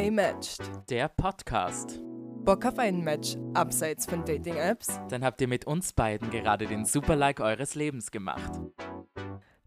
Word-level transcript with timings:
Gay 0.00 0.10
Matched. 0.10 0.62
Der 0.88 1.08
Podcast. 1.08 2.00
Bock 2.42 2.64
auf 2.64 2.78
ein 2.78 3.04
Match 3.04 3.36
abseits 3.52 4.06
von 4.06 4.24
Dating-Apps? 4.24 4.98
Dann 5.10 5.22
habt 5.22 5.42
ihr 5.42 5.46
mit 5.46 5.66
uns 5.66 5.92
beiden 5.92 6.30
gerade 6.30 6.66
den 6.66 6.86
Super-Like 6.86 7.40
eures 7.40 7.74
Lebens 7.74 8.10
gemacht. 8.10 8.50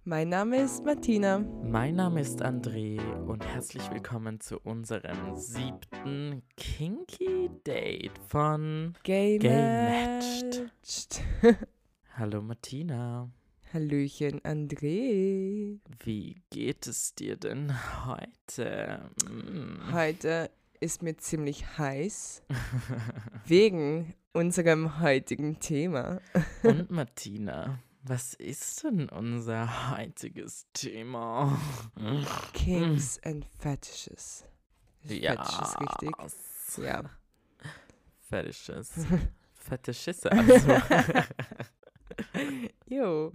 Mein 0.05 0.29
Name 0.29 0.57
ist 0.57 0.83
Martina. 0.83 1.37
Mein 1.37 1.97
Name 1.97 2.21
ist 2.21 2.43
André 2.43 2.99
und 3.27 3.45
herzlich 3.45 3.87
willkommen 3.91 4.39
zu 4.39 4.57
unserem 4.57 5.35
siebten 5.35 6.41
Kinky 6.57 7.51
Date 7.63 8.17
von 8.27 8.95
Gay, 9.03 9.37
Gay 9.37 10.19
Matched. 10.19 11.21
Hallo 12.17 12.41
Martina. 12.41 13.29
Hallöchen, 13.73 14.39
André. 14.41 15.79
Wie 16.03 16.43
geht 16.51 16.85
es 16.85 17.15
dir 17.15 17.37
denn 17.37 17.73
heute? 18.05 19.09
Mm. 19.27 19.91
Heute 19.91 20.51
ist 20.79 21.01
mir 21.01 21.17
ziemlich 21.17 21.79
heiß 21.79 22.43
wegen 23.47 24.13
unserem 24.31 24.99
heutigen 24.99 25.59
Thema. 25.59 26.21
Und 26.61 26.91
Martina, 26.91 27.79
was 28.03 28.35
ist 28.35 28.83
denn 28.83 29.09
unser 29.09 29.97
heutiges 29.97 30.67
Thema? 30.73 31.59
Kinks 32.53 33.19
and 33.23 33.43
Fetishes. 33.57 34.45
Ja. 35.05 35.43
Fetishes 35.43 35.79
richtig? 35.79 36.11
Ja. 36.85 37.03
Fetisches. 38.29 38.91
Fetischisse 39.55 40.31
also. 40.31 40.73
Jo. 42.85 43.31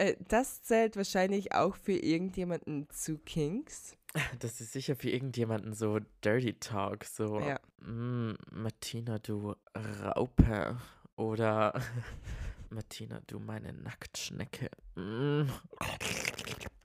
Äh, 0.00 0.16
Das 0.28 0.62
zählt 0.62 0.96
wahrscheinlich 0.96 1.52
auch 1.54 1.76
für 1.76 1.92
irgendjemanden 1.92 2.88
zu 2.90 3.18
Kinks. 3.18 3.96
Das 4.38 4.60
ist 4.60 4.72
sicher 4.72 4.96
für 4.96 5.10
irgendjemanden 5.10 5.74
so 5.74 5.98
Dirty 6.24 6.54
Talk, 6.54 7.04
so 7.04 7.38
Ja. 7.40 7.60
"Mm, 7.80 8.32
Martina, 8.50 9.18
du 9.18 9.54
Raupe 10.02 10.78
oder 11.16 11.74
Martina, 12.70 13.20
du 13.26 13.38
meine 13.38 13.72
Nacktschnecke. 13.72 14.70
Mm. 14.96 15.42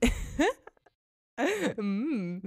Mm. 1.76 2.38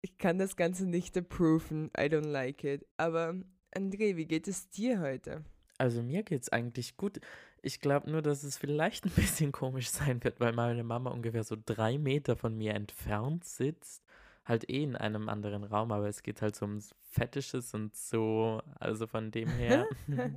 Ich 0.00 0.16
kann 0.18 0.38
das 0.38 0.54
Ganze 0.56 0.86
nicht 0.86 1.16
approven. 1.16 1.86
I 1.98 2.02
don't 2.02 2.28
like 2.30 2.62
it. 2.64 2.86
Aber 2.96 3.34
André, 3.74 4.16
wie 4.16 4.26
geht 4.26 4.46
es 4.46 4.68
dir 4.70 5.00
heute? 5.00 5.44
Also 5.78 6.02
mir 6.02 6.22
geht's 6.22 6.48
eigentlich 6.50 6.96
gut. 6.96 7.20
Ich 7.62 7.80
glaube 7.80 8.10
nur, 8.10 8.22
dass 8.22 8.42
es 8.42 8.58
vielleicht 8.58 9.04
ein 9.06 9.10
bisschen 9.10 9.52
komisch 9.52 9.88
sein 9.88 10.22
wird, 10.22 10.40
weil 10.40 10.52
meine 10.52 10.84
Mama 10.84 11.10
ungefähr 11.10 11.44
so 11.44 11.56
drei 11.64 11.96
Meter 11.98 12.36
von 12.36 12.56
mir 12.56 12.74
entfernt 12.74 13.44
sitzt. 13.44 14.04
Halt 14.44 14.68
eh 14.68 14.82
in 14.82 14.96
einem 14.96 15.28
anderen 15.28 15.62
Raum, 15.62 15.92
aber 15.92 16.08
es 16.08 16.24
geht 16.24 16.42
halt 16.42 16.56
so 16.56 16.66
ums 16.66 16.96
Fetisches 17.10 17.74
und 17.74 17.94
so. 17.94 18.60
Also 18.80 19.06
von 19.06 19.30
dem 19.30 19.48
her. 19.48 19.86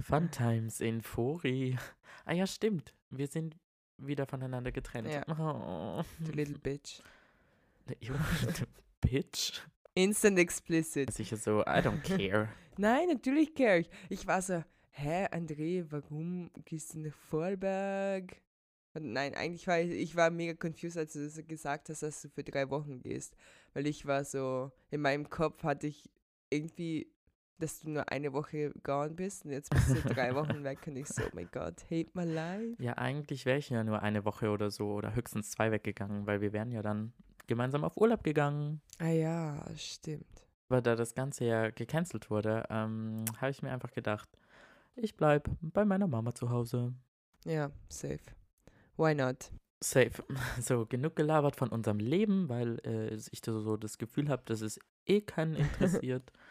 Fun 0.00 0.30
Times 0.32 0.80
in 0.80 1.00
Fori. 1.00 1.78
Ah 2.24 2.32
ja, 2.32 2.46
stimmt. 2.48 2.92
Wir 3.10 3.28
sind 3.28 3.56
wieder 3.98 4.26
voneinander 4.26 4.72
getrennt. 4.72 5.08
Ja. 5.08 5.22
Oh. 5.28 6.02
Du 6.18 6.32
little 6.32 6.58
bitch. 6.58 7.00
Jo, 8.00 8.14
du 8.14 8.66
Bitch. 9.00 9.62
Instant 9.94 10.38
explicit. 10.38 11.12
Sicher 11.12 11.36
so, 11.36 11.60
I 11.60 11.80
don't 11.80 12.02
care. 12.02 12.48
Nein, 12.76 13.08
natürlich 13.08 13.54
care 13.54 13.78
ich. 13.78 13.90
Ich 14.08 14.26
war 14.26 14.42
so, 14.42 14.64
hä, 14.94 15.26
André, 15.32 15.84
warum 15.90 16.50
gehst 16.64 16.94
du 16.94 17.00
nach 17.00 17.14
Vorarlberg? 17.14 18.36
Und 18.94 19.12
nein, 19.12 19.34
eigentlich 19.34 19.66
war 19.66 19.80
ich, 19.80 19.90
ich 19.90 20.16
war 20.16 20.30
mega 20.30 20.54
confused, 20.54 20.96
als 20.96 21.12
du 21.12 21.42
gesagt 21.44 21.88
hast, 21.88 22.02
dass 22.02 22.22
du 22.22 22.28
für 22.28 22.44
drei 22.44 22.70
Wochen 22.70 23.00
gehst. 23.00 23.36
Weil 23.72 23.86
ich 23.86 24.06
war 24.06 24.24
so, 24.24 24.70
in 24.90 25.00
meinem 25.00 25.28
Kopf 25.28 25.64
hatte 25.64 25.88
ich 25.88 26.08
irgendwie, 26.48 27.08
dass 27.58 27.80
du 27.80 27.90
nur 27.90 28.08
eine 28.10 28.32
Woche 28.32 28.72
gone 28.84 29.10
bist 29.10 29.44
und 29.44 29.50
jetzt 29.50 29.70
bist 29.70 29.88
du 29.88 30.00
drei 30.14 30.34
Wochen 30.34 30.62
weg 30.62 30.78
und 30.86 30.96
ich 30.96 31.08
so, 31.08 31.24
oh 31.24 31.30
mein 31.32 31.48
Gott, 31.50 31.82
hate 31.90 32.10
my 32.14 32.24
life. 32.24 32.80
Ja, 32.80 32.92
eigentlich 32.92 33.46
wäre 33.46 33.58
ich 33.58 33.70
ja 33.70 33.82
nur 33.82 34.00
eine 34.00 34.24
Woche 34.24 34.50
oder 34.50 34.70
so 34.70 34.92
oder 34.92 35.14
höchstens 35.14 35.50
zwei 35.50 35.72
weggegangen, 35.72 36.26
weil 36.26 36.40
wir 36.40 36.52
wären 36.52 36.70
ja 36.70 36.82
dann 36.82 37.12
gemeinsam 37.48 37.82
auf 37.82 37.96
Urlaub 37.96 38.22
gegangen. 38.22 38.80
Ah 38.98 39.08
ja, 39.08 39.66
stimmt. 39.76 40.46
Aber 40.68 40.82
da 40.82 40.94
das 40.94 41.14
Ganze 41.14 41.44
ja 41.46 41.70
gecancelt 41.70 42.30
wurde, 42.30 42.64
ähm, 42.70 43.24
habe 43.40 43.50
ich 43.50 43.62
mir 43.62 43.72
einfach 43.72 43.92
gedacht, 43.92 44.28
ich 44.96 45.16
bleib 45.16 45.50
bei 45.60 45.84
meiner 45.84 46.06
Mama 46.06 46.34
zu 46.34 46.50
Hause. 46.50 46.94
Ja, 47.44 47.70
safe. 47.88 48.20
Why 48.96 49.14
not? 49.14 49.50
Safe. 49.82 50.22
So, 50.60 50.86
genug 50.86 51.16
gelabert 51.16 51.56
von 51.56 51.68
unserem 51.68 51.98
Leben, 51.98 52.48
weil 52.48 52.78
äh, 52.84 53.14
ich 53.14 53.40
so 53.44 53.76
das 53.76 53.98
Gefühl 53.98 54.28
habe, 54.28 54.42
dass 54.46 54.60
es 54.60 54.78
eh 55.06 55.20
keinen 55.20 55.54
interessiert. 55.54 56.32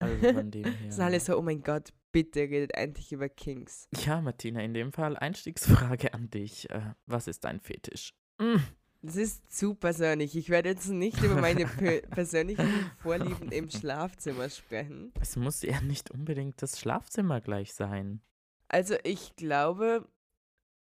Also 0.00 0.32
von 0.32 0.48
dem 0.52 0.64
her. 0.64 0.92
Sind 0.92 1.02
alle 1.02 1.18
so, 1.18 1.36
oh 1.36 1.42
mein 1.42 1.60
Gott, 1.60 1.92
bitte 2.12 2.40
redet 2.42 2.72
endlich 2.74 3.10
über 3.10 3.28
Kings. 3.28 3.88
Ja, 4.04 4.20
Martina, 4.20 4.60
in 4.60 4.72
dem 4.72 4.92
Fall 4.92 5.16
Einstiegsfrage 5.16 6.14
an 6.14 6.30
dich. 6.30 6.70
Äh, 6.70 6.94
was 7.06 7.26
ist 7.26 7.44
dein 7.44 7.58
Fetisch? 7.58 8.14
Mm. 8.38 8.58
Das 9.00 9.14
ist 9.16 9.56
zu 9.56 9.74
persönlich. 9.74 10.36
Ich 10.36 10.50
werde 10.50 10.70
jetzt 10.70 10.88
nicht 10.88 11.22
über 11.22 11.40
meine 11.40 11.66
pe 11.78 12.02
persönlichen 12.10 12.90
Vorlieben 12.98 13.52
im 13.52 13.70
Schlafzimmer 13.70 14.50
sprechen. 14.50 15.12
Es 15.20 15.36
muss 15.36 15.62
ja 15.62 15.80
nicht 15.80 16.10
unbedingt 16.10 16.60
das 16.62 16.80
Schlafzimmer 16.80 17.40
gleich 17.40 17.74
sein. 17.74 18.20
Also 18.68 18.96
ich 19.04 19.36
glaube, 19.36 20.06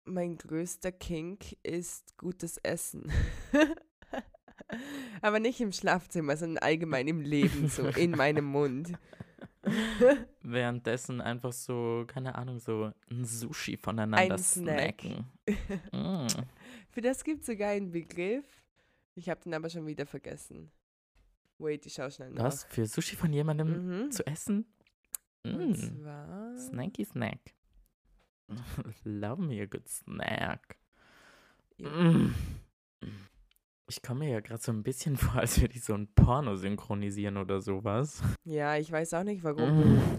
mein 0.05 0.39
größter 0.39 0.93
Kink 0.93 1.57
ist 1.65 2.17
gutes 2.17 2.59
Essen. 2.59 3.11
Aber 5.21 5.41
nicht 5.41 5.61
im 5.61 5.73
Schlafzimmer, 5.73 6.37
sondern 6.37 6.59
allgemein 6.63 7.09
im 7.09 7.21
Leben, 7.21 7.69
so 7.69 7.87
in 7.89 8.11
meinem 8.17 8.45
Mund. 8.45 8.93
Währenddessen 10.43 11.21
einfach 11.21 11.53
so, 11.53 12.05
keine 12.07 12.37
Ahnung, 12.37 12.61
so 12.61 12.93
ein 13.11 13.25
Sushi 13.25 13.77
voneinander 13.77 14.35
Ein 14.35 14.39
Snack. 14.39 15.01
snacken. 15.01 15.25
Mm. 15.93 16.27
Für 16.91 17.01
das 17.01 17.25
gibt 17.25 17.41
es 17.41 17.47
sogar 17.47 17.71
einen 17.71 17.91
Begriff. 17.91 18.45
Ich 19.15 19.29
habe 19.29 19.41
den 19.41 19.55
aber 19.55 19.71
schon 19.71 19.87
wieder 19.87 20.07
vergessen. 20.07 20.71
Wait, 21.59 21.87
ich 21.87 21.95
schau 21.95 22.11
schnell 22.11 22.31
nach. 22.31 22.45
Was? 22.45 22.65
Für 22.65 22.87
Sushi 22.87 23.17
von 23.17 23.33
jemandem 23.33 24.05
Mhm. 24.05 24.11
zu 24.11 24.27
essen? 24.27 24.67
Mm. 25.45 25.73
zwar... 25.75 26.57
Snacky 26.59 27.05
Snack. 27.05 27.39
Love 29.05 29.43
me 29.43 29.63
a 29.63 29.67
good 29.67 29.89
snack. 29.89 30.77
Ja. 31.79 31.89
Mm. 31.91 32.35
Ich 33.89 34.03
komme 34.03 34.25
mir 34.25 34.31
ja 34.33 34.41
gerade 34.41 34.61
so 34.61 34.73
ein 34.73 34.83
bisschen 34.83 35.17
vor, 35.17 35.37
als 35.41 35.61
würde 35.61 35.75
ich 35.75 35.85
so 35.85 35.95
ein 35.95 36.09
Porno 36.15 36.57
synchronisieren 36.57 37.37
oder 37.37 37.61
sowas. 37.63 38.21
Ja, 38.45 38.77
ich 38.77 38.91
weiß 38.91 39.15
auch 39.15 39.23
nicht, 39.25 39.45
warum 39.45 39.95
Mm. 39.95 40.19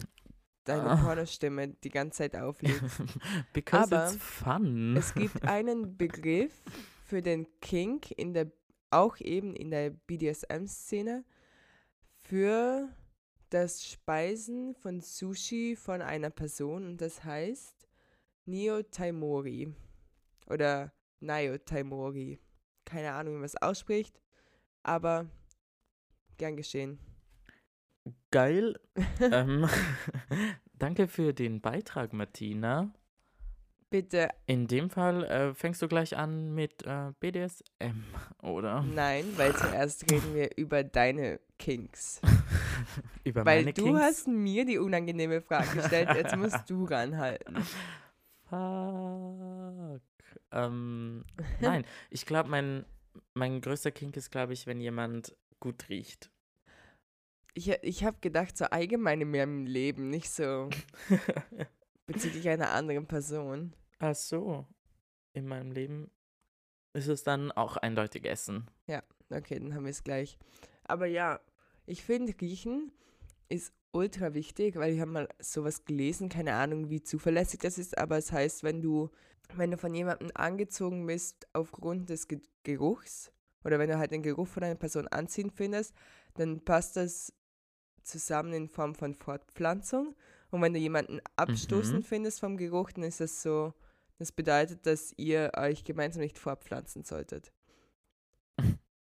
Deine 0.67 0.89
Ah. 0.89 0.95
Pornostimme 0.97 1.69
die 1.69 1.89
ganze 1.89 2.17
Zeit 2.19 2.35
aufliegt. 2.35 2.81
Because 3.53 3.83
Aber 3.83 4.07
it's 4.07 4.17
fun. 4.17 4.95
Es 4.97 5.13
gibt 5.13 5.43
einen 5.47 5.97
Begriff 5.97 6.61
für 7.05 7.21
den 7.21 7.47
Kink 7.61 8.11
in 8.11 8.33
der 8.33 8.51
auch 8.89 9.17
eben 9.19 9.53
in 9.53 9.69
der 9.69 9.89
BDSM-Szene 9.89 11.25
für 12.21 12.87
das 13.49 13.85
Speisen 13.85 14.75
von 14.75 15.01
Sushi 15.01 15.75
von 15.75 16.01
einer 16.01 16.29
Person 16.29 16.85
und 16.85 17.01
das 17.01 17.23
heißt 17.23 17.87
Neo 18.45 18.81
Taimori 18.83 19.73
oder 20.49 20.93
Nayo 21.19 21.57
Taimori. 21.57 22.39
Keine 22.85 23.11
Ahnung, 23.13 23.33
wie 23.33 23.37
man 23.37 23.45
es 23.45 23.61
ausspricht, 23.61 24.21
aber 24.83 25.27
gern 26.37 26.55
geschehen. 26.55 26.99
Geil. 28.31 28.79
ähm, 29.19 29.67
danke 30.73 31.07
für 31.07 31.33
den 31.33 31.61
Beitrag, 31.61 32.13
Martina. 32.13 32.91
Bitte 33.89 34.29
In 34.47 34.67
dem 34.67 34.89
Fall 34.89 35.23
äh, 35.23 35.53
fängst 35.53 35.81
du 35.81 35.87
gleich 35.87 36.17
an 36.17 36.53
mit 36.53 36.85
äh, 36.85 37.13
BDSM, 37.21 38.03
oder? 38.43 38.81
nein, 38.81 39.25
weil 39.37 39.55
zuerst 39.55 40.11
reden 40.11 40.35
wir 40.35 40.49
über 40.57 40.83
deine 40.83 41.39
Kinks. 41.57 42.21
Über 43.23 43.43
Weil 43.45 43.61
meine 43.61 43.73
du 43.73 43.85
Kinks? 43.85 44.01
hast 44.01 44.27
mir 44.27 44.65
die 44.65 44.77
unangenehme 44.77 45.41
Frage 45.41 45.69
gestellt, 45.75 46.09
jetzt 46.13 46.35
musst 46.35 46.69
du 46.69 46.85
ranhalten. 46.85 47.57
Fuck. 48.49 50.01
Ähm, 50.51 51.25
nein, 51.59 51.83
ich 52.11 52.25
glaube, 52.25 52.49
mein, 52.49 52.85
mein 53.33 53.59
größter 53.61 53.91
Kink 53.91 54.15
ist, 54.17 54.29
glaube 54.31 54.53
ich, 54.53 54.67
wenn 54.67 54.79
jemand 54.79 55.35
gut 55.59 55.89
riecht. 55.89 56.29
Ich, 57.57 57.69
ich 57.69 58.03
habe 58.03 58.17
gedacht, 58.21 58.55
so 58.55 58.65
allgemein 58.65 59.19
in 59.19 59.31
meinem 59.31 59.65
Leben, 59.65 60.11
nicht 60.11 60.29
so 60.29 60.69
bezüglich 62.05 62.47
einer 62.49 62.69
anderen 62.69 63.07
Person. 63.07 63.73
Ach 63.97 64.13
so. 64.13 64.67
In 65.33 65.47
meinem 65.47 65.71
Leben 65.71 66.11
ist 66.93 67.07
es 67.07 67.23
dann 67.23 67.51
auch 67.51 67.77
eindeutig 67.77 68.25
Essen. 68.25 68.69
Okay, 69.31 69.57
dann 69.57 69.73
haben 69.73 69.85
wir 69.85 69.89
es 69.89 70.03
gleich. 70.03 70.37
Aber 70.83 71.07
ja, 71.07 71.39
ich 71.87 72.03
finde, 72.03 72.31
Riechen 72.39 72.91
ist 73.49 73.73
ultra 73.91 74.35
wichtig, 74.35 74.75
weil 74.75 74.93
ich 74.93 75.01
habe 75.01 75.09
mal 75.09 75.29
sowas 75.39 75.83
gelesen, 75.83 76.29
keine 76.29 76.53
Ahnung, 76.53 76.91
wie 76.91 77.01
zuverlässig 77.01 77.61
das 77.61 77.79
ist, 77.79 77.97
aber 77.97 78.19
es 78.19 78.31
heißt, 78.31 78.61
wenn 78.61 78.83
du, 78.83 79.09
wenn 79.55 79.71
du 79.71 79.79
von 79.79 79.95
jemandem 79.95 80.29
angezogen 80.35 81.07
bist 81.07 81.47
aufgrund 81.53 82.11
des 82.11 82.27
Ge 82.27 82.39
Geruchs 82.61 83.31
oder 83.63 83.79
wenn 83.79 83.89
du 83.89 83.97
halt 83.97 84.11
den 84.11 84.21
Geruch 84.21 84.47
von 84.47 84.61
einer 84.61 84.75
Person 84.75 85.07
anziehend 85.07 85.53
findest, 85.53 85.95
dann 86.35 86.63
passt 86.63 86.97
das 86.97 87.33
zusammen 88.07 88.53
in 88.53 88.67
Form 88.69 88.95
von 88.95 89.13
Fortpflanzung. 89.13 90.15
Und 90.49 90.61
wenn 90.61 90.73
du 90.73 90.79
jemanden 90.79 91.19
abstoßend 91.35 92.03
Mhm. 92.03 92.07
findest 92.07 92.39
vom 92.39 92.57
Geruch, 92.57 92.91
dann 92.91 93.03
ist 93.03 93.19
das 93.19 93.41
so, 93.41 93.73
das 94.17 94.31
bedeutet, 94.31 94.85
dass 94.85 95.13
ihr 95.17 95.51
euch 95.55 95.83
gemeinsam 95.83 96.21
nicht 96.21 96.39
fortpflanzen 96.39 97.03
solltet. 97.03 97.51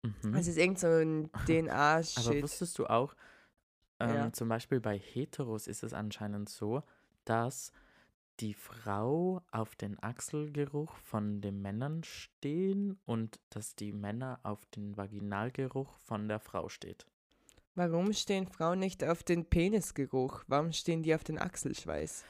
Mhm. 0.04 0.34
Es 0.36 0.48
ist 0.48 0.58
irgend 0.58 0.80
so 0.80 0.88
ein 0.88 1.30
Aber 1.32 1.46
DNA-Shit. 1.48 2.44
wusstest 2.44 2.80
du 2.80 2.88
auch, 2.88 3.16
ähm, 4.00 4.16
Ja. 4.16 4.34
zum 4.34 4.50
Beispiel 4.50 4.80
bei 4.80 4.98
Heteros 4.98 5.68
ist 5.68 5.84
es 5.84 5.94
anscheinend 5.94 6.50
so, 6.50 6.84
dass 7.26 7.72
die 8.40 8.54
Frau 8.56 9.42
auf 9.52 9.76
den 9.76 10.02
Achselgeruch 10.02 10.96
von 10.98 11.42
den 11.42 11.62
Männern 11.62 12.04
stehen 12.04 13.00
und 13.06 13.40
dass 13.52 13.76
die 13.76 13.94
Männer 13.94 14.40
auf 14.44 14.66
den 14.68 14.98
Vaginalgeruch 14.98 15.96
von 16.00 16.28
der 16.28 16.40
Frau 16.40 16.68
steht. 16.68 17.06
Warum 17.76 18.14
stehen 18.14 18.48
Frauen 18.48 18.80
nicht 18.80 19.04
auf 19.04 19.24
den 19.24 19.46
Penisgeruch? 19.50 20.44
Warum 20.48 20.72
stehen 20.74 21.02
die 21.04 21.16
auf 21.16 21.24
den 21.24 21.40
Achselschweiß? 21.40 22.24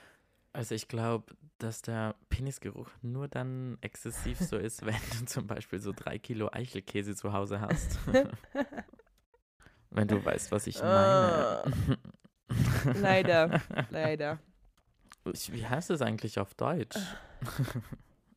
Also 0.54 0.75
ich 0.75 0.88
glaube, 0.88 1.36
dass 1.57 1.81
der 1.81 2.16
Penisgeruch 2.30 2.88
nur 3.01 3.28
dann 3.28 3.78
exzessiv 3.81 4.40
so 4.40 4.57
ist, 4.57 4.86
wenn 4.86 4.95
du 5.19 5.25
zum 5.25 5.48
Beispiel 5.48 5.80
so 5.80 5.92
drei 5.94 6.18
Kilo 6.19 6.50
Eichelkäse 6.51 7.16
zu 7.16 7.34
Hause 7.34 7.60
hast. 7.60 7.98
wenn 9.90 10.07
du 10.07 10.24
weißt, 10.24 10.51
was 10.51 10.68
ich 10.68 10.80
meine. 10.80 11.63
Leider, 12.94 13.62
leider. 13.89 14.39
Ich- 15.34 15.51
Wie 15.51 15.66
heißt 15.66 15.89
es 15.89 16.01
eigentlich 16.01 16.39
auf 16.39 16.54
Deutsch? 16.54 16.98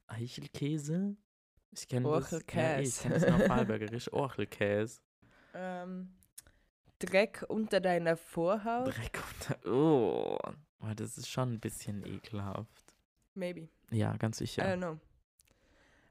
Eichelkäse? 0.09 1.17
Ich 1.73 1.89
kenne 1.89 2.09
das, 2.11 2.33
eh, 2.33 2.83
ich 2.83 2.99
kenne 3.01 3.15
das 3.19 3.29
nur 3.29 3.41
Vorarlbergerisch. 3.41 4.13
Orchelkäse. 4.13 5.01
Ähm, 5.53 6.15
Dreck 6.99 7.45
unter 7.49 7.81
deiner 7.81 8.17
Vorhaut? 8.17 8.89
Dreck 8.89 9.23
unter. 9.33 9.71
Oh. 9.71 10.39
oh, 10.81 10.95
das 10.95 11.19
ist 11.19 11.29
schon 11.29 11.55
ein 11.55 11.61
bisschen 11.61 12.05
ekelhaft. 12.07 12.95
Maybe. 13.35 13.69
Ja, 13.91 14.17
ganz 14.17 14.41
I 14.41 14.47
sicher. 14.47 14.63
don't 14.63 14.79
know. 14.79 14.99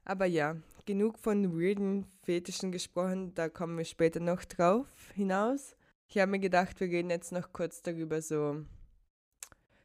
Aber 0.04 0.26
ja, 0.26 0.56
genug 0.84 1.18
von 1.18 1.58
weirden 1.58 2.06
Fetischen 2.22 2.70
gesprochen, 2.70 3.34
da 3.34 3.48
kommen 3.48 3.76
wir 3.76 3.84
später 3.84 4.20
noch 4.20 4.44
drauf 4.44 4.86
hinaus. 5.14 5.74
Ich 6.08 6.18
habe 6.18 6.30
mir 6.30 6.38
gedacht, 6.38 6.78
wir 6.78 6.86
reden 6.86 7.10
jetzt 7.10 7.32
noch 7.32 7.52
kurz 7.52 7.82
darüber 7.82 8.22
so, 8.22 8.64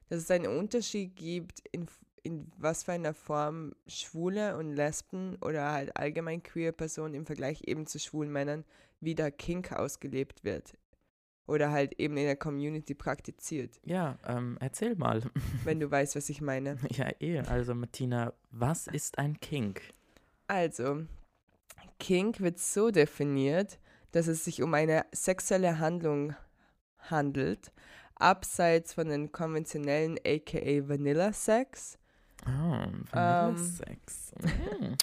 dass 0.10 0.20
es 0.20 0.30
einen 0.30 0.56
Unterschied 0.56 1.16
gibt, 1.16 1.62
in, 1.72 1.88
in 2.22 2.52
was 2.58 2.84
für 2.84 2.92
einer 2.92 3.16
Form 3.16 3.74
Schwule 3.88 4.58
und 4.58 4.74
Lesben 4.74 5.38
oder 5.42 5.72
halt 5.72 5.98
allgemein 5.98 6.44
queer 6.44 6.72
Personen 6.72 7.16
im 7.16 7.26
Vergleich 7.26 7.64
eben 7.66 7.88
zu 7.88 7.98
schwulen 7.98 8.32
Männern, 8.32 8.64
wie 9.00 9.16
der 9.16 9.32
Kink 9.32 9.72
ausgelebt 9.72 10.44
wird. 10.44 10.78
Oder 11.52 11.72
halt 11.72 12.00
eben 12.00 12.16
in 12.16 12.24
der 12.24 12.38
Community 12.38 12.94
praktiziert, 12.94 13.78
Ja, 13.84 14.18
ähm, 14.26 14.58
erzähl 14.62 14.96
mal. 14.96 15.22
wenn 15.66 15.82
du 15.82 15.92
weißt, 15.92 16.16
was 16.16 16.30
ich 16.30 16.40
meine. 16.40 16.78
ja, 16.92 17.10
eh. 17.20 17.40
Also, 17.40 17.76
Martina, 17.76 18.32
was 18.52 18.88
ist 18.88 19.18
ein 19.18 19.38
Kink? 19.42 19.82
Also, 20.48 21.04
Kink 22.00 22.40
wird 22.40 22.58
so 22.58 22.90
definiert, 22.90 23.80
dass 24.14 24.28
es 24.28 24.46
sich 24.46 24.62
um 24.64 24.74
eine 24.74 25.06
sexuelle 25.12 25.80
Handlung 25.80 26.36
handelt, 27.00 27.74
abseits 28.16 28.94
von 28.94 29.10
den 29.10 29.34
konventionellen 29.34 30.18
aka 30.26 30.88
Vanilla 30.88 31.34
Sex. 31.34 31.98
Oh, 32.46 32.50
Ähm. 32.50 33.06
Vanillesex. 33.12 34.32
Mm. 34.42 34.94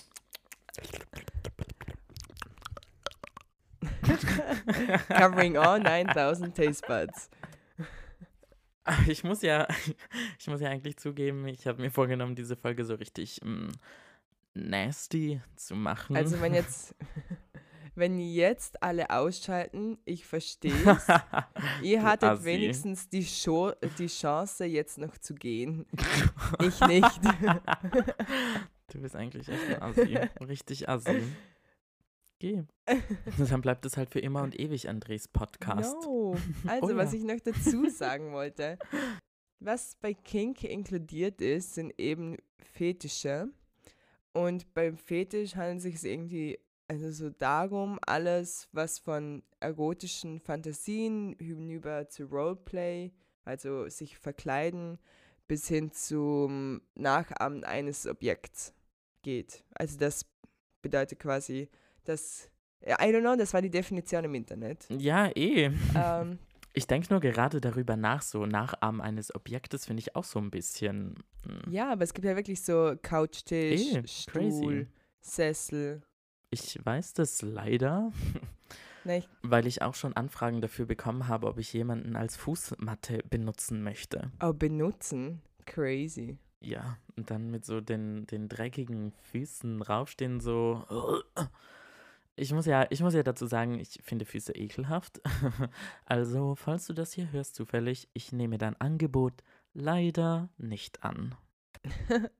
Covering 5.08 5.56
all 5.56 5.80
9000 5.80 6.54
taste 6.54 6.86
buds. 6.86 7.30
Ich 9.06 9.22
muss 9.24 9.42
ja, 9.42 9.68
ich 10.38 10.46
muss 10.46 10.60
ja 10.60 10.70
eigentlich 10.70 10.96
zugeben, 10.96 11.46
ich 11.46 11.66
habe 11.66 11.82
mir 11.82 11.90
vorgenommen, 11.90 12.34
diese 12.34 12.56
Folge 12.56 12.84
so 12.84 12.94
richtig 12.94 13.40
mm, 13.44 13.68
nasty 14.54 15.42
zu 15.56 15.74
machen. 15.74 16.16
Also, 16.16 16.40
wenn 16.40 16.54
jetzt, 16.54 16.94
wenn 17.94 18.18
jetzt 18.18 18.82
alle 18.82 19.10
ausschalten, 19.10 19.98
ich 20.06 20.24
verstehe 20.24 20.72
es. 20.72 21.06
Ihr 21.82 22.02
hattet 22.02 22.30
Assi. 22.30 22.44
wenigstens 22.44 23.08
die, 23.08 23.24
Show, 23.24 23.72
die 23.98 24.06
Chance, 24.06 24.64
jetzt 24.64 24.96
noch 24.96 25.18
zu 25.18 25.34
gehen. 25.34 25.84
Ich 26.62 26.80
nicht. 26.80 27.20
Du 28.90 29.00
bist 29.02 29.16
eigentlich 29.16 29.48
echt 29.48 29.68
ein 29.68 29.82
Assi. 29.82 30.18
Richtig 30.40 30.88
Assi. 30.88 31.22
Geh. 32.38 32.62
Dann 33.50 33.60
bleibt 33.60 33.84
es 33.84 33.96
halt 33.96 34.10
für 34.10 34.20
immer 34.20 34.42
und 34.42 34.58
ewig 34.58 34.88
Andres 34.88 35.28
Podcast. 35.28 35.96
No. 36.04 36.36
Also, 36.66 36.94
Oh 36.94 36.96
was 36.96 37.12
ja. 37.12 37.18
ich 37.18 37.24
noch 37.24 37.40
dazu 37.40 37.88
sagen 37.88 38.32
wollte, 38.32 38.78
was 39.60 39.96
bei 39.96 40.14
Kink 40.14 40.62
inkludiert 40.64 41.40
ist, 41.40 41.74
sind 41.74 41.92
eben 41.98 42.36
Fetische. 42.58 43.48
Und 44.32 44.72
beim 44.74 44.96
Fetisch 44.96 45.56
handelt 45.56 45.78
es 45.78 46.00
sich 46.00 46.10
irgendwie 46.10 46.58
also 46.88 47.10
so 47.10 47.30
darum, 47.30 47.98
alles, 48.06 48.68
was 48.72 48.98
von 48.98 49.42
erotischen 49.60 50.40
Fantasien 50.40 51.36
hinüber 51.38 52.08
zu 52.08 52.24
Roleplay, 52.24 53.12
also 53.44 53.88
sich 53.88 54.16
verkleiden, 54.16 54.98
bis 55.46 55.68
hin 55.68 55.92
zum 55.92 56.80
Nachahmen 56.94 57.64
eines 57.64 58.06
Objekts 58.06 58.72
geht. 59.22 59.64
Also 59.74 59.98
das 59.98 60.24
bedeutet 60.80 61.18
quasi, 61.18 61.68
dass, 62.08 62.50
I 62.84 62.92
don't 62.92 63.20
know, 63.20 63.36
das 63.36 63.52
war 63.54 63.62
die 63.62 63.70
Definition 63.70 64.24
im 64.24 64.34
Internet. 64.34 64.86
Ja, 64.90 65.28
eh. 65.34 65.70
ähm, 65.94 66.38
Ich 66.74 66.86
denke 66.86 67.08
nur 67.10 67.20
gerade 67.20 67.60
darüber 67.60 67.96
nach, 67.96 68.22
so 68.22 68.46
Nachahmen 68.46 69.00
eines 69.00 69.34
Objektes 69.34 69.86
finde 69.86 70.00
ich 70.00 70.14
auch 70.14 70.22
so 70.24 70.38
ein 70.38 70.50
bisschen. 70.50 71.14
mm, 71.44 71.70
ja, 71.72 71.90
aber 71.92 72.04
es 72.04 72.14
gibt 72.14 72.24
ja 72.26 72.36
wirklich 72.36 72.62
so 72.62 72.94
Couchtisch, 73.02 73.94
Eh, 73.94 74.06
Stuhl, 74.06 74.32
crazy. 74.32 74.86
Sessel. 75.20 76.02
Ich 76.50 76.78
weiß 76.84 77.14
das 77.14 77.42
leider, 77.42 78.12
Na, 79.04 79.16
ich, 79.16 79.28
weil 79.42 79.66
ich 79.66 79.82
auch 79.82 79.94
schon 79.94 80.12
Anfragen 80.14 80.60
dafür 80.60 80.86
bekommen 80.86 81.26
habe, 81.26 81.48
ob 81.48 81.58
ich 81.58 81.72
jemanden 81.72 82.14
als 82.14 82.36
Fußmatte 82.36 83.24
benutzen 83.28 83.82
möchte. 83.82 84.30
oh, 84.40 84.52
benutzen. 84.52 85.42
Crazy. 85.66 86.38
Ja, 86.60 86.98
und 87.16 87.30
dann 87.30 87.50
mit 87.50 87.64
so 87.64 87.80
den, 87.80 88.26
den 88.26 88.48
dreckigen 88.48 89.12
Füßen 89.30 89.82
raufstehen, 89.82 90.38
so. 90.40 90.84
Ich 92.38 92.52
muss 92.52 92.66
ja, 92.66 92.86
ich 92.90 93.00
muss 93.02 93.14
ja 93.14 93.22
dazu 93.22 93.46
sagen, 93.46 93.78
ich 93.78 93.98
finde 94.02 94.24
Füße 94.24 94.52
ekelhaft. 94.54 95.20
Also, 96.06 96.54
falls 96.54 96.86
du 96.86 96.92
das 96.94 97.12
hier 97.12 97.30
hörst 97.32 97.54
zufällig, 97.54 98.08
ich 98.14 98.32
nehme 98.32 98.58
dein 98.58 98.80
Angebot 98.80 99.42
leider 99.74 100.48
nicht 100.56 101.02
an. 101.02 101.34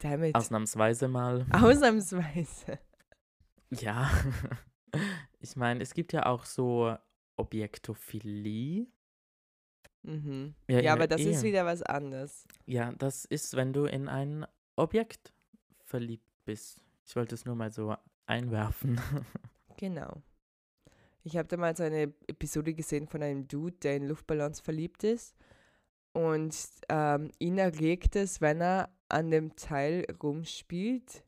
Damit. 0.00 0.34
Ausnahmsweise 0.34 1.08
mal. 1.08 1.46
Ausnahmsweise. 1.52 2.78
Ja. 3.70 4.08
Ich 5.40 5.56
meine, 5.56 5.82
es 5.82 5.94
gibt 5.94 6.12
ja 6.12 6.26
auch 6.26 6.44
so 6.44 6.96
Objektophilie. 7.36 8.86
Mhm. 10.02 10.54
Ja, 10.68 10.78
Ja, 10.80 10.92
aber 10.92 11.08
das 11.08 11.20
ist 11.22 11.38
Ehe. 11.42 11.48
wieder 11.50 11.66
was 11.66 11.82
anderes. 11.82 12.46
Ja, 12.66 12.92
das 12.92 13.24
ist, 13.24 13.56
wenn 13.56 13.72
du 13.72 13.86
in 13.86 14.08
ein 14.08 14.46
Objekt 14.76 15.32
verliebt 15.82 16.28
bist. 16.44 16.78
Ich 17.04 17.16
wollte 17.16 17.34
es 17.34 17.46
nur 17.46 17.56
mal 17.56 17.72
so 17.72 17.96
einwerfen. 18.26 19.00
Genau. 19.76 20.22
Ich 21.24 21.36
habe 21.36 21.48
damals 21.48 21.80
eine 21.80 22.14
Episode 22.28 22.74
gesehen 22.74 23.08
von 23.08 23.22
einem 23.24 23.48
Dude, 23.48 23.76
der 23.82 23.96
in 23.96 24.06
Luftballons 24.06 24.60
verliebt 24.60 25.02
ist. 25.02 25.34
Und 26.12 26.56
ähm, 26.88 27.32
ihn 27.40 27.58
erregt 27.58 28.14
es, 28.14 28.40
wenn 28.40 28.60
er 28.60 28.88
an 29.08 29.32
dem 29.32 29.56
Teil 29.56 30.06
rumspielt, 30.22 31.24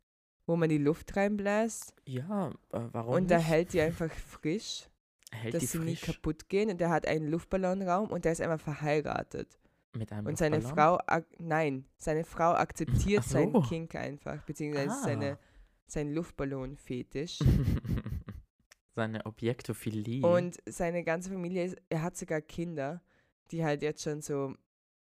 wo 0.47 0.55
man 0.55 0.69
die 0.69 0.79
Luft 0.79 1.17
reinbläst. 1.17 1.93
Ja, 2.07 2.51
äh, 2.73 2.81
warum 2.93 3.15
und 3.15 3.31
er 3.33 3.41
hält 3.41 3.73
die 3.73 3.81
einfach 3.83 4.13
frisch, 4.13 4.89
Hält 5.33 5.55
dass 5.55 5.73
sie 5.73 5.79
nie 5.81 5.97
frisch 5.97 6.15
kaputt 6.15 6.49
gehen. 6.49 6.71
Und 6.71 6.81
er 6.81 6.91
hat 6.91 7.09
einen 7.09 7.27
Luftballonraum 7.29 8.11
und 8.11 8.25
der 8.25 8.31
ist 8.33 8.41
einfach 8.41 8.61
verheiratet. 8.61 9.59
mit 9.93 10.13
einem 10.13 10.29
Und 10.29 10.39
seine? 10.39 10.63
Frau, 10.63 11.01
nein, 11.39 11.85
seine 11.99 12.23
Frau 12.23 12.53
akzeptiert 12.55 13.25
Ach 13.27 13.29
seinen 13.31 13.53
so. 13.55 13.61
Kink 13.63 13.97
einfach, 13.97 14.41
beziehungsweise 14.45 14.91
Ah. 14.91 15.03
seine, 15.03 15.39
sein 15.87 16.13
Luftballon-Fetisch. 16.13 17.39
seine 18.97 19.25
Objektophilie. 19.27 20.27
Und 20.27 20.57
seine 20.67 21.05
ganze 21.05 21.31
Familie, 21.31 21.77
er 21.89 22.03
hat 22.03 22.17
sogar 22.17 22.41
Kinder, 22.41 23.03
die 23.51 23.65
halt 23.65 23.83
jetzt 23.83 24.03
schon 24.03 24.23
so 24.23 24.55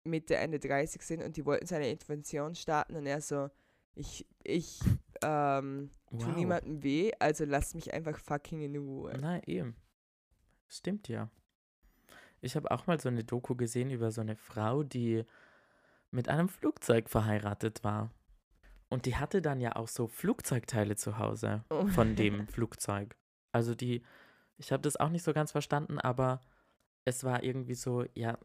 Mitte, 0.05 0.37
Ende 0.37 0.59
30 0.59 1.01
sind 1.03 1.23
und 1.23 1.37
die 1.37 1.47
wollten 1.47 1.67
seine 1.67 1.89
Intervention 1.89 2.55
starten 2.55 2.97
und 2.97 3.07
er 3.07 3.21
so, 3.21 3.49
ich, 3.95 4.27
ich, 4.43 4.81
ähm, 5.23 5.91
tu 6.11 6.27
wow. 6.27 6.37
niemandem 6.37 6.83
weh, 6.83 7.13
also 7.19 7.45
lasst 7.45 7.75
mich 7.75 7.95
einfach 7.95 8.19
fucking 8.19 8.61
in 8.61 8.77
Ruhe. 8.77 9.17
Na 9.19 9.43
eben. 9.47 9.77
Stimmt 10.69 11.09
ja. 11.09 11.31
Ich 12.41 12.57
habe 12.57 12.71
auch 12.71 12.87
mal 12.87 13.01
so 13.01 13.09
eine 13.09 13.25
Doku 13.25 13.55
gesehen 13.55 13.91
über 13.91 14.11
so 14.11 14.21
eine 14.21 14.37
Frau, 14.37 14.83
die 14.83 15.25
mit 16.11 16.29
einem 16.29 16.49
Flugzeug 16.49 17.09
verheiratet 17.09 17.85
war. 17.85 18.11
Und 18.91 19.07
die 19.07 19.17
hatte 19.17 19.43
dann 19.43 19.61
ja 19.61 19.77
auch 19.77 19.89
so 19.89 20.07
Flugzeugteile 20.07 20.97
zu 20.97 21.19
Hause 21.19 21.65
Oh. 21.71 21.87
von 21.89 22.15
dem 22.17 22.47
Flugzeug. 22.49 23.17
Also 23.53 23.75
die 23.75 24.05
Ich 24.57 24.71
habe 24.73 24.83
das 24.83 24.97
auch 24.97 25.09
nicht 25.11 25.25
so 25.25 25.33
ganz 25.33 25.51
verstanden, 25.53 25.99
aber 25.99 26.41
es 27.05 27.25
war 27.25 27.43
irgendwie 27.43 27.75
so, 27.75 28.05
ja, 28.15 28.39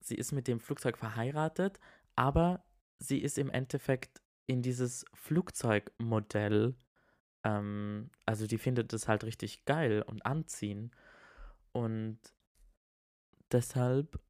sie 0.00 0.14
ist 0.16 0.32
mit 0.32 0.46
dem 0.46 0.60
Flugzeug 0.60 0.98
verheiratet, 0.98 1.80
aber 2.16 2.64
sie 2.98 3.18
ist 3.18 3.38
im 3.38 3.50
Endeffekt 3.50 4.20
in 4.46 4.60
dieses 4.62 5.06
Flugzeugmodell, 5.14 6.76
ähm, 7.44 8.10
also 8.26 8.46
die 8.46 8.58
findet 8.58 8.92
es 8.92 9.08
halt 9.08 9.24
richtig 9.24 9.64
geil 9.64 10.02
und 10.02 10.26
anziehen. 10.26 10.90
Und 11.72 12.18
deshalb 13.52 14.20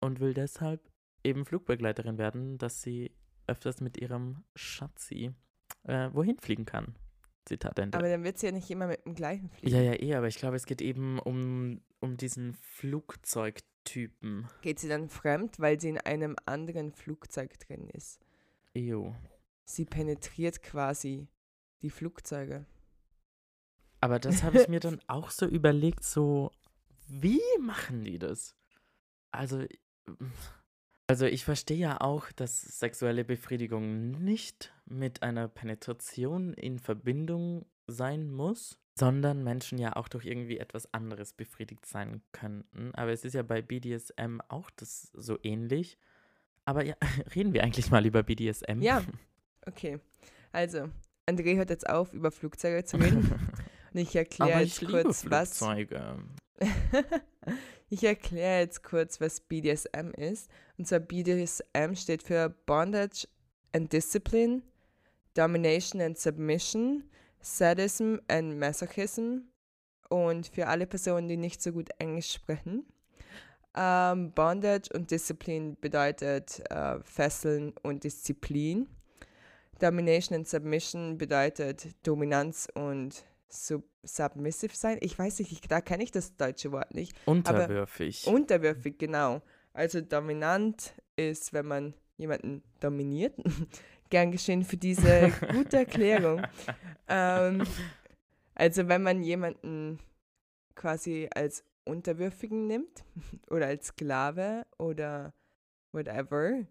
und 0.00 0.20
will 0.20 0.34
deshalb 0.34 0.80
eben 1.24 1.44
Flugbegleiterin 1.44 2.18
werden, 2.18 2.58
dass 2.58 2.82
sie 2.82 3.12
öfters 3.48 3.80
mit 3.80 3.96
ihrem 3.96 4.44
Schatzi 4.54 5.34
äh, 5.84 6.10
wohin 6.12 6.38
fliegen 6.38 6.64
kann. 6.64 6.94
Zitat 7.44 7.78
Ende. 7.78 7.96
Aber 7.96 8.08
dann 8.08 8.24
wird 8.24 8.38
sie 8.38 8.46
ja 8.46 8.52
nicht 8.52 8.70
immer 8.70 8.86
mit 8.86 9.04
dem 9.04 9.14
gleichen 9.14 9.48
fliegen. 9.48 9.74
Ja, 9.74 9.82
ja, 9.82 9.94
eh, 9.94 10.14
aber 10.14 10.28
ich 10.28 10.36
glaube, 10.36 10.56
es 10.56 10.66
geht 10.66 10.82
eben 10.82 11.18
um, 11.18 11.80
um 12.00 12.16
diesen 12.16 12.54
Flugzeugtypen. 12.54 14.46
Geht 14.60 14.78
sie 14.78 14.88
dann 14.88 15.08
fremd, 15.08 15.58
weil 15.58 15.80
sie 15.80 15.88
in 15.88 15.98
einem 15.98 16.36
anderen 16.44 16.92
Flugzeug 16.92 17.58
drin 17.58 17.88
ist? 17.88 18.20
Ew. 18.74 19.14
Sie 19.64 19.86
penetriert 19.86 20.62
quasi 20.62 21.28
die 21.82 21.90
Flugzeuge. 21.90 22.66
Aber 24.00 24.18
das 24.18 24.42
habe 24.42 24.60
ich 24.60 24.68
mir 24.68 24.80
dann 24.80 25.00
auch 25.08 25.30
so 25.30 25.46
überlegt, 25.46 26.04
so, 26.04 26.52
wie 27.08 27.40
machen 27.60 28.04
die 28.04 28.18
das? 28.18 28.54
Also, 29.30 29.64
also 31.08 31.24
ich 31.24 31.44
verstehe 31.44 31.78
ja 31.78 32.00
auch, 32.00 32.30
dass 32.32 32.60
sexuelle 32.60 33.24
Befriedigung 33.24 34.10
nicht 34.22 34.72
mit 34.84 35.22
einer 35.22 35.48
Penetration 35.48 36.52
in 36.52 36.78
Verbindung 36.78 37.64
sein 37.86 38.30
muss, 38.30 38.78
sondern 38.94 39.42
Menschen 39.42 39.78
ja 39.78 39.96
auch 39.96 40.08
durch 40.08 40.26
irgendwie 40.26 40.58
etwas 40.58 40.92
anderes 40.92 41.32
befriedigt 41.32 41.86
sein 41.86 42.20
könnten. 42.32 42.94
Aber 42.94 43.10
es 43.10 43.24
ist 43.24 43.34
ja 43.34 43.42
bei 43.42 43.62
BDSM 43.62 44.40
auch 44.48 44.70
das 44.70 45.10
so 45.14 45.38
ähnlich. 45.42 45.96
Aber 46.66 46.84
ja, 46.84 46.94
reden 47.34 47.54
wir 47.54 47.64
eigentlich 47.64 47.90
mal 47.90 48.04
über 48.04 48.22
BDSM? 48.22 48.82
Ja, 48.82 49.02
okay. 49.66 50.00
Also, 50.52 50.90
André 51.26 51.56
hört 51.56 51.70
jetzt 51.70 51.88
auf, 51.88 52.12
über 52.12 52.30
Flugzeuge 52.30 52.84
zu 52.84 52.98
reden. 52.98 53.20
Und 53.94 54.00
ich 54.00 54.14
erkläre 54.14 54.60
jetzt 54.60 54.84
kurz, 54.84 55.22
Flugzeuge. 55.22 56.18
ich 57.90 58.04
erkläre 58.04 58.60
jetzt 58.60 58.82
kurz, 58.82 59.20
was 59.20 59.40
BDSM 59.40 60.10
ist. 60.16 60.50
Und 60.76 60.86
zwar 60.86 61.00
BDSM 61.00 61.94
steht 61.94 62.22
für 62.22 62.48
Bondage 62.66 63.26
and 63.72 63.92
Discipline, 63.92 64.62
Domination 65.34 66.00
and 66.00 66.18
Submission, 66.18 67.04
Sadism 67.40 68.16
and 68.28 68.58
Masochism. 68.58 69.48
Und 70.08 70.48
für 70.48 70.66
alle 70.66 70.86
Personen, 70.86 71.28
die 71.28 71.36
nicht 71.36 71.62
so 71.62 71.72
gut 71.72 71.90
Englisch 71.98 72.32
sprechen. 72.32 72.86
Ähm, 73.76 74.32
Bondage 74.32 74.90
und 74.94 75.10
Discipline 75.10 75.76
bedeutet 75.80 76.62
äh, 76.70 76.98
Fesseln 77.04 77.74
und 77.82 78.04
Disziplin. 78.04 78.88
Domination 79.78 80.38
and 80.38 80.48
Submission 80.48 81.18
bedeutet 81.18 81.86
Dominanz 82.04 82.66
und 82.74 83.24
sub 83.48 83.84
submissive 84.02 84.74
sein. 84.74 84.98
Ich 85.00 85.18
weiß 85.18 85.38
nicht, 85.40 85.52
ich, 85.52 85.60
da 85.62 85.80
kenne 85.80 86.02
ich 86.02 86.10
das 86.10 86.36
deutsche 86.36 86.72
Wort 86.72 86.94
nicht. 86.94 87.14
Unterwürfig. 87.26 88.26
Unterwürfig, 88.26 88.98
genau. 88.98 89.42
Also 89.72 90.00
dominant 90.00 90.94
ist, 91.16 91.52
wenn 91.52 91.66
man 91.66 91.94
jemanden 92.16 92.62
dominiert. 92.80 93.34
Gern 94.10 94.32
geschehen 94.32 94.64
für 94.64 94.76
diese 94.76 95.30
gute 95.52 95.78
Erklärung. 95.78 96.42
ähm, 97.08 97.64
also 98.54 98.88
wenn 98.88 99.02
man 99.02 99.22
jemanden 99.22 99.98
quasi 100.74 101.28
als 101.34 101.64
Unterwürfigen 101.84 102.66
nimmt 102.66 103.04
oder 103.50 103.66
als 103.66 103.88
Sklave 103.88 104.66
oder 104.78 105.32
whatever. 105.92 106.64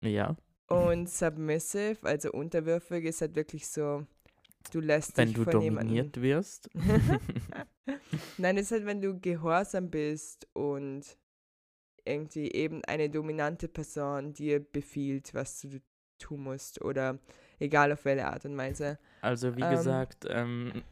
ja. 0.00 0.36
Und 0.68 1.08
submissive, 1.10 1.98
also 2.02 2.32
unterwürfig, 2.32 3.04
ist 3.04 3.20
halt 3.20 3.34
wirklich 3.36 3.66
so, 3.68 4.06
du 4.70 4.80
lässt 4.80 5.16
Wenn 5.18 5.28
dich 5.28 5.36
du 5.36 5.44
von 5.44 5.52
dominiert 5.52 6.16
jemandem. 6.16 6.22
wirst. 6.22 6.70
Nein, 8.38 8.56
es 8.56 8.66
ist 8.66 8.72
halt, 8.72 8.86
wenn 8.86 9.00
du 9.00 9.18
gehorsam 9.18 9.90
bist 9.90 10.46
und 10.54 11.04
irgendwie 12.04 12.50
eben 12.52 12.84
eine 12.84 13.08
dominante 13.08 13.68
Person 13.68 14.32
dir 14.32 14.60
befiehlt, 14.60 15.34
was 15.34 15.60
du 15.60 15.80
tun 16.18 16.42
musst 16.44 16.80
oder 16.82 17.18
egal 17.58 17.92
auf 17.92 18.04
welche 18.04 18.26
Art 18.26 18.44
und 18.44 18.56
Weise. 18.56 18.98
Also 19.20 19.56
wie 19.56 19.62
Ähm. 19.62 19.70
gesagt, 19.70 20.26
ähm, 20.28 20.82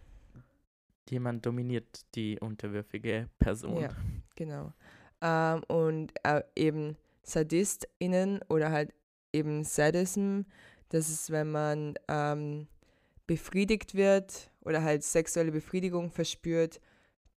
jemand 1.08 1.44
dominiert 1.44 2.06
die 2.14 2.38
unterwürfige 2.40 3.28
Person. 3.38 3.82
Ja, 3.82 3.88
genau. 4.36 4.72
Ähm, 5.20 5.62
und 5.68 6.12
äh, 6.22 6.42
eben 6.56 6.96
SadistInnen 7.22 8.40
oder 8.48 8.70
halt 8.70 8.92
eben 9.32 9.64
Sadism, 9.64 10.42
das 10.88 11.08
ist, 11.08 11.30
wenn 11.30 11.50
man 11.50 11.94
ähm, 12.08 12.66
befriedigt 13.30 13.94
wird 13.94 14.50
oder 14.62 14.82
halt 14.82 15.04
sexuelle 15.04 15.52
Befriedigung 15.52 16.10
verspürt 16.10 16.80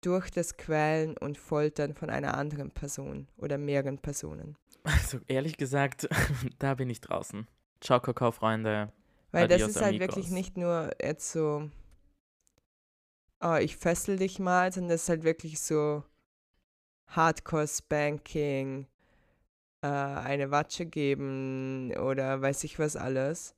durch 0.01 0.31
das 0.31 0.57
Quälen 0.57 1.15
und 1.19 1.37
Foltern 1.37 1.93
von 1.93 2.09
einer 2.09 2.35
anderen 2.35 2.71
Person 2.71 3.27
oder 3.37 3.59
mehreren 3.59 3.99
Personen. 3.99 4.57
Also 4.85 5.19
ehrlich 5.27 5.55
gesagt, 5.55 6.09
da 6.57 6.73
bin 6.73 6.89
ich 6.89 6.99
draußen. 6.99 7.47
Ciao, 7.79 7.99
Kakao-Freunde. 7.99 8.91
Weil 9.31 9.47
das 9.47 9.61
Adios, 9.61 9.69
ist 9.75 9.81
halt 9.83 9.99
wirklich 9.99 10.25
amigos. 10.25 10.31
nicht 10.31 10.57
nur 10.57 10.89
jetzt 10.99 11.31
so, 11.31 11.69
oh, 13.39 13.57
ich 13.61 13.77
fessel 13.77 14.17
dich 14.17 14.39
mal, 14.39 14.73
sondern 14.73 14.89
das 14.89 15.03
ist 15.03 15.09
halt 15.09 15.23
wirklich 15.23 15.61
so 15.61 16.03
Hardcore-Spanking, 17.09 18.87
äh, 19.83 19.87
eine 19.87 20.49
Watsche 20.49 20.87
geben 20.87 21.95
oder 21.97 22.41
weiß 22.41 22.63
ich 22.63 22.79
was 22.79 22.95
alles. 22.95 23.55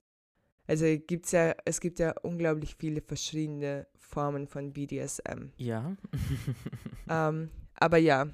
Also 0.68 0.86
gibt's 0.86 1.32
ja, 1.32 1.56
es 1.66 1.80
gibt 1.80 2.00
ja 2.00 2.14
unglaublich 2.24 2.76
viele 2.76 3.02
verschiedene 3.02 3.88
Formen 4.00 4.48
von 4.48 4.74
BDSM. 4.74 5.52
Ja. 5.58 5.96
Ähm, 7.08 7.52
aber 7.76 7.98
ja, 7.98 8.28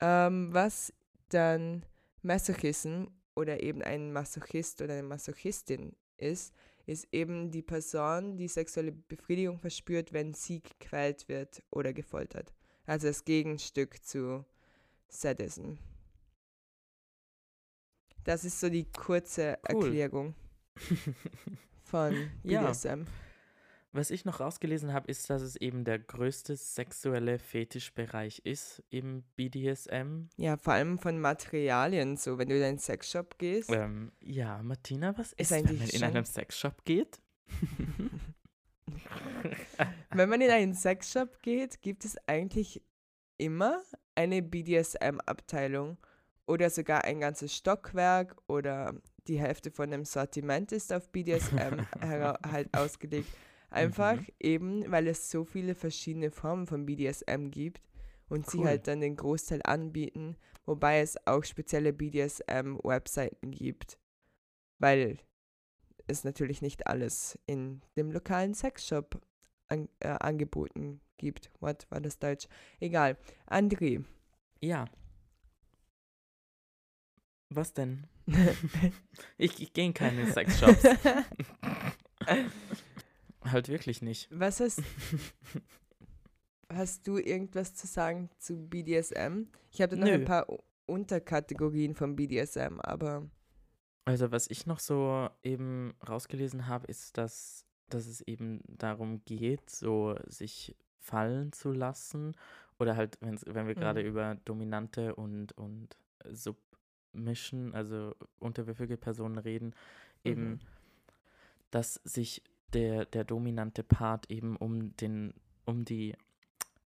ähm, 0.00 0.52
was 0.52 0.92
dann 1.30 1.86
Masochism 2.20 3.04
oder 3.34 3.62
eben 3.62 3.80
ein 3.82 4.12
Masochist 4.12 4.82
oder 4.82 4.92
eine 4.92 5.02
Masochistin 5.02 5.96
ist, 6.18 6.52
ist 6.84 7.08
eben 7.12 7.50
die 7.50 7.62
Person, 7.62 8.36
die 8.36 8.48
sexuelle 8.48 8.92
Befriedigung 8.92 9.58
verspürt, 9.58 10.12
wenn 10.12 10.34
sie 10.34 10.60
gequält 10.60 11.26
wird 11.28 11.62
oder 11.70 11.94
gefoltert. 11.94 12.52
Also 12.86 13.06
das 13.06 13.24
Gegenstück 13.24 14.04
zu 14.04 14.44
Sadism. 15.08 15.74
Das 18.24 18.44
ist 18.44 18.60
so 18.60 18.68
die 18.68 18.84
kurze 18.92 19.58
Cool. 19.70 19.84
Erklärung 19.84 20.34
von 21.88 22.14
Ja. 22.42 22.62
BDSM. 22.62 23.04
Was 23.92 24.10
ich 24.10 24.26
noch 24.26 24.40
rausgelesen 24.40 24.92
habe, 24.92 25.08
ist, 25.10 25.30
dass 25.30 25.40
es 25.40 25.56
eben 25.56 25.82
der 25.84 25.98
größte 25.98 26.56
sexuelle 26.56 27.38
Fetischbereich 27.38 28.40
ist 28.44 28.82
im 28.90 29.22
BDSM. 29.34 30.28
Ja, 30.36 30.58
vor 30.58 30.74
allem 30.74 30.98
von 30.98 31.18
Materialien, 31.18 32.18
so 32.18 32.36
wenn 32.36 32.50
du 32.50 32.56
in 32.58 32.62
einen 32.62 32.78
Sexshop 32.78 33.38
gehst. 33.38 33.70
Ähm, 33.72 34.12
ja, 34.20 34.62
Martina, 34.62 35.16
was 35.16 35.32
Ist 35.32 35.50
ist, 35.50 35.52
wenn 35.52 35.64
man 35.78 35.88
in 35.88 36.04
einem 36.04 36.24
Sexshop 36.26 36.84
geht? 36.84 37.18
Wenn 40.10 40.28
man 40.28 40.40
in 40.40 40.50
einen 40.50 40.74
Sexshop 40.74 41.40
geht, 41.42 41.80
gibt 41.82 42.04
es 42.04 42.16
eigentlich 42.26 42.82
immer 43.36 43.82
eine 44.14 44.42
BDSM-Abteilung 44.42 45.96
oder 46.46 46.70
sogar 46.70 47.04
ein 47.04 47.20
ganzes 47.20 47.54
Stockwerk 47.54 48.36
oder 48.48 48.94
die 49.28 49.38
Hälfte 49.38 49.70
von 49.70 49.90
dem 49.90 50.04
Sortiment 50.04 50.72
ist 50.72 50.92
auf 50.92 51.10
BDSM 51.10 51.80
halt 52.00 52.74
ausgelegt. 52.74 53.28
Einfach 53.70 54.16
Mhm. 54.16 54.26
eben, 54.40 54.90
weil 54.90 55.06
es 55.08 55.30
so 55.30 55.44
viele 55.44 55.74
verschiedene 55.74 56.30
Formen 56.30 56.66
von 56.66 56.86
BDSM 56.86 57.50
gibt 57.50 57.82
und 58.28 58.46
sie 58.48 58.58
Cool. 58.58 58.66
halt 58.66 58.88
dann 58.88 59.00
den 59.00 59.16
Großteil 59.16 59.60
anbieten, 59.64 60.36
wobei 60.64 61.00
es 61.00 61.16
auch 61.26 61.44
spezielle 61.44 61.92
BDSM-Webseiten 61.92 63.50
gibt, 63.50 63.98
weil 64.78 65.18
es 66.06 66.24
natürlich 66.24 66.62
nicht 66.62 66.86
alles 66.86 67.38
in 67.46 67.82
dem 67.96 68.10
lokalen 68.10 68.54
Sexshop 68.54 69.20
an, 69.68 69.88
äh, 70.00 70.08
angeboten 70.08 71.00
gibt. 71.18 71.50
What 71.60 71.86
war 71.90 72.00
das 72.00 72.18
Deutsch? 72.18 72.48
Egal. 72.80 73.18
André, 73.46 74.02
ja. 74.62 74.86
Was 77.50 77.72
denn? 77.74 78.06
Ich, 79.38 79.60
ich 79.60 79.72
gehe 79.72 79.86
in 79.86 79.94
keine 79.94 80.30
Sexshops. 80.30 80.82
halt 83.44 83.68
wirklich 83.68 84.02
nicht. 84.02 84.28
was 84.30 84.60
hast, 84.60 84.82
hast 86.68 87.06
du 87.06 87.18
irgendwas 87.18 87.74
zu 87.74 87.86
sagen 87.86 88.30
zu 88.38 88.56
BDSM? 88.68 89.46
Ich 89.70 89.80
habe 89.80 89.94
da 89.94 90.00
noch 90.00 90.06
Nö. 90.06 90.14
ein 90.14 90.24
paar 90.24 90.46
Unterkategorien 90.86 91.94
von 91.94 92.16
BDSM, 92.16 92.80
aber 92.80 93.28
Also 94.04 94.30
was 94.30 94.48
ich 94.50 94.66
noch 94.66 94.80
so 94.80 95.28
eben 95.42 95.94
rausgelesen 96.08 96.66
habe, 96.66 96.86
ist, 96.86 97.16
dass, 97.18 97.64
dass 97.88 98.06
es 98.06 98.20
eben 98.22 98.60
darum 98.66 99.24
geht, 99.24 99.68
so 99.70 100.16
sich 100.26 100.76
fallen 100.98 101.52
zu 101.52 101.72
lassen. 101.72 102.34
Oder 102.78 102.96
halt, 102.96 103.18
wenn 103.20 103.66
wir 103.66 103.74
gerade 103.74 104.02
Mhm. 104.02 104.08
über 104.08 104.34
dominante 104.44 105.14
und, 105.14 105.52
und 105.52 105.96
Submission, 107.12 107.74
also 107.74 108.14
unterwürfige 108.38 108.96
Personen 108.96 109.38
reden, 109.38 109.74
eben, 110.24 110.50
Mhm. 110.52 110.60
dass 111.70 111.94
sich 112.04 112.42
der, 112.72 113.04
der 113.06 113.24
dominante 113.24 113.82
Part 113.82 114.30
eben 114.30 114.56
um 114.56 114.96
den, 114.96 115.34
um 115.64 115.84
die 115.84 116.14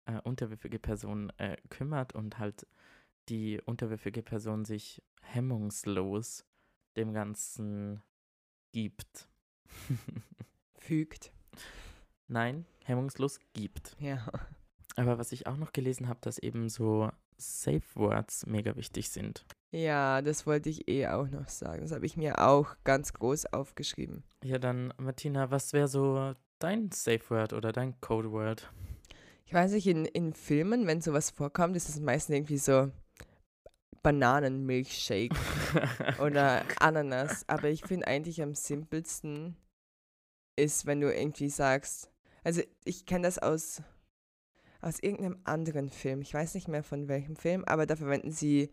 äh, 0.06 0.20
unterwürfige 0.22 0.78
Person 0.78 1.30
äh, 1.38 1.56
kümmert 1.68 2.14
und 2.14 2.38
halt 2.38 2.66
die 3.28 3.60
unterwürfige 3.64 4.22
Person 4.22 4.64
sich 4.64 5.02
hemmungslos 5.22 6.44
dem 6.96 7.12
Ganzen 7.12 8.02
gibt. 8.72 9.28
Fügt. 10.78 11.32
Nein, 12.26 12.66
hemmungslos 12.84 13.38
gibt. 13.52 13.96
Ja. 14.00 14.26
Aber 14.96 15.18
was 15.18 15.32
ich 15.32 15.46
auch 15.46 15.56
noch 15.56 15.72
gelesen 15.72 16.08
habe, 16.08 16.20
dass 16.22 16.38
eben 16.38 16.68
so 16.68 17.10
Safe 17.38 17.82
Words 17.94 18.46
mega 18.46 18.76
wichtig 18.76 19.08
sind. 19.10 19.44
Ja, 19.72 20.20
das 20.20 20.46
wollte 20.46 20.68
ich 20.68 20.86
eh 20.86 21.06
auch 21.08 21.28
noch 21.28 21.48
sagen. 21.48 21.80
Das 21.80 21.92
habe 21.92 22.04
ich 22.04 22.18
mir 22.18 22.46
auch 22.46 22.76
ganz 22.84 23.14
groß 23.14 23.46
aufgeschrieben. 23.54 24.22
Ja, 24.44 24.58
dann, 24.58 24.92
Martina, 24.98 25.50
was 25.50 25.72
wäre 25.72 25.88
so 25.88 26.34
dein 26.58 26.90
Safe 26.92 27.22
Word 27.30 27.54
oder 27.54 27.72
dein 27.72 27.98
Code 28.02 28.30
Word? 28.32 28.70
Ich 29.46 29.54
weiß 29.54 29.72
nicht, 29.72 29.86
in, 29.86 30.04
in 30.04 30.34
Filmen, 30.34 30.86
wenn 30.86 31.00
sowas 31.00 31.30
vorkommt, 31.30 31.74
ist 31.74 31.88
es 31.88 32.00
meistens 32.00 32.36
irgendwie 32.36 32.58
so 32.58 32.90
Bananenmilchshake 34.02 35.34
oder 36.20 36.64
Ananas. 36.78 37.48
Aber 37.48 37.68
ich 37.68 37.82
finde 37.82 38.06
eigentlich 38.06 38.42
am 38.42 38.54
simpelsten 38.54 39.56
ist, 40.56 40.84
wenn 40.84 41.00
du 41.00 41.10
irgendwie 41.10 41.48
sagst, 41.48 42.10
also 42.44 42.60
ich 42.84 43.06
kenne 43.06 43.26
das 43.26 43.38
aus, 43.38 43.82
aus 44.82 44.98
irgendeinem 44.98 45.40
anderen 45.44 45.88
Film. 45.88 46.20
Ich 46.20 46.34
weiß 46.34 46.54
nicht 46.54 46.68
mehr 46.68 46.82
von 46.82 47.08
welchem 47.08 47.36
Film, 47.36 47.64
aber 47.64 47.86
da 47.86 47.96
verwenden 47.96 48.32
sie 48.32 48.70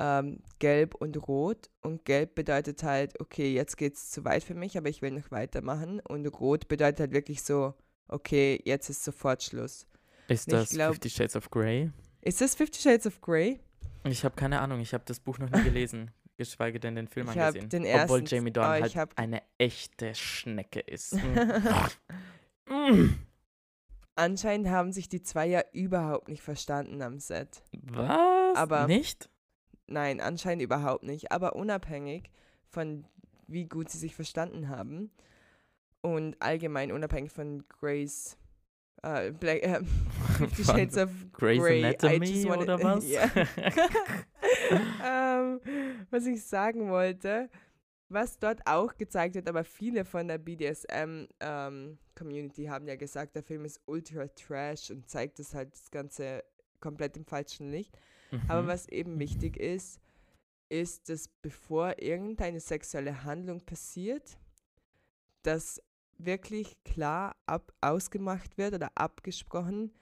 ähm, 0.00 0.40
Gelb 0.58 0.94
und 0.94 1.28
Rot. 1.28 1.68
Und 1.82 2.04
Gelb 2.06 2.34
bedeutet 2.34 2.82
halt, 2.82 3.20
okay, 3.20 3.52
jetzt 3.52 3.76
geht's 3.76 4.10
zu 4.10 4.24
weit 4.24 4.42
für 4.42 4.54
mich, 4.54 4.76
aber 4.78 4.88
ich 4.88 5.02
will 5.02 5.10
noch 5.10 5.30
weitermachen. 5.30 6.00
Und 6.08 6.26
Rot 6.26 6.66
bedeutet 6.68 7.00
halt 7.00 7.12
wirklich 7.12 7.42
so, 7.42 7.74
okay, 8.08 8.58
jetzt 8.64 8.88
ist 8.88 9.04
sofort 9.04 9.42
Schluss. 9.42 9.86
Ist 10.28 10.50
das 10.50 10.70
glaub- 10.70 10.92
Fifty 10.94 11.10
Shades 11.10 11.36
of 11.36 11.50
Grey? 11.50 11.90
Ist 12.22 12.40
das 12.40 12.54
Fifty 12.54 12.80
Shades 12.80 13.06
of 13.06 13.20
Grey? 13.20 13.60
Ich 14.04 14.24
habe 14.24 14.34
keine 14.34 14.60
Ahnung, 14.60 14.80
ich 14.80 14.94
habe 14.94 15.04
das 15.06 15.20
Buch 15.20 15.38
noch 15.38 15.50
nie 15.50 15.62
gelesen, 15.62 16.10
geschweige 16.38 16.80
denn 16.80 16.94
den 16.94 17.06
Film 17.08 17.28
Ich 17.30 17.38
angesehen. 17.38 17.68
den 17.68 17.82
Obwohl 17.82 18.20
ersten- 18.20 18.26
Jamie 18.36 18.50
oh, 18.50 18.52
Dorn 18.54 18.74
ich 18.76 18.82
halt 18.82 18.96
hab- 18.96 19.18
eine 19.18 19.42
echte 19.58 20.14
Schnecke 20.14 20.80
ist. 20.80 21.16
Mm. 22.68 23.14
Anscheinend 24.14 24.68
haben 24.68 24.92
sich 24.92 25.08
die 25.08 25.22
zwei 25.22 25.46
ja 25.46 25.62
überhaupt 25.72 26.28
nicht 26.28 26.42
verstanden 26.42 27.00
am 27.02 27.18
Set. 27.18 27.62
Was? 27.72 28.56
Aber- 28.56 28.86
Nicht? 28.86 29.28
Nein, 29.90 30.20
anscheinend 30.20 30.62
überhaupt 30.62 31.02
nicht. 31.02 31.32
Aber 31.32 31.56
unabhängig 31.56 32.30
von 32.68 33.04
wie 33.48 33.66
gut 33.66 33.90
sie 33.90 33.98
sich 33.98 34.14
verstanden 34.14 34.68
haben 34.68 35.10
und 36.00 36.40
allgemein 36.40 36.92
unabhängig 36.92 37.32
von 37.32 37.64
Grace, 37.68 38.38
äh, 39.02 39.32
Black, 39.32 39.64
äh, 39.64 39.80
Fifty 40.38 40.64
Shades 40.64 40.96
of 40.96 41.10
Grey's 41.32 41.60
Grey. 41.60 41.80
I 41.80 41.84
Anatomy 41.86 42.44
wanted- 42.48 42.62
oder 42.62 42.80
was? 42.82 43.08
Ja. 43.08 43.28
ähm, 45.04 45.60
was 46.10 46.26
ich 46.26 46.44
sagen 46.44 46.90
wollte, 46.90 47.48
was 48.08 48.38
dort 48.38 48.60
auch 48.66 48.96
gezeigt 48.96 49.34
wird, 49.34 49.48
aber 49.48 49.64
viele 49.64 50.04
von 50.04 50.28
der 50.28 50.38
BDSM-Community 50.38 52.66
haben 52.66 52.86
ja 52.86 52.94
gesagt, 52.96 53.34
der 53.36 53.42
Film 53.42 53.64
ist 53.64 53.80
ultra 53.86 54.28
trash 54.28 54.90
und 54.90 55.08
zeigt 55.08 55.38
das 55.40 55.54
halt 55.54 55.72
das 55.72 55.90
Ganze 55.90 56.44
komplett 56.80 57.16
im 57.16 57.24
falschen 57.24 57.70
Licht. 57.70 57.96
Aber 58.48 58.62
Mhm. 58.62 58.66
was 58.68 58.88
eben 58.88 59.18
wichtig 59.18 59.56
ist, 59.56 60.00
ist, 60.68 61.08
dass 61.08 61.28
bevor 61.42 62.00
irgendeine 62.00 62.60
sexuelle 62.60 63.24
Handlung 63.24 63.60
passiert, 63.60 64.38
dass 65.42 65.82
wirklich 66.18 66.76
klar 66.84 67.34
ab 67.46 67.72
ausgemacht 67.80 68.58
wird 68.58 68.74
oder 68.74 68.90
abgesprochen, 68.94 69.92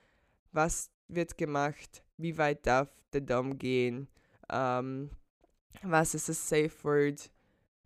was 0.53 0.91
wird 1.09 1.39
gemacht, 1.39 2.03
wie 2.17 2.37
weit 2.39 2.67
darf 2.67 2.89
der 3.13 3.21
Dom 3.23 3.59
gehen, 3.59 4.09
ähm, 4.51 5.11
was 5.83 6.15
ist 6.15 6.29
das 6.29 6.49
Safe 6.49 6.73
Word, 6.83 7.31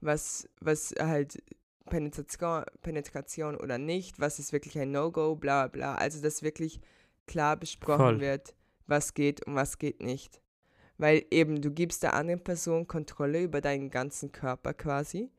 was, 0.00 0.48
was 0.60 0.94
halt 0.98 1.42
Penetration, 1.86 2.64
Penetration 2.80 3.56
oder 3.56 3.78
nicht, 3.78 4.18
was 4.18 4.38
ist 4.38 4.52
wirklich 4.52 4.78
ein 4.78 4.90
No-Go, 4.92 5.36
bla 5.36 5.68
bla. 5.68 5.94
Also 5.96 6.22
dass 6.22 6.42
wirklich 6.42 6.80
klar 7.26 7.56
besprochen 7.56 7.98
Voll. 7.98 8.20
wird, 8.20 8.54
was 8.86 9.14
geht 9.14 9.46
und 9.46 9.54
was 9.54 9.78
geht 9.78 10.02
nicht. 10.02 10.40
Weil 10.98 11.24
eben 11.30 11.60
du 11.60 11.70
gibst 11.70 12.02
der 12.02 12.14
anderen 12.14 12.42
Person 12.42 12.86
Kontrolle 12.86 13.42
über 13.42 13.60
deinen 13.60 13.90
ganzen 13.90 14.32
Körper 14.32 14.74
quasi. 14.74 15.30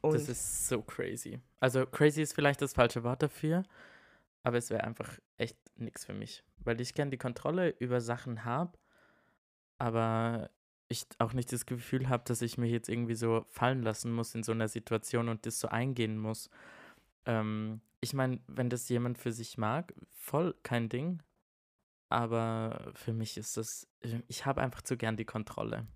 Und 0.00 0.14
das 0.14 0.28
ist 0.28 0.68
so 0.68 0.82
crazy. 0.82 1.40
Also 1.60 1.86
crazy 1.86 2.22
ist 2.22 2.34
vielleicht 2.34 2.62
das 2.62 2.72
falsche 2.72 3.04
Wort 3.04 3.22
dafür, 3.22 3.62
aber 4.42 4.56
es 4.56 4.70
wäre 4.70 4.84
einfach 4.84 5.18
echt 5.36 5.58
nichts 5.76 6.04
für 6.04 6.14
mich. 6.14 6.42
Weil 6.58 6.80
ich 6.80 6.94
gern 6.94 7.10
die 7.10 7.18
Kontrolle 7.18 7.70
über 7.78 8.00
Sachen 8.00 8.44
habe, 8.44 8.78
aber 9.78 10.50
ich 10.88 11.06
auch 11.18 11.32
nicht 11.32 11.52
das 11.52 11.66
Gefühl 11.66 12.08
habe, 12.08 12.24
dass 12.26 12.42
ich 12.42 12.58
mich 12.58 12.72
jetzt 12.72 12.88
irgendwie 12.88 13.14
so 13.14 13.46
fallen 13.48 13.82
lassen 13.82 14.12
muss 14.12 14.34
in 14.34 14.42
so 14.42 14.52
einer 14.52 14.68
Situation 14.68 15.28
und 15.28 15.46
das 15.46 15.60
so 15.60 15.68
eingehen 15.68 16.18
muss. 16.18 16.50
Ähm, 17.26 17.80
ich 18.00 18.12
meine, 18.12 18.40
wenn 18.48 18.70
das 18.70 18.88
jemand 18.88 19.18
für 19.18 19.32
sich 19.32 19.56
mag, 19.56 19.94
voll 20.12 20.54
kein 20.62 20.88
Ding. 20.88 21.22
Aber 22.10 22.92
für 22.94 23.12
mich 23.12 23.36
ist 23.36 23.56
das, 23.56 23.86
ich 24.26 24.44
habe 24.44 24.60
einfach 24.60 24.82
zu 24.82 24.96
gern 24.96 25.16
die 25.16 25.24
Kontrolle. 25.24 25.86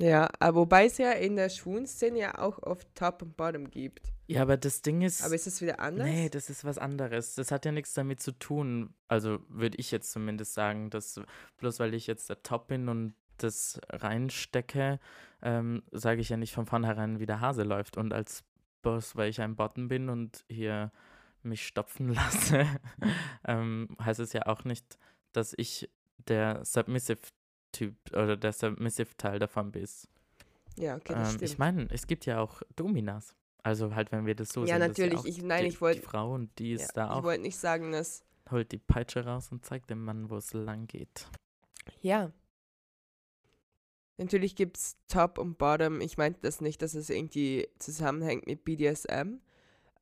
ja, 0.00 0.28
aber 0.40 0.60
wobei 0.60 0.86
es 0.86 0.96
ja 0.98 1.12
in 1.12 1.36
der 1.36 1.50
schwulen 1.50 1.86
Szene 1.86 2.18
ja 2.18 2.38
auch 2.38 2.62
oft 2.62 2.92
Top 2.94 3.22
und 3.22 3.36
Bottom 3.36 3.70
gibt. 3.70 4.10
Ja, 4.26 4.42
aber 4.42 4.56
das 4.56 4.82
Ding 4.82 5.02
ist. 5.02 5.22
Aber 5.22 5.34
ist 5.34 5.46
das 5.46 5.60
wieder 5.60 5.80
anders? 5.80 6.06
Nee, 6.06 6.28
das 6.30 6.48
ist 6.50 6.64
was 6.64 6.78
anderes. 6.78 7.34
Das 7.34 7.50
hat 7.50 7.66
ja 7.66 7.72
nichts 7.72 7.92
damit 7.94 8.20
zu 8.20 8.32
tun. 8.32 8.94
Also 9.06 9.38
würde 9.48 9.76
ich 9.78 9.90
jetzt 9.90 10.12
zumindest 10.12 10.54
sagen, 10.54 10.90
dass 10.90 11.20
bloß 11.58 11.78
weil 11.78 11.94
ich 11.94 12.06
jetzt 12.06 12.30
der 12.30 12.42
Top 12.42 12.68
bin 12.68 12.88
und 12.88 13.14
das 13.38 13.80
reinstecke, 13.90 14.98
ähm, 15.42 15.82
sage 15.92 16.20
ich 16.20 16.30
ja 16.30 16.36
nicht 16.36 16.52
von 16.52 16.66
vornherein, 16.66 17.20
wie 17.20 17.26
der 17.26 17.40
Hase 17.40 17.62
läuft. 17.62 17.96
Und 17.96 18.12
als 18.12 18.44
Boss, 18.82 19.16
weil 19.16 19.28
ich 19.28 19.40
ein 19.40 19.56
Bottom 19.56 19.88
bin 19.88 20.08
und 20.08 20.44
hier 20.48 20.90
mich 21.42 21.66
stopfen 21.66 22.08
lasse, 22.14 22.66
ähm, 23.46 23.88
heißt 24.00 24.20
es 24.20 24.32
ja 24.32 24.46
auch 24.46 24.64
nicht, 24.64 24.98
dass 25.32 25.54
ich 25.56 25.88
der 26.26 26.64
Submissive-Typ 26.64 27.94
oder 28.12 28.36
der 28.36 28.52
Submissive-Teil 28.52 29.38
davon 29.38 29.72
bin. 29.72 29.86
ja, 30.76 30.96
okay, 30.96 31.12
das 31.14 31.30
Ähm, 31.30 31.36
stimmt. 31.36 31.42
ich 31.50 31.58
meine, 31.58 31.88
es 31.90 32.06
gibt 32.06 32.26
ja 32.26 32.40
auch 32.40 32.62
Dominas. 32.76 33.34
Also 33.62 33.94
halt, 33.94 34.12
wenn 34.12 34.24
wir 34.26 34.34
das 34.34 34.50
so 34.50 34.64
Ja, 34.64 34.74
sehen. 34.76 34.80
das 34.80 34.90
ist 34.92 34.98
natürlich. 34.98 35.18
auch 35.18 35.24
Ich- 35.26 35.42
nein, 35.42 35.62
die, 35.64 35.68
ich 35.70 35.80
wollt- 35.80 35.96
Die 35.98 36.02
Frau 36.02 36.32
und 36.34 36.56
die 36.58 36.72
ist 36.72 36.82
ja, 36.82 36.88
da 36.94 37.04
ich 37.06 37.10
auch, 37.12 37.22
wollte 37.24 37.42
nicht 37.42 37.56
sagen, 37.56 37.92
dass. 37.92 38.24
holt 38.50 38.70
die 38.72 38.78
Peitsche 38.78 39.24
raus 39.24 39.50
und 39.52 39.64
zeigt 39.66 39.90
dem 39.90 40.04
Mann, 40.04 40.30
wo 40.30 40.36
es 40.36 40.52
lang 40.52 40.86
geht. 40.86 41.28
Ja. 42.00 42.32
Natürlich 44.16 44.56
gibt 44.56 44.76
es 44.78 44.96
Top 45.08 45.38
und 45.38 45.58
Bottom. 45.58 46.00
Ich 46.00 46.16
meinte 46.18 46.40
das 46.42 46.60
nicht, 46.60 46.82
dass 46.82 46.94
es 46.94 47.08
irgendwie 47.10 47.68
zusammenhängt 47.78 48.46
mit 48.46 48.64
BDSM. 48.64 49.40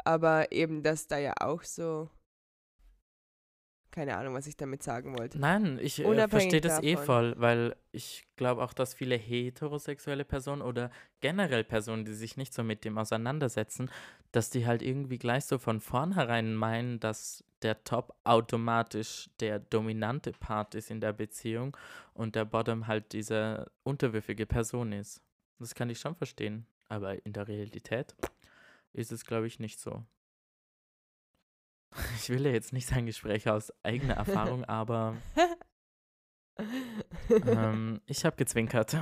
Aber 0.05 0.53
eben, 0.53 0.83
dass 0.83 1.07
da 1.07 1.19
ja 1.19 1.33
auch 1.41 1.63
so. 1.63 2.09
Keine 3.91 4.19
Ahnung, 4.19 4.35
was 4.35 4.47
ich 4.47 4.59
damit 4.59 4.83
sagen 4.83 5.19
wollte. 5.19 5.39
Nein, 5.39 5.79
ich 5.81 6.05
äh, 6.05 6.29
verstehe 6.29 6.61
das 6.61 6.83
eh 6.83 6.93
davon. 6.93 7.07
voll, 7.07 7.35
weil 7.39 7.77
ich 7.93 8.27
glaube 8.37 8.63
auch, 8.63 8.75
dass 8.75 8.93
viele 8.93 9.17
heterosexuelle 9.17 10.27
Personen 10.27 10.61
oder 10.61 10.91
generell 11.21 11.65
Personen, 11.65 12.05
die 12.05 12.13
sich 12.13 12.37
nicht 12.37 12.53
so 12.53 12.63
mit 12.63 12.85
dem 12.85 12.99
auseinandersetzen, 12.99 13.91
dass 14.33 14.51
die 14.51 14.67
halt 14.67 14.83
irgendwie 14.83 15.17
gleich 15.17 15.47
so 15.47 15.57
von 15.57 15.81
vornherein 15.81 16.55
meinen, 16.55 17.01
dass 17.01 17.43
der 17.63 17.85
Top 17.85 18.15
automatisch 18.25 19.31
der 19.41 19.61
dominante 19.61 20.33
Part 20.33 20.75
ist 20.75 20.91
in 20.91 21.01
der 21.01 21.15
Beziehung 21.15 21.75
und 22.13 22.37
der 22.37 22.45
Bottom 22.45 22.87
halt 22.87 23.13
diese 23.13 23.71
unterwürfige 23.83 24.45
Person 24.45 24.93
ist. 24.93 25.23
Das 25.59 25.75
kann 25.75 25.89
ich 25.89 25.99
schon 25.99 26.15
verstehen, 26.15 26.67
aber 26.89 27.25
in 27.25 27.33
der 27.33 27.49
Realität 27.49 28.15
ist 28.97 29.13
es, 29.13 29.25
glaube 29.25 29.47
ich, 29.47 29.59
nicht 29.59 29.81
so. 29.81 30.05
Ich 32.17 32.29
will 32.29 32.45
ja 32.45 32.53
jetzt 32.53 32.73
nicht 32.73 32.89
sagen 32.89 33.07
Gespräche 33.07 33.53
aus 33.53 33.73
eigener 33.83 34.15
Erfahrung, 34.15 34.65
aber 34.67 35.17
ähm, 37.47 38.01
ich 38.07 38.25
habe 38.25 38.37
gezwinkert. 38.37 38.97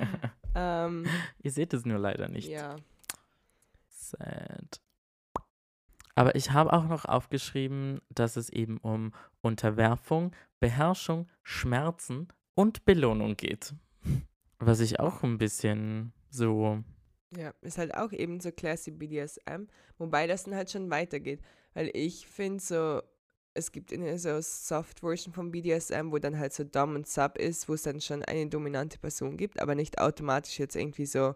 ähm, 0.54 1.06
Ihr 1.42 1.50
seht 1.50 1.74
es 1.74 1.84
nur 1.84 1.98
leider 1.98 2.28
nicht. 2.28 2.48
ja. 2.48 2.76
Sad. 3.88 4.80
Aber 6.14 6.34
ich 6.36 6.52
habe 6.52 6.72
auch 6.72 6.84
noch 6.84 7.04
aufgeschrieben, 7.06 8.00
dass 8.08 8.36
es 8.36 8.48
eben 8.48 8.78
um 8.78 9.12
Unterwerfung, 9.40 10.32
Beherrschung, 10.60 11.28
Schmerzen 11.42 12.28
und 12.54 12.84
Belohnung 12.84 13.36
geht. 13.36 13.74
Was 14.58 14.80
ich 14.80 15.00
auch 15.00 15.22
ein 15.22 15.38
bisschen 15.38 16.12
so. 16.30 16.82
Ja, 17.36 17.52
ist 17.62 17.78
halt 17.78 17.94
auch 17.94 18.12
eben 18.12 18.40
so 18.40 18.52
classy 18.52 18.90
BDSM, 18.90 19.66
wobei 19.98 20.26
das 20.26 20.44
dann 20.44 20.54
halt 20.54 20.70
schon 20.70 20.90
weitergeht. 20.90 21.40
Weil 21.74 21.90
ich 21.92 22.26
finde 22.26 22.62
so, 22.62 23.02
es 23.54 23.72
gibt 23.72 23.92
eine 23.92 24.18
so 24.18 24.40
Soft-Version 24.40 25.32
von 25.32 25.50
BDSM, 25.50 26.10
wo 26.10 26.18
dann 26.18 26.38
halt 26.38 26.52
so 26.52 26.64
Dom 26.64 26.94
und 26.94 27.08
Sub 27.08 27.38
ist, 27.38 27.68
wo 27.68 27.74
es 27.74 27.82
dann 27.82 28.00
schon 28.00 28.24
eine 28.24 28.48
dominante 28.48 28.98
Person 28.98 29.36
gibt, 29.36 29.60
aber 29.60 29.74
nicht 29.74 29.98
automatisch 29.98 30.58
jetzt 30.58 30.76
irgendwie 30.76 31.06
so, 31.06 31.34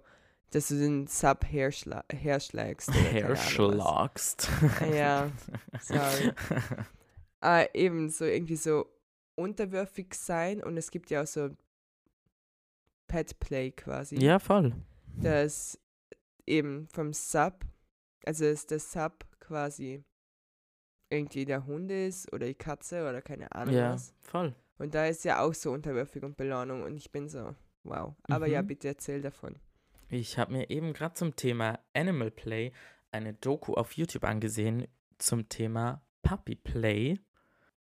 dass 0.51 0.69
du 0.69 0.79
den 0.79 1.07
Sub 1.07 1.45
herschla 1.47 2.05
herschlägst. 2.11 2.93
Herschlagst. 2.93 4.49
ja, 4.93 5.31
sorry. 5.81 6.33
äh, 7.43 7.69
eben 7.75 8.09
so 8.11 8.25
irgendwie 8.25 8.57
so 8.57 8.87
unterwürfig 9.37 10.15
sein 10.15 10.63
und 10.63 10.77
es 10.77 10.91
gibt 10.91 11.11
ja 11.11 11.23
auch 11.23 11.27
so 11.27 11.51
Pet 13.07 13.39
Play 13.39 13.71
quasi. 13.71 14.17
Ja, 14.17 14.39
voll. 14.39 14.75
Das 15.23 15.79
eben 16.47 16.87
vom 16.89 17.13
Sub, 17.13 17.65
also 18.25 18.45
ist 18.45 18.71
der 18.71 18.79
Sub 18.79 19.25
quasi 19.41 20.05
irgendwie 21.11 21.45
der 21.45 21.65
Hund 21.67 21.91
ist 21.91 22.33
oder 22.33 22.47
die 22.47 22.55
Katze 22.55 23.09
oder 23.09 23.23
keine 23.23 23.51
Ahnung 23.53 23.75
Ja, 23.75 23.93
was. 23.95 24.15
voll. 24.21 24.55
Und 24.79 24.95
da 24.95 25.07
ist 25.07 25.25
ja 25.25 25.41
auch 25.41 25.55
so 25.55 25.73
unterwürfig 25.73 26.23
und 26.23 26.37
Belohnung 26.37 26.83
und 26.83 26.97
ich 26.97 27.11
bin 27.11 27.29
so, 27.29 27.55
wow. 27.83 28.15
Aber 28.25 28.47
ja, 28.47 28.63
Mhm. 28.63 28.67
bitte 28.69 28.89
erzähl 28.89 29.21
davon. 29.23 29.57
Ich 30.09 30.39
habe 30.39 30.53
mir 30.53 30.71
eben 30.71 30.93
gerade 30.93 31.15
zum 31.15 31.35
Thema 31.35 31.79
Animal 31.95 32.31
Play 32.31 32.73
eine 33.11 33.35
Doku 33.35 33.75
auf 33.75 33.93
YouTube 33.95 34.25
angesehen 34.25 34.87
zum 35.19 35.49
Thema 35.49 36.03
Puppy 36.23 36.55
Play. 36.55 37.19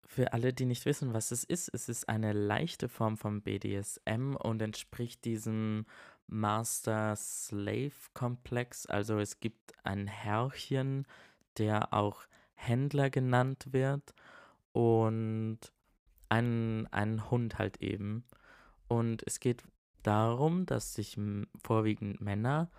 Für 0.07 0.33
alle, 0.33 0.55
die 0.55 0.65
nicht 0.65 0.87
wissen, 0.87 1.13
was 1.13 1.31
es 1.33 1.45
ist, 1.45 1.69
es 1.75 1.89
ist 1.89 2.09
eine 2.09 2.33
leichte 2.33 2.89
Form 2.89 3.19
vom 3.19 3.43
BDSM 3.43 4.35
und 4.37 4.63
entspricht 4.63 5.25
diesem 5.27 5.85
Master-Slave-Komplex. 6.29 8.87
Also 8.87 9.19
es 9.19 9.41
gibt 9.41 9.75
ein 9.85 10.07
Herrchen, 10.07 11.07
der 11.57 11.93
auch 11.93 12.23
Händler 12.55 13.11
genannt 13.11 13.67
wird 13.73 14.15
und 14.73 15.59
einen, 16.29 16.87
einen 16.89 17.31
Hund 17.31 17.59
halt 17.59 17.83
eben. 17.83 18.25
Und 18.89 19.23
es 19.27 19.41
geht 19.41 19.65
darum, 20.03 20.67
dass 20.67 20.95
sich 20.95 21.19
vorwiegend 21.63 22.21
Männer 22.21 22.71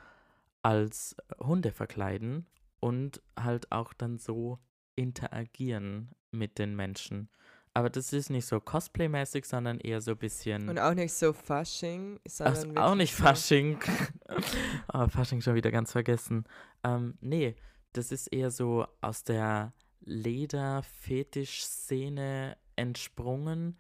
als 0.62 1.16
Hunde 1.40 1.72
verkleiden 1.72 2.46
und 2.80 3.22
halt 3.38 3.72
auch 3.72 3.94
dann 3.94 4.18
so 4.18 4.60
interagieren 4.96 6.10
mit 6.32 6.60
den 6.60 6.76
Menschen. 6.76 7.30
Aber 7.74 7.90
das 7.90 8.14
ist 8.14 8.30
nicht 8.30 8.46
so 8.46 8.60
Cosplay-mäßig, 8.60 9.46
sondern 9.46 9.80
eher 9.80 10.02
so 10.02 10.12
ein 10.12 10.18
bisschen. 10.18 10.70
Und 10.70 10.80
auch 10.80 10.94
nicht 10.94 11.14
so 11.14 11.34
Fasching, 11.34 12.20
Ach, 12.26 12.32
sondern 12.32 12.78
auch 12.78 12.92
wirklich 12.92 12.98
nicht 12.98 13.16
Fasching. 13.16 13.80
oh, 14.94 15.08
Fasching 15.08 15.42
schon 15.42 15.56
wieder 15.56 15.72
ganz 15.72 15.92
vergessen. 15.92 16.46
Ähm, 16.84 17.18
nee, 17.22 17.56
das 17.94 18.12
ist 18.12 18.28
eher 18.28 18.52
so 18.52 18.86
aus 19.02 19.24
der 19.24 19.74
Leder-Fetisch-Szene 20.02 22.58
entsprungen. 22.76 23.78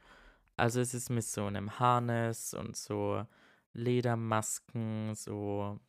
Also 0.58 0.82
es 0.82 0.93
ist 0.93 1.10
mit 1.10 1.23
so 1.23 1.45
einem 1.45 1.80
Harness 1.80 2.54
und 2.54 2.75
so 2.75 3.25
Ledermasken, 3.73 5.15
so 5.15 5.80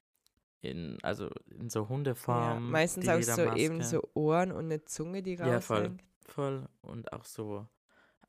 in, 0.60 0.98
also 1.02 1.28
in 1.58 1.70
so 1.70 1.82
Ja, 1.82 1.88
Hundeform. 1.88 2.70
meistens 2.70 3.04
die 3.04 3.10
auch 3.10 3.22
so 3.22 3.52
eben 3.54 3.82
so 3.82 4.08
Ohren 4.14 4.52
und 4.52 4.66
eine 4.66 4.84
Zunge, 4.84 5.22
die 5.22 5.34
Ja, 5.34 5.60
voll. 5.60 5.96
Voll. 6.26 6.68
Und 6.82 7.12
auch 7.12 7.24
so 7.24 7.66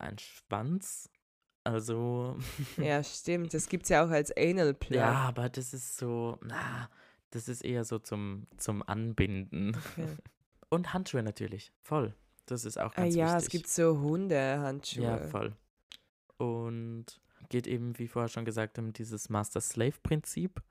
ein 0.02 0.18
Schwanz. 0.20 1.10
Also. 1.64 2.38
Ja, 2.78 3.04
stimmt. 3.04 3.54
Das 3.54 3.70
gibt 3.70 3.84
es 3.84 3.90
ja 3.90 4.04
auch 4.06 4.10
als 4.10 4.36
Anal 4.36 4.74
Play. 4.74 4.98
Ja, 4.98 5.14
aber 5.14 5.50
das 5.50 5.74
ist 5.74 5.98
so, 5.98 6.40
na, 6.44 6.90
das 7.30 7.48
ist 7.48 7.64
eher 7.64 7.84
so 7.86 8.00
zum, 8.00 8.48
zum 8.58 8.82
Anbinden. 8.88 9.76
Okay. 9.94 10.08
Und 10.70 10.94
Handschuhe 10.94 11.22
natürlich, 11.22 11.72
voll. 11.82 12.16
Das 12.46 12.66
ist 12.66 12.78
auch 12.80 12.94
Ah, 12.96 13.04
ganz 13.04 13.16
ja, 13.16 13.38
es 13.38 13.44
wichtig. 13.46 13.62
gibt 13.62 13.68
so 13.70 14.00
Hundehandschuhe. 14.00 15.04
Ja, 15.04 15.18
voll. 15.20 15.56
Und 16.38 17.06
geht 17.50 17.68
eben, 17.68 17.98
wie 18.00 18.08
vorher 18.08 18.30
schon 18.30 18.46
gesagt, 18.46 18.80
um 18.80 18.94
dieses 18.94 19.30
Master-Slave-Prinzip. 19.30 20.62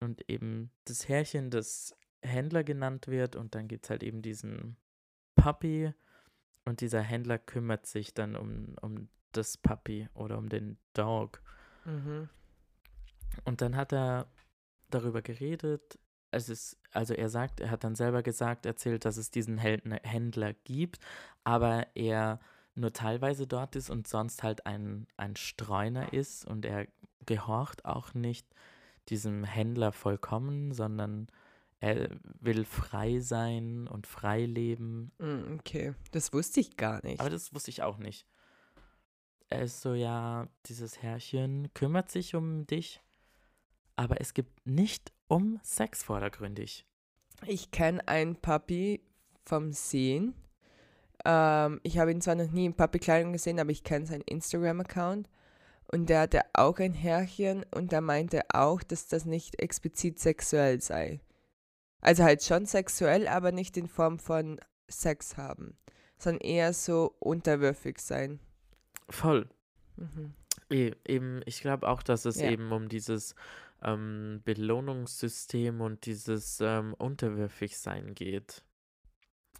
Und 0.00 0.28
eben 0.30 0.70
das 0.84 1.08
Herrchen, 1.08 1.50
das 1.50 1.94
Händler 2.22 2.62
genannt 2.64 3.08
wird. 3.08 3.36
Und 3.36 3.54
dann 3.54 3.68
gibt 3.68 3.84
es 3.86 3.90
halt 3.90 4.02
eben 4.02 4.22
diesen 4.22 4.76
Puppy. 5.34 5.92
Und 6.64 6.80
dieser 6.80 7.00
Händler 7.00 7.38
kümmert 7.38 7.86
sich 7.86 8.14
dann 8.14 8.36
um, 8.36 8.76
um 8.80 9.08
das 9.32 9.56
Puppy 9.56 10.08
oder 10.14 10.38
um 10.38 10.48
den 10.48 10.78
Dog. 10.94 11.42
Mhm. 11.84 12.28
Und 13.44 13.60
dann 13.60 13.76
hat 13.76 13.92
er 13.92 14.26
darüber 14.90 15.22
geredet. 15.22 15.98
Es 16.30 16.48
ist, 16.48 16.78
also 16.92 17.14
er 17.14 17.28
sagt, 17.28 17.60
er 17.60 17.70
hat 17.70 17.84
dann 17.84 17.94
selber 17.94 18.22
gesagt, 18.22 18.66
erzählt, 18.66 19.04
dass 19.04 19.16
es 19.16 19.30
diesen 19.30 19.58
Händler, 19.58 20.00
Händler 20.02 20.52
gibt, 20.52 20.98
aber 21.44 21.86
er 21.94 22.40
nur 22.74 22.92
teilweise 22.92 23.46
dort 23.46 23.76
ist 23.76 23.90
und 23.90 24.08
sonst 24.08 24.42
halt 24.42 24.66
ein, 24.66 25.06
ein 25.16 25.36
Streuner 25.36 26.12
ist 26.12 26.44
und 26.44 26.64
er 26.64 26.88
gehorcht 27.26 27.84
auch 27.84 28.14
nicht 28.14 28.46
diesem 29.08 29.44
Händler 29.44 29.92
vollkommen, 29.92 30.72
sondern 30.72 31.28
er 31.84 32.08
will 32.40 32.64
frei 32.64 33.20
sein 33.20 33.86
und 33.86 34.06
frei 34.06 34.46
leben. 34.46 35.12
Mm, 35.18 35.58
Okay, 35.58 35.94
das 36.12 36.32
wusste 36.32 36.60
ich 36.60 36.78
gar 36.78 37.04
nicht. 37.04 37.20
Aber 37.20 37.28
das 37.28 37.52
wusste 37.52 37.70
ich 37.70 37.82
auch 37.82 37.98
nicht. 37.98 38.26
Er 39.50 39.64
ist 39.64 39.82
so, 39.82 39.92
ja, 39.92 40.48
dieses 40.64 41.02
Herrchen 41.02 41.72
kümmert 41.74 42.10
sich 42.10 42.34
um 42.34 42.66
dich, 42.66 43.02
aber 43.96 44.20
es 44.22 44.32
gibt 44.32 44.66
nicht 44.66 45.12
um 45.28 45.60
Sex 45.62 46.02
vordergründig. 46.02 46.86
Ich 47.46 47.70
kenne 47.70 48.08
einen 48.08 48.36
Papi 48.36 49.02
vom 49.44 49.72
Sehen. 49.72 50.34
Ähm, 51.26 51.80
ich 51.82 51.98
habe 51.98 52.12
ihn 52.12 52.22
zwar 52.22 52.36
noch 52.36 52.50
nie 52.50 52.64
in 52.64 52.74
Papi-Kleidung 52.74 53.34
gesehen, 53.34 53.60
aber 53.60 53.70
ich 53.70 53.84
kenne 53.84 54.06
seinen 54.06 54.22
Instagram-Account. 54.22 55.28
Und 55.88 56.08
der 56.08 56.22
hatte 56.22 56.40
auch 56.54 56.78
ein 56.78 56.94
Härchen 56.94 57.66
und 57.74 57.92
der 57.92 58.00
meinte 58.00 58.40
auch, 58.48 58.82
dass 58.82 59.06
das 59.06 59.26
nicht 59.26 59.60
explizit 59.60 60.18
sexuell 60.18 60.80
sei. 60.80 61.20
Also 62.04 62.22
halt 62.22 62.42
schon 62.42 62.66
sexuell, 62.66 63.26
aber 63.26 63.50
nicht 63.50 63.76
in 63.78 63.88
Form 63.88 64.18
von 64.18 64.60
Sex 64.88 65.38
haben, 65.38 65.76
sondern 66.18 66.42
eher 66.42 66.74
so 66.74 67.16
unterwürfig 67.18 67.98
sein. 67.98 68.40
Voll. 69.08 69.48
Mhm. 69.96 70.34
E 70.70 70.92
eben, 71.06 71.40
ich 71.46 71.62
glaube 71.62 71.88
auch, 71.88 72.02
dass 72.02 72.26
es 72.26 72.40
Ja. 72.40 72.50
eben 72.50 72.70
um 72.72 72.88
dieses 72.88 73.34
ähm, 73.82 74.42
Belohnungssystem 74.44 75.80
und 75.80 76.04
dieses 76.04 76.60
ähm, 76.60 76.92
Unterwürfigsein 76.94 78.14
geht. 78.14 78.62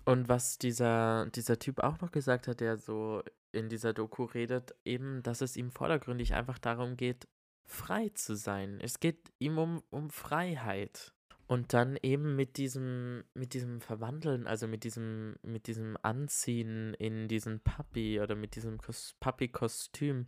Und 0.05 0.29
was 0.29 0.59
dieser, 0.59 1.27
dieser 1.31 1.59
Typ 1.59 1.81
auch 1.81 2.01
noch 2.03 2.13
gesagt 2.13 2.47
hat, 2.47 2.61
der 2.61 2.77
so 2.77 3.23
in 3.53 3.71
dieser 3.71 3.95
Doku 3.95 4.25
redet, 4.25 4.75
eben, 4.85 5.23
dass 5.23 5.41
es 5.41 5.57
ihm 5.57 5.71
vordergründig 5.71 6.35
einfach 6.35 6.59
darum 6.59 6.99
geht, 6.99 7.27
frei 7.65 8.11
zu 8.11 8.37
sein. 8.37 8.81
Es 8.83 9.01
geht 9.01 9.33
ihm 9.39 9.57
um, 9.57 9.83
um 9.89 10.11
Freiheit. 10.11 11.14
Und 11.47 11.75
dann 11.75 11.99
eben 12.03 12.37
mit 12.37 12.57
diesem, 12.57 13.25
mit 13.35 13.53
diesem 13.53 13.81
Verwandeln, 13.81 14.47
also 14.47 14.67
mit 14.67 14.83
diesem, 14.85 15.37
mit 15.43 15.67
diesem 15.67 15.99
Anziehen 16.03 16.95
in 16.95 17.29
diesen 17.29 17.61
Puppy 17.61 18.21
oder 18.21 18.35
mit 18.35 18.57
diesem 18.57 18.79
Kos 18.79 19.15
Puppy-Kostüm, 19.21 20.27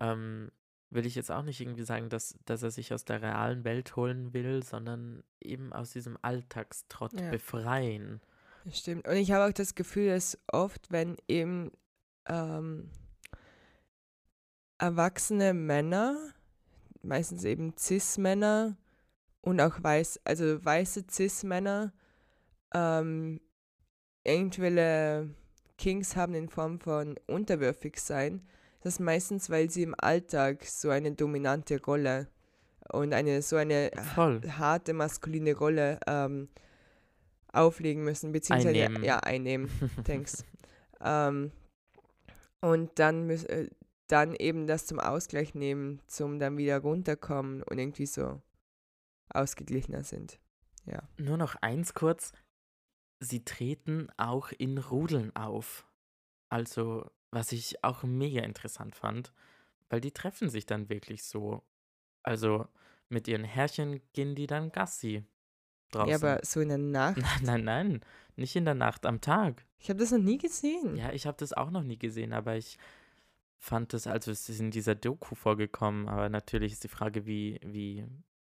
ähm, 0.00 0.50
will 0.90 1.06
ich 1.06 1.14
jetzt 1.14 1.30
auch 1.30 1.42
nicht 1.42 1.60
irgendwie 1.60 1.84
sagen, 1.84 2.10
dass, 2.10 2.38
dass 2.44 2.62
er 2.62 2.70
sich 2.70 2.92
aus 2.92 3.06
der 3.06 3.22
realen 3.22 3.64
Welt 3.64 3.96
holen 3.96 4.34
will, 4.34 4.62
sondern 4.62 5.24
eben 5.40 5.72
aus 5.72 5.92
diesem 5.92 6.18
Alltagstrott 6.20 7.18
Ja. 7.18 7.30
befreien. 7.30 8.20
Das 8.64 8.78
stimmt. 8.78 9.08
Und 9.08 9.16
ich 9.16 9.32
habe 9.32 9.48
auch 9.48 9.54
das 9.54 9.74
Gefühl, 9.74 10.08
dass 10.08 10.38
oft, 10.48 10.92
wenn 10.92 11.16
eben 11.28 11.72
ähm, 12.26 12.90
erwachsene 14.78 15.54
Männer, 15.54 16.16
meistens 17.02 17.44
eben 17.44 17.74
Cis-Männer 17.76 18.76
und 19.42 19.60
auch 19.60 19.82
weiß, 19.82 20.20
also 20.24 20.64
weiße 20.64 21.04
Cis-Männer, 21.10 21.92
ähm, 22.74 23.40
irgendwelche 24.24 25.28
Kings 25.76 26.16
haben 26.16 26.34
in 26.34 26.48
Form 26.48 26.80
von 26.80 27.16
unterwürfig 27.26 28.00
sein, 28.00 28.42
das 28.82 28.94
ist 28.94 29.00
meistens, 29.00 29.48
weil 29.48 29.70
sie 29.70 29.84
im 29.84 29.94
Alltag 29.96 30.64
so 30.64 30.90
eine 30.90 31.12
dominante 31.12 31.80
Rolle 31.82 32.28
und 32.92 33.12
eine 33.12 33.42
so 33.42 33.56
eine 33.56 33.90
Voll. 34.14 34.40
harte 34.58 34.92
maskuline 34.92 35.54
Rolle 35.54 36.00
ähm, 36.06 36.48
auflegen 37.52 38.02
müssen, 38.02 38.32
beziehungsweise 38.32 38.84
Einnehmen. 38.84 39.04
ja 39.04 39.18
einnehmen. 39.18 39.70
Thanks. 40.04 40.44
ähm, 41.04 41.52
und 42.60 42.90
dann 42.98 43.26
müssen 43.26 43.48
äh, 43.48 43.68
dann 44.08 44.34
eben 44.34 44.66
das 44.66 44.86
zum 44.86 44.98
Ausgleich 44.98 45.54
nehmen, 45.54 46.00
zum 46.06 46.38
dann 46.38 46.58
wieder 46.58 46.78
runterkommen 46.78 47.62
und 47.62 47.78
irgendwie 47.78 48.06
so 48.06 48.42
ausgeglichener 49.34 50.04
sind. 50.04 50.38
Ja. 50.84 51.02
Nur 51.16 51.36
noch 51.36 51.54
eins 51.56 51.94
kurz. 51.94 52.32
Sie 53.20 53.44
treten 53.44 54.08
auch 54.16 54.50
in 54.52 54.78
Rudeln 54.78 55.34
auf. 55.36 55.86
Also, 56.48 57.10
was 57.30 57.52
ich 57.52 57.82
auch 57.84 58.02
mega 58.02 58.42
interessant 58.42 58.94
fand, 58.94 59.32
weil 59.88 60.00
die 60.00 60.12
treffen 60.12 60.50
sich 60.50 60.66
dann 60.66 60.88
wirklich 60.88 61.24
so. 61.24 61.62
Also, 62.22 62.66
mit 63.08 63.28
ihren 63.28 63.44
Herrchen 63.44 64.00
gehen 64.12 64.34
die 64.34 64.46
dann 64.46 64.72
Gassi. 64.72 65.24
draußen. 65.90 66.08
Ja, 66.10 66.16
aber 66.16 66.40
so 66.44 66.60
in 66.60 66.68
der 66.68 66.78
Nacht. 66.78 67.16
Nein, 67.42 67.42
nein, 67.42 67.64
nein. 67.64 68.00
Nicht 68.36 68.56
in 68.56 68.64
der 68.64 68.74
Nacht, 68.74 69.06
am 69.06 69.20
Tag. 69.20 69.66
Ich 69.78 69.90
habe 69.90 70.00
das 70.00 70.10
noch 70.10 70.18
nie 70.18 70.38
gesehen. 70.38 70.96
Ja, 70.96 71.12
ich 71.12 71.26
habe 71.26 71.36
das 71.38 71.52
auch 71.52 71.70
noch 71.70 71.82
nie 71.82 71.98
gesehen, 71.98 72.32
aber 72.32 72.56
ich 72.56 72.78
fand 73.58 73.92
das, 73.92 74.06
also 74.06 74.30
es 74.30 74.48
ist 74.48 74.60
in 74.60 74.70
dieser 74.70 74.94
Doku 74.94 75.34
vorgekommen, 75.34 76.08
aber 76.08 76.28
natürlich 76.28 76.72
ist 76.72 76.84
die 76.84 76.88
Frage, 76.88 77.26
wie, 77.26 77.60
wie 77.62 78.06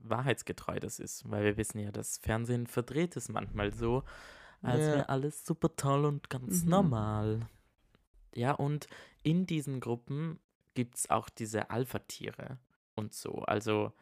wahrheitsgetreu 0.09 0.79
das 0.79 0.99
ist, 0.99 1.29
weil 1.29 1.43
wir 1.43 1.57
wissen 1.57 1.79
ja, 1.79 1.91
das 1.91 2.17
Fernsehen 2.17 2.67
verdreht 2.67 3.15
es 3.17 3.29
manchmal 3.29 3.73
so, 3.73 4.03
als 4.61 4.85
Ja. 4.87 4.93
wäre 4.93 5.09
alles 5.09 5.45
super 5.45 5.75
toll 5.75 6.05
und 6.05 6.29
ganz 6.29 6.63
Mhm. 6.63 6.69
normal. 6.69 7.49
Ja, 8.33 8.51
und 8.51 8.87
in 9.23 9.45
diesen 9.45 9.79
Gruppen 9.79 10.39
gibt 10.73 10.95
es 10.95 11.09
auch 11.09 11.29
diese 11.29 11.69
Alpha-Tiere 11.69 12.57
und 12.95 13.13
so. 13.13 13.31
Also, 13.43 13.93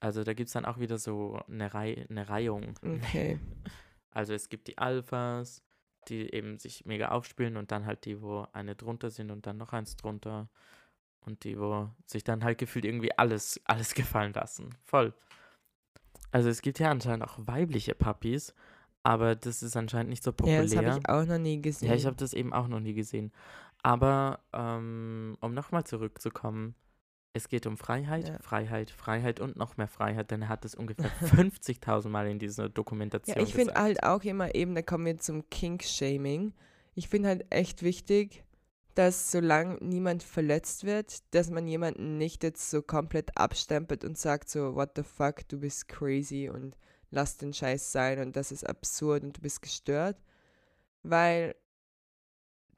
also 0.00 0.24
da 0.24 0.32
gibt 0.34 0.48
es 0.48 0.54
dann 0.54 0.64
auch 0.64 0.78
wieder 0.78 0.98
so 0.98 1.40
eine, 1.48 1.72
Rei 1.74 2.06
eine 2.08 2.28
Reihung. 2.28 2.78
Okay. 2.82 3.38
Also 4.16 4.32
es 4.32 4.48
gibt 4.48 4.68
die 4.68 4.78
Alphas, 4.78 5.64
die 6.06 6.32
eben 6.32 6.56
sich 6.60 6.86
mega 6.86 7.08
aufspielen 7.08 7.56
und 7.56 7.72
dann 7.72 7.84
halt 7.84 8.04
die, 8.04 8.22
wo 8.22 8.46
eine 8.52 8.76
drunter 8.76 9.10
sind 9.10 9.32
und 9.32 9.44
dann 9.44 9.56
noch 9.56 9.72
eins 9.72 9.96
drunter. 9.96 10.48
Und 11.26 11.44
die, 11.44 11.58
wo 11.58 11.88
sich 12.06 12.22
dann 12.24 12.44
halt 12.44 12.58
gefühlt 12.58 12.84
irgendwie 12.84 13.16
alles, 13.16 13.60
alles 13.64 13.94
gefallen 13.94 14.32
lassen. 14.34 14.70
Voll. 14.84 15.14
Also 16.30 16.48
es 16.48 16.62
gibt 16.62 16.78
ja 16.78 16.90
anscheinend 16.90 17.24
auch 17.24 17.38
weibliche 17.38 17.94
Puppies, 17.94 18.54
aber 19.02 19.34
das 19.36 19.62
ist 19.62 19.76
anscheinend 19.76 20.10
nicht 20.10 20.22
so 20.24 20.30
Ja, 20.30 20.34
populär. 20.36 20.62
das 20.62 20.76
habe 20.76 20.98
ich 21.00 21.08
auch 21.08 21.24
noch 21.26 21.38
nie 21.38 21.62
gesehen. 21.62 21.88
Ja, 21.88 21.94
ich 21.94 22.06
habe 22.06 22.16
das 22.16 22.32
eben 22.34 22.52
auch 22.52 22.68
noch 22.68 22.80
nie 22.80 22.94
gesehen. 22.94 23.32
Aber 23.82 24.40
ähm, 24.52 25.36
um 25.40 25.54
nochmal 25.54 25.84
zurückzukommen, 25.84 26.74
es 27.34 27.48
geht 27.48 27.66
um 27.66 27.76
Freiheit, 27.76 28.28
Ja. 28.28 28.38
Freiheit, 28.40 28.90
Freiheit 28.90 29.40
und 29.40 29.56
noch 29.56 29.76
mehr 29.76 29.88
Freiheit, 29.88 30.30
denn 30.30 30.42
er 30.42 30.48
hat 30.48 30.64
es 30.64 30.74
ungefähr 30.74 31.10
50.000 31.22 32.08
Mal 32.08 32.28
in 32.28 32.38
dieser 32.38 32.68
Dokumentation 32.68 33.36
Ja, 33.36 33.42
ich 33.42 33.54
finde 33.54 33.74
halt 33.74 34.02
auch 34.02 34.22
immer 34.24 34.54
eben, 34.54 34.74
da 34.74 34.82
kommen 34.82 35.04
wir 35.06 35.18
zum 35.18 35.48
Kink-Shaming. 35.50 36.52
Ich 36.94 37.08
finde 37.08 37.28
halt 37.28 37.46
echt 37.50 37.82
wichtig, 37.82 38.43
dass 38.94 39.30
solange 39.30 39.76
niemand 39.80 40.22
verletzt 40.22 40.84
wird, 40.84 41.22
dass 41.34 41.50
man 41.50 41.66
jemanden 41.66 42.18
nicht 42.18 42.42
jetzt 42.42 42.70
so 42.70 42.82
komplett 42.82 43.36
abstempelt 43.36 44.04
und 44.04 44.16
sagt 44.18 44.48
so, 44.48 44.74
what 44.74 44.92
the 44.96 45.02
fuck, 45.02 45.48
du 45.48 45.58
bist 45.58 45.88
crazy 45.88 46.48
und 46.48 46.76
lass 47.10 47.36
den 47.36 47.52
Scheiß 47.52 47.92
sein 47.92 48.20
und 48.20 48.36
das 48.36 48.52
ist 48.52 48.64
absurd 48.64 49.24
und 49.24 49.36
du 49.36 49.40
bist 49.40 49.62
gestört. 49.62 50.16
Weil 51.02 51.54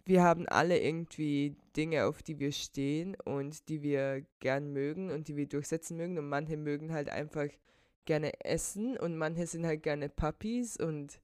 wir 0.04 0.22
haben 0.22 0.46
alle 0.48 0.78
irgendwie 0.78 1.56
Dinge, 1.76 2.06
auf 2.06 2.22
die 2.22 2.38
wir 2.38 2.52
stehen 2.52 3.16
und 3.24 3.68
die 3.68 3.82
wir 3.82 4.24
gern 4.40 4.72
mögen 4.72 5.10
und 5.10 5.28
die 5.28 5.36
wir 5.36 5.48
durchsetzen 5.48 5.96
mögen 5.96 6.16
und 6.18 6.28
manche 6.28 6.56
mögen 6.56 6.92
halt 6.92 7.08
einfach 7.08 7.48
gerne 8.04 8.32
essen 8.44 8.96
und 8.96 9.16
manche 9.16 9.46
sind 9.46 9.66
halt 9.66 9.82
gerne 9.82 10.08
Puppies 10.08 10.76
und 10.76 11.20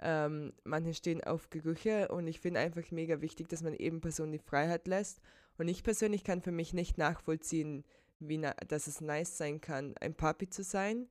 ähm, 0.00 0.52
manche 0.64 0.94
stehen 0.94 1.24
auf 1.24 1.50
Gerüche 1.50 2.08
und 2.08 2.26
ich 2.26 2.40
finde 2.40 2.60
einfach 2.60 2.90
mega 2.90 3.20
wichtig, 3.20 3.48
dass 3.48 3.62
man 3.62 3.74
eben 3.74 4.00
Personen 4.00 4.32
die 4.32 4.38
Freiheit 4.38 4.86
lässt. 4.86 5.20
Und 5.58 5.68
ich 5.68 5.82
persönlich 5.82 6.22
kann 6.22 6.42
für 6.42 6.52
mich 6.52 6.74
nicht 6.74 6.98
nachvollziehen, 6.98 7.84
wie 8.18 8.38
na 8.38 8.52
dass 8.68 8.86
es 8.86 9.00
nice 9.00 9.36
sein 9.36 9.60
kann, 9.60 9.94
ein 10.00 10.14
Puppy 10.14 10.48
zu 10.48 10.62
sein. 10.62 11.08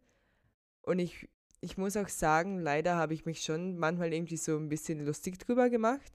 Und 0.84 1.00
ich, 1.00 1.28
ich 1.62 1.78
muss 1.78 1.98
auch 1.98 2.10
sagen, 2.10 2.60
leider 2.60 2.96
habe 2.96 3.16
ich 3.16 3.26
mich 3.26 3.42
schon 3.42 3.78
manchmal 3.78 4.14
irgendwie 4.14 4.38
so 4.38 4.56
ein 4.58 4.70
bisschen 4.70 5.04
lustig 5.04 5.40
drüber 5.40 5.70
gemacht, 5.70 6.14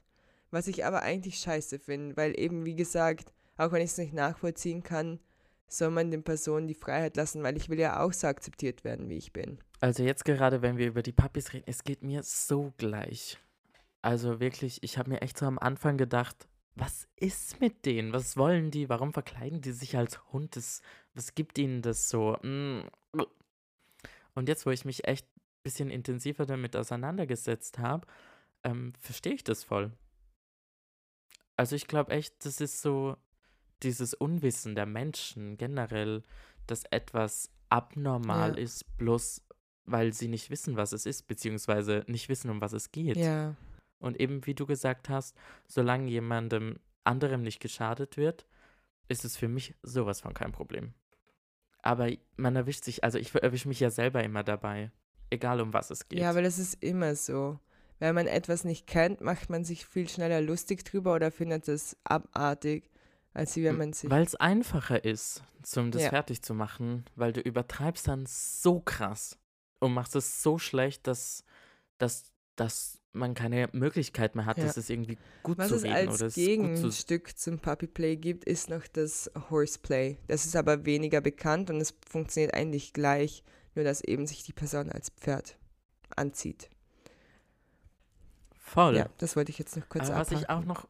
was 0.51 0.69
ich 0.69 0.85
aber 0.85 1.03
eigentlich 1.03 1.39
scheiße 1.39 1.81
finde, 1.81 2.17
weil 2.17 2.39
eben, 2.39 2.65
wie 2.65 2.77
gesagt, 2.77 3.33
auch 3.57 3.73
wenn 3.73 3.83
ich 3.83 3.91
es 3.91 3.99
nicht 3.99 4.15
nachvollziehen 4.15 4.83
kann, 4.83 5.19
soll 5.67 5.91
man 5.91 6.11
den 6.11 6.23
Personen 6.23 6.69
die 6.69 6.75
Freiheit 6.75 7.17
lassen, 7.17 7.43
weil 7.43 7.57
ich 7.57 7.69
will 7.69 7.79
ja 7.79 8.01
auch 8.01 8.13
so 8.13 8.27
akzeptiert 8.27 8.85
werden, 8.85 9.09
wie 9.09 9.17
ich 9.17 9.33
bin. 9.33 9.59
Also 9.81 10.03
jetzt 10.03 10.25
gerade, 10.25 10.63
wenn 10.63 10.77
wir 10.77 10.87
über 10.89 11.03
die 11.03 11.13
Puppies 11.13 11.53
reden, 11.53 11.65
es 11.67 11.85
geht 11.85 12.03
mir 12.03 12.23
so 12.23 12.73
gleich. 12.77 13.39
Also 14.03 14.41
wirklich, 14.41 14.83
ich 14.83 14.99
habe 14.99 15.11
mir 15.11 15.23
echt 15.23 15.39
so 15.39 15.47
am 15.47 15.59
Anfang 15.59 15.97
gedacht, 15.97 16.49
was 16.75 17.09
ist 17.17 17.61
mit 17.61 17.85
denen? 17.85 18.13
Was 18.13 18.37
wollen 18.37 18.71
die? 18.71 18.89
Warum 18.89 19.13
verkleiden 19.13 19.61
die 19.61 19.73
sich 19.73 19.97
als 19.97 20.21
Hund? 20.33 20.57
Das, 20.57 20.83
was 21.15 21.35
gibt 21.35 21.59
ihnen 21.59 21.83
das 21.83 22.09
so? 22.09 22.37
Mm. 22.43 22.83
Und 24.35 24.49
jetzt, 24.49 24.65
wo 24.67 24.71
ich 24.71 24.85
mich 24.85 25.07
echt 25.07 25.27
ein 25.27 25.63
bisschen 25.63 25.91
intensiver 25.91 26.47
damit 26.47 26.77
auseinandergesetzt 26.77 27.79
habe, 27.79 28.07
ähm, 28.65 28.93
verstehe 29.01 29.35
ich 29.35 29.45
das 29.45 29.65
voll. 29.65 29.93
Also 31.57 31.77
ich 31.77 31.87
glaube 31.87 32.13
echt, 32.13 32.45
das 32.45 32.61
ist 32.61 32.81
so 32.81 33.17
dieses 33.83 34.15
Unwissen 34.15 34.75
der 34.75 34.87
Menschen 34.87 35.57
generell, 35.59 36.23
dass 36.67 36.85
etwas 36.85 37.51
abnormal 37.69 38.57
Ja. 38.57 38.63
ist, 38.63 38.85
bloß 38.97 39.43
weil 39.85 40.13
sie 40.13 40.29
nicht 40.29 40.51
wissen, 40.51 40.77
was 40.77 40.93
es 40.93 41.07
ist, 41.07 41.27
beziehungsweise 41.27 42.05
nicht 42.07 42.29
wissen, 42.29 42.51
um 42.51 42.61
was 42.61 42.73
es 42.73 42.93
geht. 42.93 43.17
Ja, 43.17 43.57
Und 43.99 44.21
eben, 44.21 44.47
wie 44.47 44.55
du 44.55 44.67
gesagt 44.67 45.09
hast, 45.09 45.37
solange 45.67 46.11
jemandem 46.11 46.79
anderem 47.05 47.43
nicht 47.43 47.61
geschadet 47.61 48.17
wird, 48.17 48.47
ist 49.09 49.25
es 49.25 49.37
für 49.37 49.49
mich 49.49 49.75
sowas 49.83 50.21
von 50.21 50.35
kein 50.35 50.53
Problem. 50.53 50.95
Aber 51.83 52.11
man 52.37 52.57
erwischt 52.57 52.85
sich, 52.85 53.05
also 53.05 53.19
ich 53.19 53.35
erwische 53.35 53.69
mich 53.69 53.81
ja 53.81 53.91
selber 53.91 54.23
immer 54.23 54.45
dabei, 54.45 54.91
egal 55.31 55.61
um 55.61 55.73
was 55.73 55.91
es 55.91 56.09
geht. 56.09 56.21
Ja, 56.21 56.31
aber 56.31 56.43
das 56.43 56.59
ist 56.59 56.83
immer 56.83 57.15
so. 57.17 57.59
Wenn 57.99 58.15
man 58.15 58.27
etwas 58.27 58.65
nicht 58.65 58.87
kennt, 58.87 59.21
macht 59.21 59.51
man 59.51 59.65
sich 59.65 59.85
viel 59.87 60.09
schneller 60.09 60.41
lustig 60.41 60.85
drüber 60.85 61.15
oder 61.15 61.31
findet 61.31 61.69
es 61.69 61.97
abartig, 62.05 62.91
als 63.35 63.57
wenn 63.57 63.77
man 63.77 63.93
sich. 63.93 64.11
Weil 64.11 64.25
es 64.25 64.35
einfacher 64.37 65.05
ist, 65.05 65.43
zum 65.63 65.91
das 65.91 66.03
Ja. 66.05 66.09
fertig 66.11 66.43
zu 66.43 66.55
machen, 66.55 67.05
weil 67.17 67.33
du 67.33 67.41
übertreibst 67.41 68.09
dann 68.09 68.25
so 68.27 68.81
krass 68.81 69.37
und 69.81 69.93
machst 69.93 70.15
es 70.17 70.43
so 70.43 70.59
schlecht, 70.59 71.07
dass, 71.07 71.45
dass, 71.99 72.33
dass 72.57 72.99
man 73.13 73.35
keine 73.35 73.69
Möglichkeit 73.73 74.37
mehr 74.37 74.47
hat, 74.47 74.59
Ja. 74.59 74.65
das 74.67 74.77
ist 74.77 74.89
irgendwie 74.89 75.19
gut 75.43 75.59
Was 75.59 75.69
zu 75.69 75.77
es 75.77 75.83
reden 75.83 75.95
als 75.95 76.15
oder 76.15 76.27
es 76.27 76.37
ist 76.37 76.47
gut 76.47 76.67
zu 76.77 76.83
Gegenstück 76.83 77.37
zum 77.39 77.59
Puppyplay 77.59 78.17
gibt, 78.17 78.45
ist 78.45 78.71
noch 78.71 78.87
das 78.87 79.31
Horseplay. 79.51 80.19
Das 80.29 80.47
ist 80.47 80.55
aber 80.55 80.85
weniger 80.87 81.21
bekannt 81.21 81.71
und 81.71 81.81
es 81.81 81.95
funktioniert 82.09 82.55
eigentlich 82.55 82.93
gleich, 82.93 83.43
nur 83.75 83.85
dass 83.85 84.01
eben 84.03 84.27
sich 84.27 84.45
die 84.45 84.53
Person 84.53 84.91
als 84.93 85.11
Pferd 85.11 85.57
anzieht. 86.15 86.71
voll. 88.53 88.97
Ja, 88.97 89.09
das 89.19 89.35
wollte 89.37 89.51
ich 89.51 89.59
jetzt 89.59 89.77
noch 89.77 89.89
kurz 89.89 90.09
Aber 90.11 90.21
was 90.21 90.31
ich 90.31 90.49
auch 90.49 90.65
noch, 90.65 90.89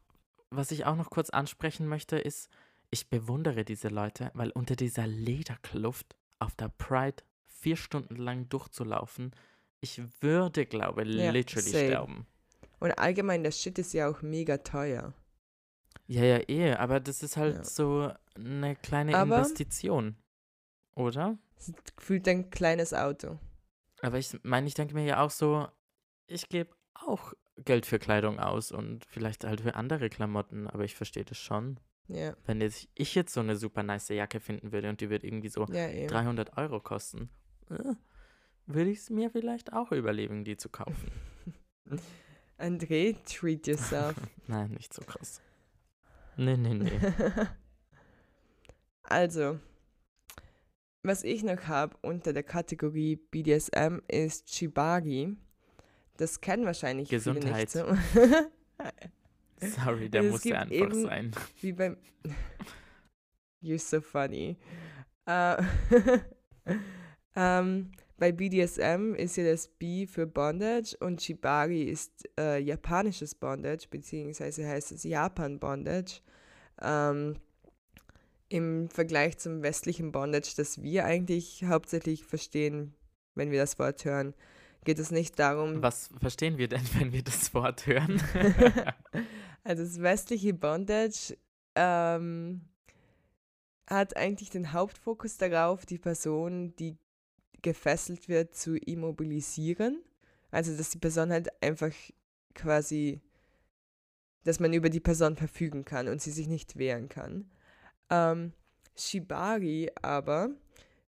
was 0.50 0.70
ich 0.70 0.84
auch 0.84 0.96
noch 0.96 1.10
kurz 1.10 1.30
ansprechen 1.30 1.86
möchte, 1.86 2.18
ist, 2.18 2.50
ich 2.90 3.08
bewundere 3.08 3.64
diese 3.64 3.88
Leute, 3.88 4.30
weil 4.34 4.50
unter 4.50 4.76
dieser 4.76 5.06
Lederkluft 5.06 6.16
auf 6.40 6.54
der 6.56 6.68
Pride 6.68 7.22
vier 7.60 7.76
Stunden 7.76 8.16
lang 8.16 8.48
durchzulaufen, 8.48 9.32
ich 9.80 10.00
würde, 10.22 10.66
glaube 10.66 11.04
Ja, 11.04 11.30
literally 11.30 11.70
same. 11.70 11.86
sterben. 11.86 12.26
Und 12.80 12.92
allgemein, 12.98 13.44
das 13.44 13.60
Shit 13.60 13.78
ist 13.78 13.92
ja 13.92 14.08
auch 14.08 14.22
mega 14.22 14.58
teuer. 14.58 15.12
Ja, 16.06 16.24
ja, 16.24 16.40
eh, 16.48 16.72
aber 16.74 16.98
das 17.00 17.22
ist 17.22 17.36
halt 17.36 17.56
Ja. 17.56 17.64
so 17.64 18.12
eine 18.34 18.76
kleine 18.76 19.16
Aber- 19.16 19.38
Investition, 19.38 20.16
oder? 20.96 21.38
Gefühlt 21.96 22.26
ein 22.28 22.50
kleines 22.50 22.94
Auto. 22.94 23.38
Aber 24.02 24.18
ich 24.18 24.36
meine, 24.42 24.66
ich 24.66 24.74
denke 24.74 24.94
mir 24.94 25.04
ja 25.04 25.20
auch 25.22 25.30
so, 25.30 25.68
ich 26.26 26.48
gebe 26.48 26.70
auch 26.94 27.34
Geld 27.64 27.84
für 27.84 27.98
Kleidung 27.98 28.38
aus 28.40 28.72
und 28.72 29.04
vielleicht 29.04 29.44
halt 29.44 29.60
für 29.60 29.74
andere 29.74 30.08
Klamotten, 30.08 30.66
aber 30.66 30.84
ich 30.84 30.94
verstehe 30.94 31.24
das 31.24 31.36
schon. 31.38 31.78
Ja, 32.08 32.34
Wenn 32.46 32.60
jetzt, 32.60 32.88
ich 32.94 33.14
jetzt 33.14 33.32
so 33.34 33.40
eine 33.40 33.56
super 33.56 33.82
nice 33.82 34.08
Jacke 34.08 34.40
finden 34.40 34.72
würde 34.72 34.88
und 34.88 35.00
die 35.00 35.10
wird 35.10 35.22
irgendwie 35.22 35.48
so 35.50 35.64
ja 35.66 35.88
eben. 35.90 36.08
300 36.08 36.56
Euro 36.56 36.80
kosten, 36.80 37.28
äh, 37.70 37.94
würde 38.66 38.90
ich 38.90 38.98
es 38.98 39.10
mir 39.10 39.30
vielleicht 39.30 39.72
auch 39.72 39.92
überlegen, 39.92 40.44
die 40.44 40.56
zu 40.56 40.68
kaufen. 40.68 41.10
André, 42.58 43.16
treat 43.24 43.66
yourself. 43.66 44.14
Nein, 44.46 44.72
nicht 44.72 44.92
so 44.92 45.02
krass. 45.02 45.40
Nee, 46.36 46.56
nee, 46.56 46.74
nee. 46.74 46.90
also, 49.02 49.58
was 51.02 51.24
ich 51.24 51.42
noch 51.42 51.66
habe 51.66 51.96
unter 52.02 52.32
der 52.32 52.42
Kategorie 52.42 53.16
BDSM 53.16 54.00
ist 54.08 54.54
Shibari. 54.54 55.36
Das 56.16 56.40
kennen 56.40 56.66
wahrscheinlich 56.66 57.08
Gesundheit. 57.08 57.70
viele 57.70 57.92
nicht 57.94 58.02
so. 59.60 59.70
Sorry, 59.82 60.08
der 60.10 60.22
musste 60.24 60.48
gibt 60.50 60.60
einfach 60.60 60.74
eben- 60.74 61.02
sein. 61.02 61.30
Wie 61.60 61.72
beim. 61.72 61.96
You're 63.62 63.78
so 63.78 64.00
funny. 64.00 64.56
Äh, 65.26 65.62
ähm, 67.36 67.90
bei 68.20 68.32
BDSM 68.32 69.14
ist 69.14 69.36
ja 69.36 69.44
das 69.44 69.68
B 69.68 70.06
für 70.06 70.26
Bondage 70.26 70.94
und 71.00 71.22
Shibari 71.22 71.84
ist 71.84 72.28
äh, 72.38 72.58
japanisches 72.58 73.34
Bondage, 73.34 73.86
beziehungsweise 73.90 74.68
heißt 74.68 74.92
es 74.92 75.04
Japan 75.04 75.58
Bondage. 75.58 76.20
Ähm, 76.82 77.36
Im 78.50 78.90
Vergleich 78.90 79.38
zum 79.38 79.62
westlichen 79.62 80.12
Bondage, 80.12 80.52
das 80.54 80.82
wir 80.82 81.06
eigentlich 81.06 81.64
hauptsächlich 81.64 82.24
verstehen, 82.24 82.94
wenn 83.34 83.50
wir 83.50 83.58
das 83.58 83.78
Wort 83.78 84.04
hören, 84.04 84.34
geht 84.84 84.98
es 84.98 85.10
nicht 85.10 85.38
darum, 85.38 85.82
Was 85.82 86.10
verstehen 86.20 86.58
wir 86.58 86.68
denn, 86.68 86.82
wenn 86.98 87.12
wir 87.12 87.22
das 87.22 87.54
Wort 87.54 87.86
hören? 87.86 88.22
Also 89.62 89.82
das 89.84 90.00
westliche 90.00 90.54
Bondage 90.54 91.36
ähm, 91.74 92.62
hat 93.86 94.16
eigentlich 94.16 94.48
den 94.48 94.72
Hauptfokus 94.72 95.36
darauf, 95.36 95.84
die 95.84 95.98
Person, 95.98 96.74
die 96.76 96.96
gefesselt 97.62 98.28
wird, 98.28 98.54
zu 98.54 98.76
immobilisieren. 98.76 100.02
Also, 100.50 100.76
dass 100.76 100.90
die 100.90 100.98
Person 100.98 101.30
halt 101.30 101.50
einfach 101.62 101.92
quasi, 102.54 103.20
dass 104.44 104.60
man 104.60 104.72
über 104.72 104.90
die 104.90 105.00
Person 105.00 105.36
verfügen 105.36 105.84
kann 105.84 106.08
und 106.08 106.20
sie 106.20 106.30
sich 106.30 106.48
nicht 106.48 106.76
wehren 106.76 107.08
kann. 107.08 107.50
Ähm, 108.10 108.52
Shibari 108.96 109.90
aber, 110.02 110.50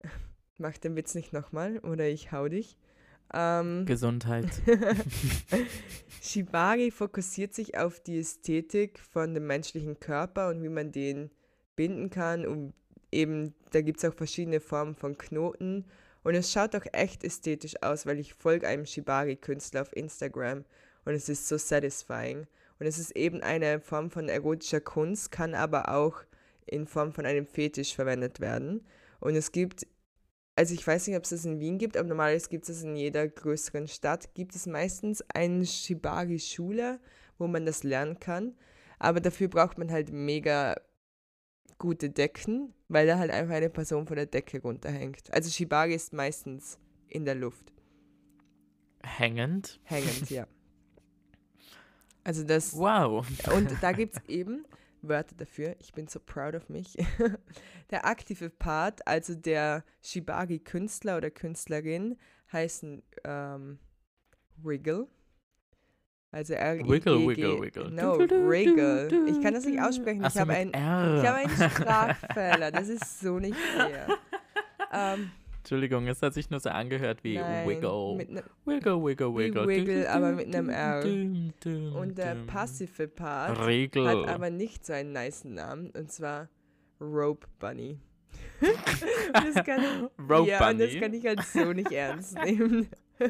mach 0.59 0.77
den 0.79 0.97
Witz 0.97 1.15
nicht 1.15 1.33
nochmal 1.33 1.79
oder 1.79 2.09
ich 2.09 2.33
hau 2.33 2.49
dich. 2.49 2.77
Ähm, 3.35 3.87
Gesundheit. 3.87 4.51
Shibari 6.21 6.91
fokussiert 6.91 7.55
sich 7.55 7.79
auf 7.79 8.01
die 8.01 8.19
Ästhetik 8.19 8.99
von 8.99 9.33
dem 9.33 9.47
menschlichen 9.47 9.99
Körper 9.99 10.51
und 10.51 10.63
wie 10.63 10.69
man 10.69 10.93
den 10.93 11.31
binden 11.75 12.11
kann. 12.11 12.47
Und 12.47 12.75
eben, 13.11 13.55
da 13.71 13.81
gibt 13.81 13.99
es 13.99 14.05
auch 14.05 14.15
verschiedene 14.15 14.61
Formen 14.61 14.95
von 14.95 15.17
Knoten. 15.17 15.87
Und 16.23 16.35
es 16.35 16.53
schaut 16.53 16.75
auch 16.77 16.87
echt 16.93 17.25
ästhetisch 17.25 17.83
aus, 17.83 18.07
weil 18.07 18.19
ich 18.19 18.35
folge 18.35 18.69
einem 18.69 18.87
Shibari-Künstler 18.87 19.83
auf 19.83 19.97
Instagram 19.97 20.65
und 21.05 21.15
es 21.15 21.29
ist 21.29 21.49
so 21.49 21.59
satisfying. 21.59 22.47
Und 22.79 22.87
es 22.87 22.99
ist 22.99 23.17
eben 23.17 23.43
eine 23.43 23.81
Form 23.81 24.11
von 24.11 24.29
erotischer 24.29 24.81
Kunst, 24.81 25.33
kann 25.33 25.55
aber 25.55 25.89
auch 25.89 26.23
in 26.67 26.87
Form 26.87 27.13
von 27.13 27.27
einem 27.27 27.47
Fetisch 27.47 27.95
verwendet 27.95 28.41
werden. 28.41 28.87
Und 29.21 29.35
es 29.37 29.53
gibt 29.53 29.87
also 30.55 30.75
ich 30.75 30.87
weiß 30.87 31.07
nicht, 31.07 31.17
ob 31.17 31.25
es 31.25 31.31
das 31.31 31.45
in 31.45 31.61
Wien 31.61 31.79
gibt, 31.79 31.97
aber 31.97 32.09
normalerweise 32.09 32.49
gibt 32.49 32.69
es 32.69 32.77
das 32.77 32.85
in 32.85 32.97
jeder 32.97 33.27
größeren 33.27 33.89
Stadt, 33.89 34.35
gibt 34.35 34.55
es 34.55 34.67
meistens 34.67 35.25
eine 35.35 35.65
Shibari-Schule, 35.65 37.01
wo 37.39 37.47
man 37.47 37.65
das 37.65 37.85
lernen 37.85 38.21
kann. 38.21 38.55
Aber 38.99 39.21
dafür 39.21 39.49
braucht 39.49 39.79
man 39.79 39.91
halt 39.91 40.13
mega 40.13 40.77
gute 41.83 42.11
Decken, 42.11 42.73
weil 42.89 43.09
da 43.09 43.19
halt 43.19 43.33
einfach 43.33 43.57
eine 43.57 43.69
Person 43.69 44.07
von 44.07 44.15
der 44.15 44.27
Decke 44.27 44.63
runterhängt. 44.63 45.33
Also 45.33 45.51
Shibari 45.51 45.95
ist 45.95 46.13
meistens 46.13 46.79
in 47.09 47.25
der 47.25 47.35
Luft. 47.35 47.73
Hängend? 49.03 49.81
Hängend, 49.83 50.31
ja. 50.31 50.47
Also 52.23 52.45
das. 52.45 52.77
Wow. 52.77 53.27
Und 53.53 53.73
da 53.83 53.91
gibt 54.01 54.15
es 54.17 54.29
eben 54.29 54.65
Wörter 55.03 55.35
dafür. 55.35 55.75
Ich 55.81 55.93
bin 55.93 56.07
so 56.07 56.21
proud 56.21 56.55
of 56.55 56.69
mich. 56.69 56.97
der 57.91 58.07
aktive 58.07 58.49
Part, 58.49 59.05
also 59.05 59.35
der 59.35 59.85
Shibari-Künstler 60.03 61.17
oder 61.17 61.33
Künstlerin, 61.33 62.17
heißen 62.53 63.03
ähm, 63.25 63.81
Wriggle. 64.63 65.09
Also 66.35 66.55
R 66.55 66.79
Wiggle, 66.89 67.29
wiggle, 67.29 67.61
wiggle. 67.61 67.91
No, 67.91 68.19
Wriggle. 68.19 69.09
Ich 69.27 69.43
kann 69.43 69.53
das 69.53 69.67
nicht 69.67 69.79
aussprechen. 69.81 70.25
Ich 70.25 70.35
habe 70.39 70.53
ein, 70.55 70.73
hab 70.75 71.35
einen 71.35 71.51
Sprachfehler. 71.71 72.71
Das 72.71 72.89
ist 72.89 73.21
so 73.21 73.39
nicht 73.39 73.55
fair. 73.55 74.07
ähm, 74.95 75.31
Entschuldigung, 75.59 76.09
es 76.09 76.23
hat 76.23 76.33
sich 76.33 76.49
nur 76.49 76.59
so 76.59 76.71
angehört 76.71 77.23
wie 77.23 77.37
Nein, 77.37 77.69
Wiggle. 77.69 78.25
Ne, 78.31 78.43
wiggle, 78.65 79.05
wiggle, 79.05 79.37
wiggle. 79.37 79.69
Wiggle, 79.69 80.11
aber 80.11 80.33
mit 80.33 80.47
einem 80.57 80.71
R. 80.71 81.05
Und 81.05 82.17
der 82.17 82.35
passive 82.47 83.09
Part 83.09 83.67
Regel. 83.67 84.09
hat 84.09 84.29
aber 84.29 84.49
nicht 84.49 84.87
so 84.87 84.95
einen 84.95 85.13
nice 85.13 85.45
Namen, 85.45 85.91
und 85.91 86.11
zwar 86.11 86.49
Rope 86.99 87.47
Bunny. 87.59 88.01
das 89.33 89.65
kann, 89.67 90.09
Rope 90.19 90.49
ja, 90.49 90.59
Bunny? 90.59 90.73
und 90.73 90.93
das 90.93 91.01
kann 91.01 91.13
ich 91.13 91.27
halt 91.27 91.43
so 91.45 91.73
nicht 91.75 91.93
ernst 91.93 92.37
nehmen. 92.43 92.89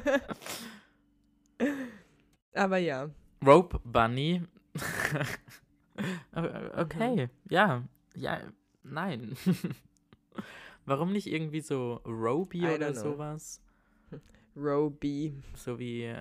aber 2.55 2.79
ja. 2.79 3.11
Rope 3.45 3.81
Bunny. 3.85 4.43
okay, 6.77 7.27
mhm. 7.27 7.31
ja. 7.51 7.83
Ja, 8.15 8.41
nein. 8.83 9.37
Warum 10.85 11.12
nicht 11.12 11.27
irgendwie 11.27 11.61
so 11.61 12.01
Roby 12.05 12.67
oder 12.67 12.95
sowas? 12.95 13.62
Roby. 14.57 15.35
So 15.55 15.79
wie, 15.79 16.12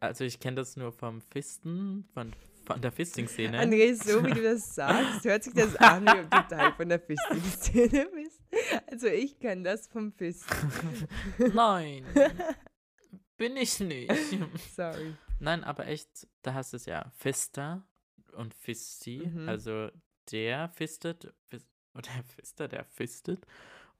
also 0.00 0.24
ich 0.24 0.38
kenne 0.38 0.56
das 0.56 0.76
nur 0.76 0.92
vom 0.92 1.20
Fisten, 1.20 2.06
von, 2.12 2.32
von 2.64 2.80
der 2.80 2.92
Fisting-Szene. 2.92 3.60
André, 3.60 3.94
so 3.94 4.24
wie 4.24 4.32
du 4.32 4.42
das 4.42 4.74
sagst, 4.74 5.24
hört 5.24 5.44
sich 5.44 5.54
das 5.54 5.74
an, 5.76 6.04
wie 6.04 6.20
ob 6.20 6.30
du 6.30 6.54
Teil 6.54 6.72
von 6.72 6.88
der 6.88 7.00
Fisting-Szene 7.00 8.08
bist. 8.14 8.40
Also 8.90 9.08
ich 9.08 9.38
kenne 9.38 9.62
das 9.62 9.88
vom 9.88 10.12
Fisten. 10.12 11.08
Nein, 11.54 12.04
bin 13.36 13.56
ich 13.56 13.80
nicht. 13.80 14.12
Sorry. 14.74 15.14
Nein, 15.38 15.64
aber 15.64 15.86
echt, 15.86 16.26
da 16.42 16.54
hast 16.54 16.72
du 16.72 16.76
es 16.76 16.86
ja 16.86 17.10
Fister 17.16 17.86
und 18.32 18.54
Fisti, 18.54 19.22
mhm. 19.26 19.48
also 19.48 19.90
der 20.30 20.68
fistet, 20.68 21.32
oder 21.94 22.10
der 22.14 22.24
Fister, 22.24 22.68
der 22.68 22.84
fistet 22.84 23.46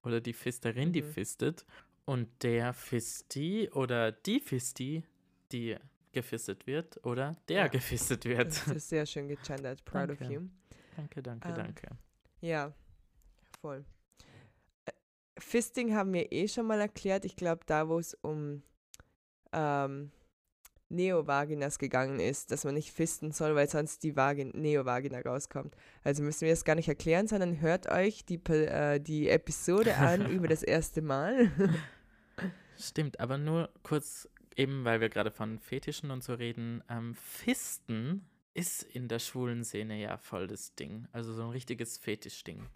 oder 0.03 0.21
die 0.21 0.33
Fisterin, 0.33 0.89
mhm. 0.89 0.93
die 0.93 1.03
fistet 1.03 1.65
und 2.05 2.29
der 2.43 2.73
Fisti 2.73 3.69
oder 3.73 4.13
die 4.13 4.41
Fisti, 4.41 5.05
die 5.53 5.77
gefistet 6.13 6.67
wird 6.67 7.05
oder 7.05 7.37
der 7.49 7.57
ja. 7.57 7.69
gefistet 7.69 8.25
wird. 8.25 8.47
Das 8.47 8.69
ist 8.69 8.89
sehr 8.89 9.05
schön 9.05 9.29
gegendert. 9.29 9.85
Proud 9.85 10.09
danke. 10.09 10.25
of 10.25 10.31
you. 10.31 10.41
Danke, 10.97 11.23
danke, 11.23 11.49
ähm, 11.49 11.55
danke. 11.55 11.89
Ja, 12.41 12.73
voll. 13.61 13.85
Äh, 14.87 14.93
Fisting 15.39 15.95
haben 15.95 16.15
wir 16.15 16.33
eh 16.33 16.49
schon 16.49 16.67
mal 16.67 16.81
erklärt. 16.81 17.27
Ich 17.27 17.37
glaube, 17.37 17.63
da, 17.67 17.89
wo 17.89 17.99
es 17.99 18.15
um 18.15 18.63
ähm, 19.53 20.11
Neovaginas 20.89 21.79
gegangen 21.79 22.21
ist, 22.21 22.51
dass 22.51 22.65
man 22.65 22.75
nicht 22.75 22.93
fisten 22.93 23.33
soll, 23.33 23.55
weil 23.55 23.69
sonst 23.69 24.03
die 24.03 24.17
Vagin 24.17 24.51
Neovagina 24.55 25.21
rauskommt. 25.21 25.77
Also 26.05 26.23
müssen 26.23 26.43
wir 26.43 26.51
das 26.51 26.65
gar 26.65 26.77
nicht 26.77 26.89
erklären, 26.89 27.27
sondern 27.27 27.61
hört 27.61 27.91
euch 27.91 28.25
die, 28.25 28.37
äh, 28.47 29.01
die 29.01 29.29
Episode 29.29 29.97
an 29.97 30.27
über 30.31 30.49
das 30.49 30.63
erste 30.63 31.03
Mal. 31.03 31.51
Stimmt, 32.79 33.21
aber 33.21 33.39
nur 33.39 33.71
kurz, 33.83 34.29
eben 34.55 34.85
weil 34.85 35.01
wir 35.01 35.09
gerade 35.09 35.31
von 35.31 35.59
Fetischen 35.59 36.11
und 36.11 36.23
so 36.23 36.35
reden, 36.35 36.85
ähm, 36.89 37.15
Fisten 37.15 38.29
ist 38.55 38.83
in 38.83 39.09
der 39.09 39.19
schwulen 39.19 39.65
Szene 39.65 40.01
ja 40.01 40.17
voll 40.17 40.47
das 40.47 40.75
Ding. 40.75 41.09
Also 41.13 41.33
so 41.35 41.43
ein 41.43 41.51
richtiges 41.51 41.99
Fetischding. 41.99 42.67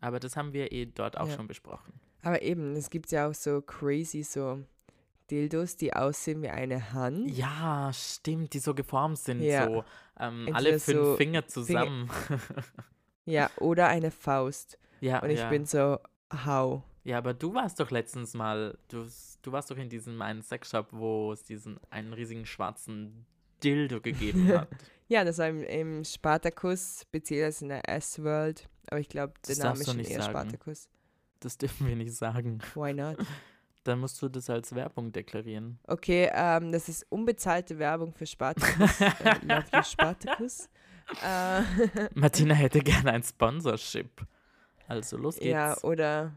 Aber 0.00 0.20
das 0.20 0.36
haben 0.36 0.52
wir 0.52 0.72
eh 0.72 0.86
dort 0.86 1.16
auch 1.16 1.28
ja. 1.28 1.36
schon 1.36 1.46
besprochen. 1.46 1.94
Aber 2.22 2.42
eben, 2.42 2.74
es 2.76 2.90
gibt 2.90 3.10
ja 3.12 3.28
auch 3.28 3.34
so 3.34 3.62
crazy, 3.62 4.22
so 4.22 4.62
Dildos, 5.32 5.76
die 5.78 5.94
aussehen 5.94 6.42
wie 6.42 6.50
eine 6.50 6.92
Hand. 6.92 7.30
Ja, 7.30 7.90
stimmt, 7.94 8.52
die 8.52 8.58
so 8.58 8.74
geformt 8.74 9.18
sind, 9.18 9.40
ja. 9.40 9.66
so 9.66 9.84
ähm, 10.20 10.50
alle 10.52 10.78
fünf 10.78 11.06
so 11.06 11.16
Finger 11.16 11.48
zusammen. 11.48 12.10
Finger 12.10 12.40
ja, 13.24 13.50
oder 13.56 13.88
eine 13.88 14.10
Faust. 14.10 14.78
Ja, 15.00 15.22
Und 15.22 15.30
ich 15.30 15.38
ja. 15.38 15.48
bin 15.48 15.64
so, 15.64 15.98
how? 16.44 16.82
Ja, 17.04 17.16
aber 17.16 17.32
du 17.32 17.54
warst 17.54 17.80
doch 17.80 17.90
letztens 17.90 18.34
mal, 18.34 18.76
du, 18.88 19.06
du 19.40 19.52
warst 19.52 19.70
doch 19.70 19.78
in 19.78 19.88
diesem 19.88 20.20
einen 20.20 20.42
Sexshop, 20.42 20.88
wo 20.90 21.32
es 21.32 21.42
diesen 21.44 21.80
einen 21.88 22.12
riesigen 22.12 22.44
schwarzen 22.44 23.24
Dildo 23.64 24.02
gegeben 24.02 24.48
hat. 24.48 24.68
ja, 25.08 25.24
das 25.24 25.38
war 25.38 25.48
im, 25.48 25.62
im 25.62 26.04
Spartacus, 26.04 27.06
beziehungsweise 27.10 27.64
in 27.64 27.68
der 27.70 27.88
S-World. 27.88 28.68
Aber 28.88 29.00
ich 29.00 29.08
glaube, 29.08 29.32
der 29.48 29.56
Name 29.56 29.80
ist 29.80 29.86
schon 29.86 29.98
eher 29.98 30.20
sagen. 30.20 30.30
Spartacus. 30.30 30.88
Das 31.40 31.56
dürfen 31.56 31.88
wir 31.88 31.96
nicht 31.96 32.12
sagen. 32.12 32.58
Why 32.74 32.92
not? 32.92 33.16
Dann 33.84 33.98
musst 33.98 34.22
du 34.22 34.28
das 34.28 34.48
als 34.48 34.74
Werbung 34.74 35.10
deklarieren. 35.12 35.78
Okay, 35.86 36.30
ähm, 36.32 36.70
das 36.70 36.88
ist 36.88 37.04
unbezahlte 37.10 37.78
Werbung 37.78 38.12
für 38.12 38.26
Spartacus. 38.26 39.00
äh, 39.00 39.34
love 39.42 39.64
you, 39.72 39.82
Spartacus. 39.82 40.68
Äh, 41.22 41.62
Martina 42.14 42.54
hätte 42.54 42.80
gerne 42.80 43.12
ein 43.12 43.22
Sponsorship. 43.22 44.24
Also 44.86 45.16
los 45.16 45.36
geht's. 45.36 45.46
Ja, 45.46 45.76
oder 45.82 46.32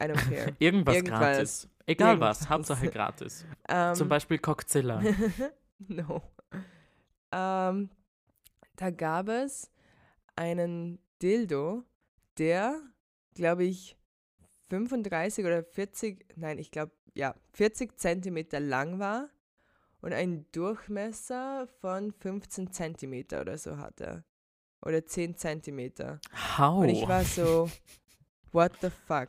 I 0.00 0.04
don't 0.04 0.28
care. 0.28 0.54
Irgendwas, 0.58 0.94
Irgendwas 0.94 1.18
gratis. 1.20 1.68
Egal 1.86 2.10
Irgendwas. 2.10 2.40
was, 2.42 2.48
Hauptsache 2.48 2.88
gratis. 2.88 3.46
Ähm, 3.68 3.94
Zum 3.94 4.08
Beispiel 4.08 4.38
Cockzilla. 4.38 5.02
no. 5.88 6.22
Um, 7.32 7.90
da 8.76 8.90
gab 8.90 9.28
es 9.28 9.70
einen 10.36 10.98
Dildo, 11.22 11.84
der, 12.38 12.80
glaube 13.34 13.64
ich, 13.64 13.96
35 14.70 15.44
oder 15.44 15.62
40, 15.62 16.26
nein, 16.36 16.58
ich 16.58 16.70
glaube, 16.70 16.92
ja, 17.14 17.34
40 17.52 17.98
Zentimeter 17.98 18.60
lang 18.60 18.98
war 18.98 19.28
und 20.00 20.12
einen 20.12 20.50
Durchmesser 20.52 21.68
von 21.80 22.12
15 22.12 22.72
Zentimeter 22.72 23.40
oder 23.42 23.58
so 23.58 23.76
hatte. 23.76 24.24
Oder 24.82 25.04
10 25.04 25.36
Zentimeter. 25.36 26.20
How? 26.56 26.82
Und 26.82 26.88
ich 26.88 27.06
war 27.06 27.24
so, 27.24 27.68
what 28.52 28.72
the 28.80 28.88
fuck? 28.88 29.28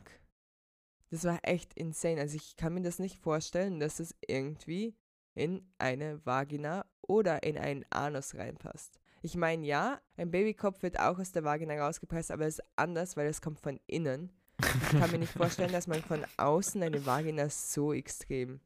Das 1.10 1.24
war 1.24 1.38
echt 1.42 1.74
insane. 1.74 2.20
Also 2.20 2.36
ich 2.36 2.56
kann 2.56 2.72
mir 2.72 2.80
das 2.80 2.98
nicht 2.98 3.18
vorstellen, 3.18 3.80
dass 3.80 4.00
es 4.00 4.14
irgendwie 4.26 4.96
in 5.34 5.70
eine 5.76 6.24
Vagina 6.24 6.86
oder 7.02 7.42
in 7.42 7.58
einen 7.58 7.84
Anus 7.90 8.34
reinpasst. 8.34 8.98
Ich 9.20 9.36
meine, 9.36 9.66
ja, 9.66 10.00
ein 10.16 10.30
Babykopf 10.30 10.82
wird 10.82 10.98
auch 10.98 11.18
aus 11.18 11.32
der 11.32 11.44
Vagina 11.44 11.74
rausgepresst, 11.74 12.30
aber 12.30 12.46
es 12.46 12.58
ist 12.58 12.66
anders, 12.76 13.16
weil 13.16 13.26
es 13.26 13.42
kommt 13.42 13.60
von 13.60 13.78
innen. 13.86 14.32
Ich 14.62 14.98
kann 14.98 15.10
mir 15.10 15.18
nicht 15.18 15.32
vorstellen, 15.32 15.72
dass 15.72 15.86
man 15.86 16.02
von 16.02 16.24
außen 16.36 16.82
eine 16.82 17.04
Vagina 17.04 17.48
so 17.48 17.92
extrem 17.92 18.60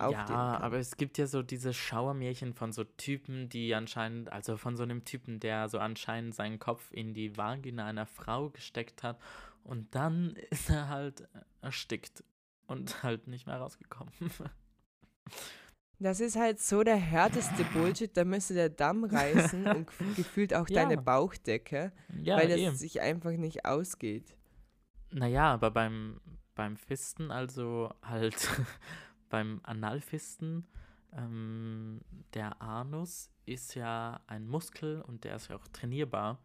ja, 0.00 0.58
aber 0.60 0.78
es 0.78 0.96
gibt 0.96 1.18
ja 1.18 1.26
so 1.26 1.42
diese 1.42 1.74
Schauermärchen 1.74 2.54
von 2.54 2.72
so 2.72 2.84
Typen, 2.84 3.48
die 3.48 3.74
anscheinend, 3.74 4.32
also 4.32 4.56
von 4.56 4.76
so 4.76 4.82
einem 4.84 5.04
Typen, 5.04 5.40
der 5.40 5.68
so 5.68 5.78
anscheinend 5.78 6.34
seinen 6.34 6.58
Kopf 6.58 6.92
in 6.92 7.14
die 7.14 7.36
Vagina 7.36 7.86
einer 7.86 8.06
Frau 8.06 8.50
gesteckt 8.50 9.02
hat 9.02 9.18
und 9.64 9.94
dann 9.94 10.36
ist 10.50 10.70
er 10.70 10.88
halt 10.88 11.28
erstickt. 11.62 12.22
und 12.66 13.02
halt 13.02 13.26
nicht 13.26 13.46
mehr 13.46 13.56
rausgekommen. 13.56 14.12
Das 16.00 16.20
ist 16.20 16.36
halt 16.36 16.60
so 16.60 16.84
der 16.84 16.94
härteste 16.94 17.64
Bullshit. 17.74 18.16
Da 18.16 18.24
müsste 18.24 18.54
der 18.54 18.68
Damm 18.68 19.02
reißen 19.02 19.66
und 19.66 19.88
gefühlt 20.14 20.54
auch 20.54 20.68
deine 20.68 20.94
Ja. 20.94 21.00
Bauchdecke, 21.00 21.90
ja, 22.22 22.36
weil 22.36 22.46
das 22.46 22.56
eh. 22.56 22.70
sich 22.70 23.00
einfach 23.00 23.32
nicht 23.32 23.64
ausgeht. 23.64 24.37
Naja, 25.10 25.52
aber 25.52 25.70
beim, 25.70 26.20
beim 26.54 26.76
Fisten, 26.76 27.30
also 27.30 27.92
halt 28.02 28.36
beim 29.30 29.60
Analfisten, 29.62 30.66
ähm, 31.12 32.00
der 32.34 32.60
Anus 32.60 33.30
ist 33.46 33.74
ja 33.74 34.20
ein 34.26 34.46
Muskel 34.46 35.00
und 35.02 35.24
der 35.24 35.36
ist 35.36 35.48
ja 35.48 35.56
auch 35.56 35.66
trainierbar. 35.68 36.42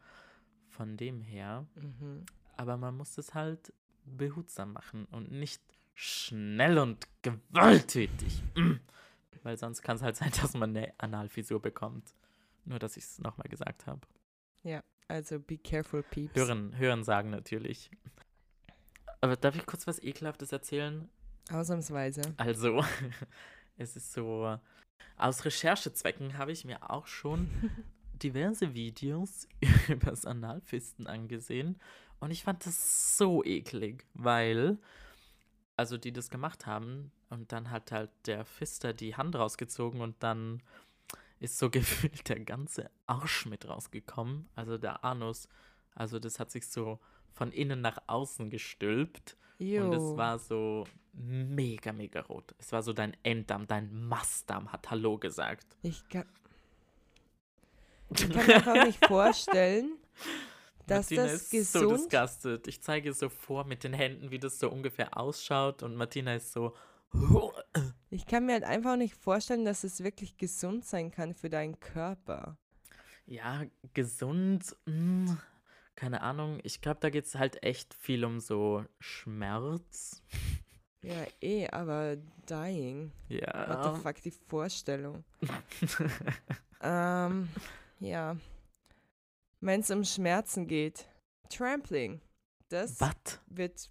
Von 0.70 0.97
dem 0.97 1.22
her. 1.22 1.68
Mhm. 1.76 2.26
Aber 2.57 2.78
man 2.78 2.95
muss 2.97 3.18
es 3.18 3.36
halt 3.36 3.74
behutsam 4.05 4.74
machen 4.74 5.05
und 5.05 5.32
nicht 5.32 5.61
schnell 5.93 6.80
und 6.80 7.07
gewalttätig. 7.22 8.41
Weil 9.43 9.57
sonst 9.57 9.84
kann 9.84 9.97
es 9.97 10.01
halt 10.01 10.16
sein, 10.18 10.32
dass 10.41 10.53
man 10.55 10.76
eine 10.76 10.93
Analfisur 10.97 11.61
bekommt. 11.61 12.16
Nur, 12.66 12.80
dass 12.80 12.97
ich 12.97 13.03
es 13.03 13.20
nochmal 13.20 13.49
gesagt 13.49 13.86
habe. 13.86 14.01
Also 15.07 15.39
be 15.39 15.57
careful, 15.57 16.03
peeps. 16.03 16.36
Hören, 16.36 16.76
hören 16.78 17.03
sagen 17.03 17.30
natürlich. 17.30 17.91
Aber 19.24 19.38
darf 19.38 19.56
ich 19.56 19.66
kurz 19.66 19.88
was 19.88 20.04
Ekelhaftes 20.04 20.52
erzählen? 20.52 21.08
Ausnahmsweise. 21.50 22.24
Also, 22.36 22.84
es 23.78 23.96
ist 23.96 24.12
so, 24.12 24.60
aus 25.16 25.46
Recherchezwecken 25.46 26.38
habe 26.38 26.52
ich 26.52 26.66
mir 26.66 26.90
auch 26.90 27.08
schon 27.08 27.50
diverse 28.22 28.74
Videos 28.74 29.48
über 29.88 30.10
das 30.10 30.26
Analfisten 30.26 31.08
angesehen 31.08 31.80
und 32.20 32.32
ich 32.32 32.44
fand 32.44 32.66
das 32.66 33.18
so 33.18 33.46
eklig, 33.46 34.06
weil, 34.14 34.78
also 35.78 35.98
die 35.98 36.12
das 36.12 36.30
gemacht 36.30 36.66
haben 36.66 37.14
und 37.30 37.54
dann 37.54 37.72
hat 37.72 37.94
halt 37.94 38.12
der 38.26 38.44
Fister 38.44 38.92
die 38.92 39.16
Hand 39.16 39.38
rausgezogen 39.38 40.02
und 40.02 40.22
dann 40.22 40.62
ist 41.40 41.60
so 41.60 41.70
gefühlt 41.70 42.28
der 42.28 42.42
ganze 42.42 42.92
Arsch 43.08 43.46
mit 43.46 43.70
rausgekommen, 43.70 44.50
also 44.54 44.78
der 44.78 45.06
Anus, 45.06 45.48
also 45.96 46.20
das 46.20 46.42
hat 46.42 46.52
sich 46.52 46.68
so 46.68 47.00
von 47.34 47.52
innen 47.52 47.82
nach 47.82 47.98
außen 48.08 48.50
gestülpt 48.50 49.38
Jo. 49.60 49.86
und 49.86 49.94
es 49.94 50.18
war 50.18 50.40
so 50.40 50.86
mega, 51.14 51.94
mega 51.94 52.22
rot. 52.22 52.56
Es 52.58 52.72
war 52.72 52.82
so 52.82 52.94
dein 52.94 53.16
Enddarm, 53.24 53.68
dein 53.68 53.94
Mastdarm 54.08 54.72
hat 54.72 54.90
Hallo 54.90 55.18
gesagt. 55.18 55.78
Ich 55.82 56.08
kann, 56.10 56.26
ich 58.12 58.30
kann 58.30 58.46
mir 58.46 58.56
einfach 58.56 58.86
nicht 58.86 59.06
vorstellen, 59.06 59.98
dass 60.88 61.10
Martina 61.10 61.24
das 61.24 61.54
ist 61.54 61.72
so 61.72 61.80
gesund 61.80 62.12
disgusted. 62.12 62.68
Ich 62.68 62.82
zeige 62.82 63.10
es 63.10 63.20
so 63.20 63.30
vor 63.30 63.66
mit 63.66 63.84
den 63.84 63.94
Händen, 63.94 64.32
wie 64.32 64.40
das 64.40 64.60
so 64.60 64.70
ungefähr 64.70 65.18
ausschaut 65.18 65.84
und 65.84 65.96
Martina 65.96 66.36
ist 66.36 66.52
so. 66.52 66.74
Ich 68.10 68.26
kann 68.26 68.46
mir 68.46 68.54
halt 68.54 68.64
einfach 68.64 68.96
nicht 68.96 69.16
vorstellen, 69.16 69.66
dass 69.66 69.84
es 69.84 70.04
wirklich 70.04 70.38
gesund 70.38 70.84
sein 70.84 71.12
kann 71.12 71.34
für 71.34 71.50
deinen 71.50 71.80
Körper. 71.80 72.58
Ja, 73.26 73.64
gesund. 73.94 74.76
mm, 74.86 75.32
keine 75.96 76.22
Ahnung. 76.22 76.60
Ich 76.64 76.82
glaube, 76.82 77.00
da 77.02 77.10
geht 77.10 77.26
es 77.26 77.36
halt 77.36 77.64
echt 77.64 77.94
viel 77.94 78.26
um 78.26 78.39
so 78.39 78.86
Schmerz. 79.00 80.22
Ja, 81.04 81.26
eh, 81.41 81.68
aber 81.68 82.18
dying. 82.50 83.12
What 83.30 83.30
the 83.30 83.36
Ja. 83.38 83.94
fuck, 83.96 84.22
die 84.22 84.32
Vorstellung. 84.32 85.24
ähm, 86.82 87.50
ja. 88.00 88.38
Wenn 89.60 89.82
es 89.82 89.91
um 89.91 90.04
Schmerzen 90.04 90.68
geht. 90.68 91.08
Trampling. 91.50 92.22
Das 92.70 93.00
Was? 93.02 93.39
wird 93.48 93.89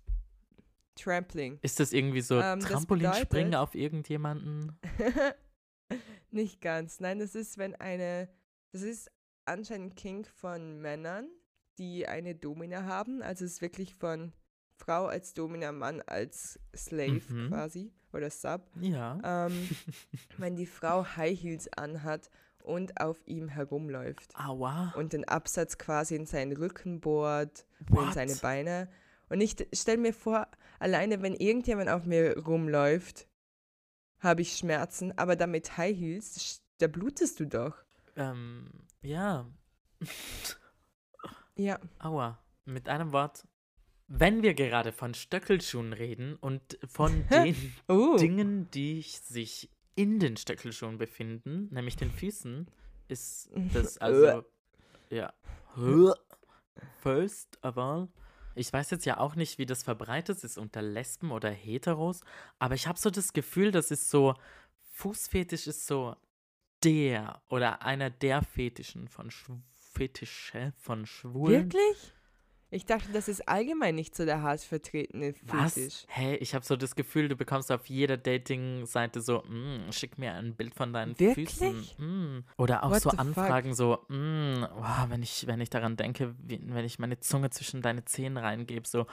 Trampling. 0.97 1.59
Ist 1.63 1.81
das 1.81 1.93
irgendwie 1.93 2.21
so 2.21 2.39
Ähm, 2.41 2.61
Trampolinspringen 2.61 3.55
auf 3.55 3.75
irgendjemanden? 3.75 4.79
Nicht 6.31 6.61
ganz. 6.61 7.01
Nein, 7.01 7.19
das 7.19 7.35
ist, 7.35 7.59
wenn 7.59 7.75
eine. 7.77 8.29
Das 8.73 8.83
ist 8.83 9.11
anscheinend 9.45 9.97
King 9.97 10.25
von 10.25 10.81
Männern, 10.81 11.29
die 11.79 12.07
eine 12.07 12.35
Domina 12.35 12.85
haben. 12.85 13.23
Also 13.23 13.45
es 13.45 13.53
ist 13.55 13.63
wirklich 13.63 13.95
von 13.95 14.33
Frau 14.77 15.07
als 15.07 15.35
Domina, 15.35 15.73
Mann 15.73 16.03
als 16.03 16.59
Slave 16.77 17.21
Mhm. 17.29 17.49
quasi. 17.49 17.93
Oder 18.13 18.31
Sub. 18.31 18.63
Ja. 18.81 19.47
Ähm, 19.47 19.53
wenn 20.39 20.57
die 20.57 20.67
Frau 20.67 21.05
High 21.17 21.41
Heels 21.41 21.73
anhat 21.73 22.31
und 22.63 23.01
auf 23.01 23.17
ihm 23.27 23.49
herumläuft. 23.49 24.35
Aua. 24.39 24.93
Und 24.97 25.13
den 25.15 25.27
Absatz 25.27 25.79
quasi 25.79 26.15
in 26.15 26.27
seinen 26.27 26.57
Rücken 26.57 27.01
bohrt 27.01 27.67
und 27.91 28.09
in 28.09 28.13
seine 28.13 28.35
Beine. 28.37 28.89
Und 29.29 29.41
ich 29.41 29.57
stelle 29.73 29.99
mir 29.99 30.13
vor, 30.13 30.47
alleine 30.79 31.23
wenn 31.23 31.35
irgendjemand 31.35 31.89
auf 31.89 32.05
mir 32.05 32.37
rumläuft, 32.39 33.27
habe 34.19 34.43
ich 34.43 34.57
Schmerzen, 34.57 35.17
aber 35.19 35.35
damit 35.35 35.77
High 35.79 35.97
Heels, 35.99 36.61
da 36.79 36.87
blutest 36.87 37.41
du 37.41 37.47
doch. 37.47 37.77
Ähm, 38.15 38.69
ja. 39.01 39.47
Ja, 41.57 41.79
Aua. 41.99 42.39
Mit 42.65 42.89
einem 42.89 43.13
Wort. 43.13 43.47
Wenn 44.09 44.43
wir 44.43 44.55
gerade 44.55 44.93
von 44.93 45.15
Stöckelschuhen 45.15 45.93
reden 45.93 46.37
und 46.37 46.79
von 46.87 47.27
den 47.31 47.57
oh, 47.89 48.17
Dingen, 48.17 48.71
die 48.71 49.03
sich 49.03 49.71
in 49.95 50.19
den 50.19 50.37
Stöckelschuhen 50.37 50.99
befinden, 50.99 51.69
nämlich 51.71 51.97
den 51.97 52.11
Füßen, 52.11 52.71
ist 53.09 53.51
das 53.73 53.99
also. 53.99 54.45
ja. 55.11 55.33
First 57.01 57.59
of 57.63 57.77
all. 57.79 58.09
Ich 58.55 58.73
weiß 58.73 58.91
jetzt 58.91 59.07
ja 59.07 59.19
auch 59.19 59.35
nicht, 59.35 59.59
wie 59.59 59.67
das 59.67 59.83
verbreitet 59.83 60.45
ist 60.45 60.59
unter 60.59 60.83
Lesben 60.83 61.31
oder 61.31 61.51
Heteros, 61.51 62.21
aber 62.59 62.75
ich 62.75 62.87
habe 62.87 62.99
so 62.99 63.11
das 63.11 63.33
Gefühl, 63.33 63.71
das 63.71 63.91
ist 63.91 64.11
so. 64.11 64.35
Fußfetisch 64.95 65.69
ist 65.69 65.87
so 65.87 66.17
der 66.85 67.43
oder 67.49 67.83
einer 67.83 68.11
der 68.11 68.43
Fetischen 68.43 69.09
von 69.09 69.31
Schw 69.31 69.55
Fetische 69.93 70.73
von 70.79 71.07
Schwulen. 71.07 71.65
wirklich? 71.65 72.13
Ich 72.75 72.87
dachte, 72.87 73.13
das 73.13 73.29
ist 73.29 73.47
allgemein 73.47 73.95
nicht 73.95 74.17
so 74.17 74.25
der 74.25 74.41
hart 74.41 74.63
vertretene 74.63 75.35
Was? 75.43 75.75
Fetisch. 75.75 76.05
Hä, 76.09 76.37
ich 76.37 76.55
habe 76.55 76.65
so 76.65 76.75
das 76.75 76.95
Gefühl, 76.97 77.29
du 77.29 77.37
bekommst 77.37 77.71
auf 77.71 77.85
jeder 77.85 78.17
Dating-Seite 78.17 79.21
so, 79.21 79.43
mm, 79.43 79.93
schick 79.93 80.17
mir 80.17 80.33
ein 80.33 80.55
Bild 80.57 80.75
von 80.75 80.91
deinen 80.95 81.19
Wirklich? 81.21 81.51
Füßen. 81.51 82.39
Mm. 82.39 82.45
Oder 82.57 82.83
auch 82.83 82.91
What 82.93 83.03
so 83.03 83.11
the 83.11 83.17
fuck? 83.17 83.27
Anfragen 83.27 83.75
so, 83.75 83.99
mm, 84.09 84.63
wow, 84.75 85.05
wenn 85.11 85.23
ich, 85.23 85.47
wenn 85.47 85.61
ich 85.61 85.69
daran 85.69 85.97
denke, 85.99 86.35
wie, 86.39 86.61
wenn 86.63 86.87
ich 86.87 86.99
meine 86.99 87.21
Zunge 87.21 87.51
zwischen 87.51 87.83
deine 87.83 88.07
Zähne 88.07 88.43
reingebe, 88.43 88.89
so, 88.89 89.07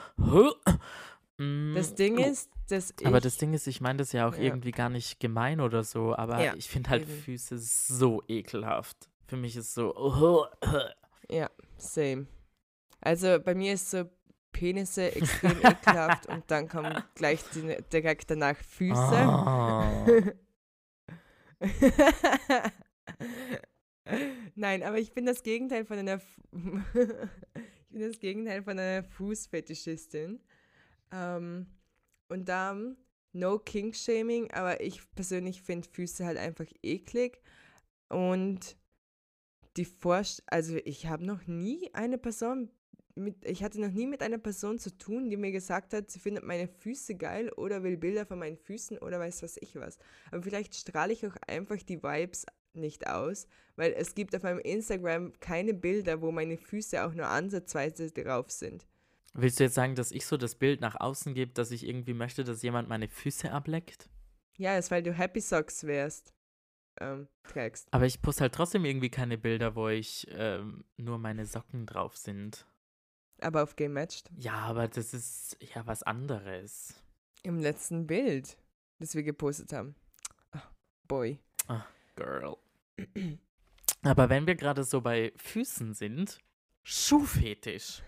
mm, 1.38 1.74
Das 1.76 1.96
Ding 1.96 2.18
oh. 2.18 2.22
ist, 2.24 2.50
dass 2.70 2.94
ich. 2.98 3.06
Aber 3.08 3.20
das 3.20 3.36
Ding 3.36 3.54
ist, 3.54 3.68
ich 3.68 3.82
meine 3.82 3.98
das 3.98 4.14
ja 4.14 4.26
auch 4.28 4.36
Ja. 4.36 4.44
irgendwie 4.44 4.72
gar 4.72 4.90
nicht 4.90 5.20
gemein 5.20 5.60
oder 5.60 5.84
so, 5.84 6.16
aber 6.16 6.42
Ja, 6.42 6.54
ich 6.56 6.70
finde 6.70 6.92
halt 6.92 7.02
eben. 7.04 7.12
Füße 7.24 7.58
so 7.58 8.24
ekelhaft. 8.30 9.10
Für 9.30 9.38
mich 9.38 9.56
ist 9.56 9.74
so, 9.74 9.94
Ja, 11.32 11.50
same. 11.78 12.26
Also 13.02 13.40
bei 13.40 13.54
mir 13.54 13.74
ist 13.74 13.92
so 13.92 14.10
Penisse 14.52 15.12
extrem 15.16 15.60
ekelhaft 15.62 16.26
und 16.26 16.50
dann 16.50 16.68
kommen 16.68 17.04
gleich 17.16 17.44
die, 17.54 17.78
direkt 17.94 18.32
danach 18.32 18.58
Füße. 18.58 18.96
Ah. 18.98 20.06
Nein, 24.56 24.82
aber 24.84 24.98
ich 24.98 25.14
bin 25.14 25.26
das 25.26 25.44
Gegenteil 25.44 25.86
von 25.86 26.00
einer 26.00 26.20
Fu- 26.20 26.42
ich 27.54 27.88
bin 27.90 28.02
das 28.02 28.20
Gegenteil 28.20 28.64
von 28.64 28.80
einer 28.80 29.04
Fußfetischistin. 29.04 30.42
Ähm, 31.12 31.68
und 32.28 32.50
da 32.50 32.76
no 33.34 33.60
King 33.60 33.94
Shaming, 33.94 34.52
aber 34.52 34.82
ich 34.82 35.02
persönlich 35.12 35.62
finde 35.62 35.88
Füße 35.88 36.26
halt 36.26 36.38
einfach 36.38 36.66
eklig 36.82 37.40
und 38.10 38.76
die 39.80 39.86
Vorst 39.86 40.44
also 40.48 40.76
ich 40.84 41.08
habe 41.08 41.26
noch 41.26 41.48
nie 41.48 41.90
eine 41.94 42.18
Person 42.18 42.70
mit, 43.16 43.46
ich 43.46 43.64
hatte 43.64 43.82
noch 43.82 43.92
nie 43.92 44.08
mit 44.08 44.22
einer 44.22 44.38
Person 44.38 44.78
zu 44.78 44.98
tun, 44.98 45.30
die 45.30 45.38
mir 45.38 45.52
gesagt 45.52 45.94
hat, 45.94 46.10
sie 46.10 46.20
findet 46.20 46.44
meine 46.44 46.68
Füße 46.68 47.16
geil 47.16 47.50
oder 47.54 47.84
will 47.84 47.98
Bilder 47.98 48.26
von 48.26 48.40
meinen 48.40 48.58
Füßen 48.58 48.98
oder 49.00 49.20
weiß 49.20 49.44
was 49.44 49.58
ich 49.58 49.76
was. 49.76 49.98
Aber 50.32 50.42
vielleicht 50.42 50.76
strahle 50.76 51.14
ich 51.14 51.26
auch 51.26 51.36
einfach 51.48 51.78
die 51.78 52.02
Vibes 52.02 52.46
nicht 52.74 53.08
aus, 53.08 53.48
weil 53.76 53.94
es 53.94 54.16
gibt 54.16 54.36
auf 54.36 54.44
meinem 54.44 54.60
Instagram 54.60 55.34
keine 55.40 55.74
Bilder, 55.74 56.22
wo 56.22 56.32
meine 56.32 56.58
Füße 56.58 57.04
auch 57.04 57.14
nur 57.14 57.28
ansatzweise 57.28 58.12
drauf 58.12 58.52
sind. 58.52 58.86
Willst 59.34 59.60
du 59.60 59.66
jetzt 59.66 59.76
sagen, 59.76 59.96
dass 59.96 60.12
ich 60.12 60.26
so 60.26 60.38
das 60.38 60.56
Bild 60.56 60.82
nach 60.82 61.00
außen 61.00 61.34
gebe, 61.34 61.54
dass 61.54 61.72
ich 61.72 61.88
irgendwie 61.88 62.14
möchte, 62.14 62.44
dass 62.44 62.62
jemand 62.62 62.90
meine 62.90 63.08
Füße 63.08 63.52
ableckt? 63.52 64.10
Ja, 64.58 64.78
ist, 64.78 64.92
weil 64.92 65.04
du 65.04 65.14
Happy 65.14 65.40
Socks 65.40 65.86
wärst, 65.86 66.34
ähm, 67.00 67.28
trägst. 67.44 67.88
Aber 67.92 68.06
ich 68.06 68.22
poste 68.22 68.42
halt 68.42 68.54
trotzdem 68.54 68.86
irgendwie 68.86 69.10
keine 69.10 69.38
Bilder, 69.38 69.76
wo 69.76 69.90
ich 69.90 70.28
ähm, 70.32 70.84
nur 70.98 71.18
meine 71.18 71.46
Socken 71.46 71.86
drauf 71.86 72.18
sind. 72.18 72.66
Aber 73.42 73.64
auf 73.64 73.76
Game 73.76 73.94
Matched. 73.94 74.30
Ja, 74.38 74.56
aber 74.56 74.88
das 74.88 75.14
ist 75.14 75.58
ja 75.74 75.88
was 75.88 76.04
anderes. 76.04 77.02
Im 77.44 77.60
letzten 77.60 78.06
Bild, 78.06 78.58
das 79.00 79.16
wir 79.16 79.24
gepostet 79.24 79.72
haben. 79.72 79.96
Ah, 80.52 80.64
boy. 81.08 81.40
Girl. 82.16 82.58
Aber 84.02 84.30
wenn 84.30 84.46
wir 84.46 84.56
gerade 84.56 84.84
so 84.84 85.02
bei 85.02 85.32
Füßen 85.38 85.94
sind, 85.94 86.40
Schuhfetisch. 86.84 88.02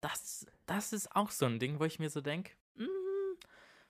Das, 0.00 0.46
das 0.66 0.92
ist 0.92 1.14
auch 1.16 1.30
so 1.30 1.46
ein 1.46 1.58
Ding, 1.58 1.80
wo 1.80 1.84
ich 1.84 1.98
mir 1.98 2.10
so 2.10 2.20
denke, 2.20 2.52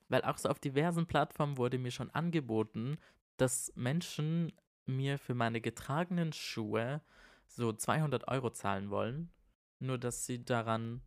Weil 0.08 0.22
auch 0.22 0.38
so 0.38 0.48
auf 0.48 0.58
diversen 0.58 1.06
Plattformen 1.06 1.58
wurde 1.58 1.78
mir 1.78 1.90
schon 1.90 2.10
angeboten, 2.10 2.98
dass 3.38 3.72
Menschen 3.74 4.52
mir 4.86 5.18
für 5.18 5.34
meine 5.34 5.60
getragenen 5.60 6.32
Schuhe 6.32 7.02
so 7.46 7.72
200 7.72 8.28
Euro 8.28 8.50
zahlen 8.50 8.90
wollen, 8.90 9.30
nur 9.78 9.98
dass 9.98 10.26
sie 10.26 10.44
daran 10.44 11.02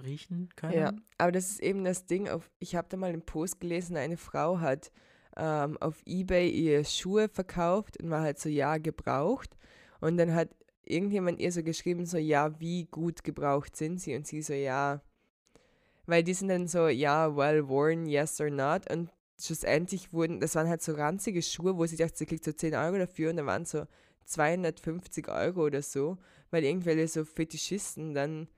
riechen 0.00 0.48
können. 0.56 0.74
Ja, 0.74 0.92
aber 1.18 1.32
das 1.32 1.50
ist 1.50 1.60
eben 1.60 1.84
das 1.84 2.06
Ding. 2.06 2.28
Auf, 2.28 2.50
ich 2.58 2.76
habe 2.76 2.88
da 2.88 2.96
mal 2.96 3.10
einen 3.10 3.24
Post 3.24 3.60
gelesen, 3.60 3.96
eine 3.96 4.16
Frau 4.16 4.60
hat 4.60 4.92
ähm, 5.36 5.76
auf 5.78 6.02
Ebay 6.06 6.48
ihre 6.48 6.84
Schuhe 6.84 7.28
verkauft 7.28 8.00
und 8.02 8.10
war 8.10 8.22
halt 8.22 8.38
so, 8.38 8.48
ja, 8.48 8.78
gebraucht. 8.78 9.56
Und 10.00 10.16
dann 10.16 10.34
hat 10.34 10.50
irgendjemand 10.84 11.40
ihr 11.40 11.52
so 11.52 11.62
geschrieben, 11.62 12.06
so, 12.06 12.18
ja, 12.18 12.58
wie 12.60 12.84
gut 12.86 13.24
gebraucht 13.24 13.76
sind 13.76 14.00
sie? 14.00 14.14
Und 14.14 14.26
sie 14.26 14.42
so, 14.42 14.54
ja, 14.54 15.02
weil 16.06 16.24
die 16.24 16.34
sind 16.34 16.48
dann 16.48 16.66
so, 16.66 16.88
ja, 16.88 17.36
well 17.36 17.68
worn, 17.68 18.06
yes 18.06 18.40
or 18.40 18.50
not. 18.50 18.90
Und 18.90 19.10
schlussendlich 19.40 20.12
wurden, 20.12 20.40
das 20.40 20.54
waren 20.54 20.68
halt 20.68 20.82
so 20.82 20.92
ranzige 20.94 21.42
Schuhe, 21.42 21.76
wo 21.76 21.86
sie 21.86 21.96
dachte, 21.96 22.16
sie 22.16 22.26
kriegt 22.26 22.44
so 22.44 22.52
10 22.52 22.74
Euro 22.74 22.98
dafür 22.98 23.30
und 23.30 23.36
da 23.36 23.46
waren 23.46 23.64
so 23.64 23.86
250 24.26 25.28
Euro 25.28 25.64
oder 25.66 25.82
so, 25.82 26.18
weil 26.50 26.64
irgendwelche 26.64 27.08
so 27.08 27.24
Fetischisten 27.24 28.14
dann 28.14 28.48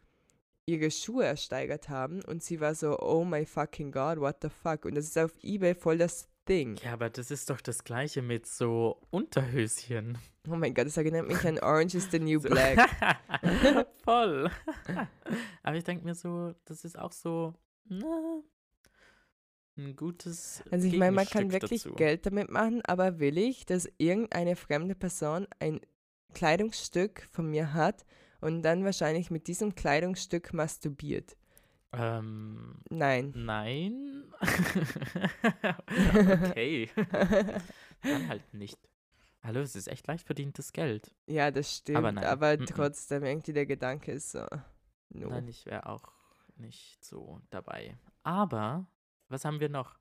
ihre 0.66 0.91
Schuhe 0.91 1.24
ersteigert 1.24 1.89
haben 1.89 2.22
und 2.24 2.43
sie 2.43 2.61
war 2.61 2.74
so, 2.74 2.99
oh 3.01 3.24
my 3.24 3.45
fucking 3.45 3.91
god, 3.91 4.18
what 4.20 4.37
the 4.43 4.49
fuck. 4.49 4.85
Und 4.85 4.95
das 4.95 5.07
ist 5.07 5.18
auf 5.18 5.33
Ebay 5.43 5.74
voll 5.74 5.99
das 5.99 6.28
Ding. 6.49 6.76
Ja, 6.83 6.93
aber 6.95 7.09
das 7.11 7.30
ist 7.30 7.51
doch 7.51 7.61
das 7.61 7.85
gleiche 7.85 8.20
mit 8.22 8.47
so 8.47 9.01
Unterhöschen. 9.11 10.18
Oh 10.49 10.57
mein 10.57 10.74
Gott, 10.74 10.87
das 10.87 10.97
erinnert 10.97 11.28
mich 11.28 11.45
an 11.47 11.59
Orange 11.61 11.97
is 11.97 12.09
the 12.11 12.18
New 12.18 12.39
So- 12.41 12.49
Black. 12.49 12.78
Voll. 14.05 14.51
aber 15.62 15.76
ich 15.76 15.85
denke 15.85 16.05
mir 16.05 16.14
so, 16.14 16.55
das 16.64 16.85
ist 16.85 16.99
auch 16.99 17.12
so, 17.12 17.55
na, 17.85 18.41
ein 19.77 19.97
gutes. 19.97 20.62
Also 20.70 20.87
ich 20.87 20.97
meine, 20.97 21.12
man 21.12 21.27
kann 21.27 21.53
wirklich 21.53 21.85
dazu. 21.85 21.95
Geld 21.95 22.27
damit 22.27 22.51
machen, 22.51 22.83
aber 22.85 23.18
will 23.18 23.39
ich, 23.39 23.66
dass 23.66 23.89
irgendeine 23.99 24.57
fremde 24.57 24.95
Person 24.95 25.47
ein 25.59 25.81
Kleidungsstück 26.35 27.27
von 27.33 27.51
mir 27.51 27.75
hat 27.75 28.05
und 28.41 28.62
dann 28.62 28.85
wahrscheinlich 28.85 29.31
mit 29.31 29.47
diesem 29.47 29.75
Kleidungsstück 29.75 30.53
masturbiert? 30.53 31.37
Ähm, 31.93 32.81
Nein. 32.89 33.33
nein. 33.37 34.25
okay. 36.51 36.89
Dann 38.03 38.29
halt 38.29 38.55
nicht. 38.55 38.79
Hallo, 39.43 39.61
es 39.61 39.75
ist 39.75 39.89
echt 39.89 40.07
leicht 40.07 40.25
verdientes 40.25 40.73
Geld. 40.73 41.14
Ja, 41.27 41.51
das 41.51 41.77
stimmt, 41.77 41.99
Aber 41.99 42.27
aber, 42.27 42.57
nein. 42.57 42.61
Mm-mm. 42.61 42.75
trotzdem 42.75 43.25
irgendwie 43.25 43.53
der 43.53 43.66
Gedanke 43.66 44.12
ist 44.12 44.33
so, 44.33 44.47
no. 45.11 45.29
Nein, 45.29 45.49
ich 45.49 45.66
wäre 45.66 45.87
auch 45.87 46.12
nicht 46.57 47.05
so 47.05 47.41
dabei. 47.51 47.97
Aber, 48.23 48.87
was 49.33 49.45
haben 49.45 49.61
wir 49.61 49.68
noch? 49.68 49.99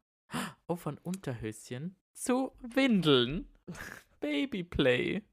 Oh, 0.67 0.75
von 0.75 0.97
Unterhöschen 0.99 1.95
zu 2.13 2.51
Windeln. 2.61 3.47
Babyplay. 4.19 5.23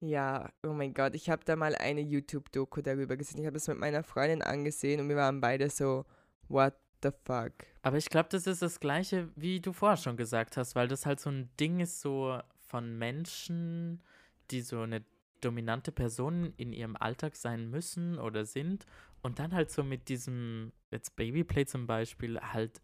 Ja, 0.00 0.50
oh 0.62 0.72
mein 0.72 0.94
Gott, 0.94 1.14
ich 1.14 1.28
habe 1.28 1.44
da 1.44 1.56
mal 1.56 1.74
eine 1.74 2.00
YouTube-Doku 2.00 2.80
darüber 2.80 3.16
gesehen. 3.16 3.40
Ich 3.40 3.46
habe 3.46 3.54
das 3.54 3.68
mit 3.68 3.78
meiner 3.78 4.02
Freundin 4.02 4.42
angesehen 4.42 5.00
und 5.00 5.08
wir 5.08 5.16
waren 5.16 5.40
beide 5.40 5.68
so, 5.68 6.06
what 6.48 6.74
the 7.02 7.10
fuck? 7.24 7.52
Aber 7.82 7.98
ich 7.98 8.08
glaube, 8.08 8.28
das 8.30 8.46
ist 8.46 8.62
das 8.62 8.80
Gleiche, 8.80 9.28
wie 9.36 9.60
du 9.60 9.72
vorher 9.72 9.98
schon 9.98 10.16
gesagt 10.16 10.56
hast, 10.56 10.74
weil 10.74 10.88
das 10.88 11.04
halt 11.04 11.20
so 11.20 11.30
ein 11.30 11.50
Ding 11.58 11.80
ist, 11.80 12.00
so 12.00 12.40
von 12.68 12.96
Menschen, 12.96 14.02
die 14.50 14.62
so 14.62 14.80
eine 14.80 15.04
dominante 15.40 15.92
Person 15.92 16.54
in 16.56 16.72
ihrem 16.72 16.96
Alltag 16.96 17.36
sein 17.36 17.68
müssen 17.70 18.18
oder 18.18 18.44
sind 18.44 18.86
und 19.22 19.38
dann 19.38 19.54
halt 19.54 19.70
so 19.70 19.82
mit 19.82 20.08
diesem, 20.08 20.72
jetzt 20.90 21.16
Babyplay 21.16 21.66
zum 21.66 21.86
Beispiel, 21.86 22.40
halt 22.40 22.80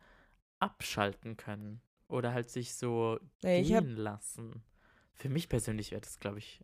abschalten 0.59 1.37
können 1.37 1.80
oder 2.09 2.32
halt 2.32 2.51
sich 2.51 2.74
so 2.74 3.18
Ja, 3.43 3.62
gehen 3.62 3.97
lassen. 3.97 4.62
Für 5.14 5.28
mich 5.28 5.49
persönlich 5.49 5.91
wäre 5.91 6.01
das, 6.01 6.20
glaube 6.20 6.39
ich, 6.39 6.61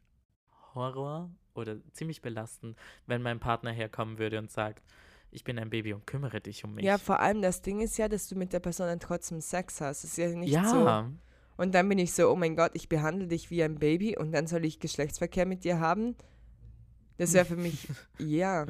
Horror 0.75 1.31
oder 1.55 1.77
ziemlich 1.93 2.23
belastend, 2.23 2.79
wenn 3.07 3.23
mein 3.23 3.41
Partner 3.41 3.73
herkommen 3.73 4.19
würde 4.19 4.39
und 4.39 4.51
sagt, 4.51 4.83
ich 5.31 5.45
bin 5.45 5.59
ein 5.59 5.71
Baby 5.71 5.95
und 5.95 6.07
kümmere 6.07 6.41
dich 6.41 6.65
um 6.65 6.75
mich. 6.75 6.85
Ja, 6.85 6.99
vor 6.99 7.21
allem 7.21 7.41
das 7.41 7.63
Ding 7.63 7.81
ist 7.81 7.97
ja, 7.97 8.09
dass 8.09 8.29
du 8.29 8.37
mit 8.37 8.53
der 8.53 8.61
Person 8.61 8.87
dann 8.87 9.01
trotzdem 9.01 9.41
Sex 9.41 9.81
hast. 9.81 10.05
Es 10.05 10.13
ist 10.13 10.19
ja 10.19 10.29
nicht 10.29 10.53
ja. 10.53 10.65
so. 10.65 11.19
Und 11.57 11.75
dann 11.75 11.89
bin 11.89 11.99
ich 11.99 12.13
so, 12.13 12.31
oh 12.31 12.37
mein 12.37 12.57
Gott, 12.57 12.73
ich 12.75 12.89
behandle 12.89 13.27
dich 13.29 13.51
wie 13.51 13.63
ein 13.63 13.79
Baby 13.79 14.17
und 14.17 14.33
dann 14.33 14.47
soll 14.47 14.65
ich 14.65 14.81
Geschlechtsverkehr 14.81 15.47
mit 15.47 15.65
dir 15.65 15.81
haben. 15.81 16.17
Das 17.19 17.33
wäre 17.35 17.45
für 17.45 17.57
mich, 17.57 17.89
ja. 18.19 18.67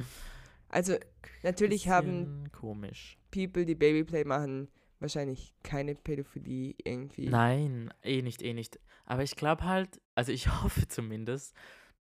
Also 0.72 0.96
natürlich 1.44 1.88
haben 1.88 2.50
komisch. 2.52 3.18
People, 3.30 3.64
die 3.64 3.74
Babyplay 3.74 4.24
machen, 4.24 4.68
wahrscheinlich 5.00 5.54
keine 5.62 5.94
Pädophilie 5.94 6.74
irgendwie. 6.84 7.28
Nein, 7.30 7.92
eh 8.02 8.22
nicht, 8.22 8.42
eh 8.42 8.54
nicht. 8.54 8.80
Aber 9.04 9.22
ich 9.22 9.36
glaube 9.36 9.64
halt, 9.64 10.00
also 10.14 10.32
ich 10.32 10.48
hoffe 10.62 10.88
zumindest, 10.88 11.54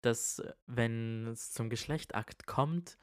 dass 0.02 0.42
wenn 0.66 1.26
es 1.28 1.52
zum 1.52 1.68
Geschlechtakt 1.70 2.46
kommt, 2.46 2.98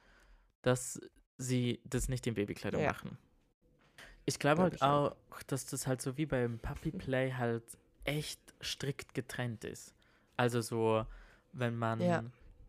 dass 0.63 0.99
sie 1.38 1.82
das 1.86 2.09
nicht 2.09 2.26
in 2.28 2.34
Babykleidung 2.36 2.82
Ja. 2.82 2.91
machen. 2.91 3.18
Ich 4.26 4.39
glaube 4.39 4.57
Glaub 4.59 4.72
halt 4.72 4.76
ich 4.76 4.82
auch. 4.84 5.11
auch, 5.32 5.43
dass 5.47 5.65
das 5.65 5.88
halt 5.88 6.01
so 6.01 6.18
wie 6.18 6.26
beim 6.26 6.59
Puppy 6.59 6.91
Play 6.91 7.34
halt 7.34 7.63
echt 8.03 8.41
strikt 8.61 9.13
getrennt 9.13 9.63
ist. 9.63 9.95
Also 10.36 10.61
so, 10.61 11.05
wenn 11.53 11.78
man 11.78 11.99
Ja, 12.01 12.24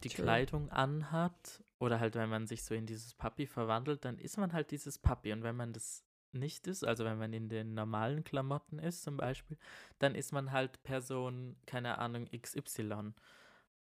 die 0.04 0.08
true. 0.08 0.24
Kleidung 0.24 0.70
anhat 0.70 1.62
oder 1.78 2.00
halt 2.00 2.14
wenn 2.16 2.28
man 2.28 2.46
sich 2.46 2.64
so 2.64 2.74
in 2.74 2.86
dieses 2.86 3.14
Puppy 3.14 3.46
verwandelt, 3.46 4.04
dann 4.04 4.18
ist 4.18 4.36
man 4.36 4.52
halt 4.52 4.70
dieses 4.70 4.98
Puppy. 4.98 5.32
Und 5.32 5.42
wenn 5.42 5.56
man 5.56 5.72
das 5.72 6.04
nicht 6.32 6.66
ist, 6.66 6.84
also 6.84 7.04
wenn 7.04 7.18
man 7.18 7.32
in 7.32 7.48
den 7.48 7.74
normalen 7.74 8.24
Klamotten 8.24 8.78
ist 8.78 9.02
zum 9.02 9.16
Beispiel, 9.16 9.56
dann 9.98 10.14
ist 10.14 10.32
man 10.32 10.52
halt 10.52 10.82
Person, 10.82 11.56
keine 11.66 11.98
Ahnung, 11.98 12.26
XY. 12.26 13.12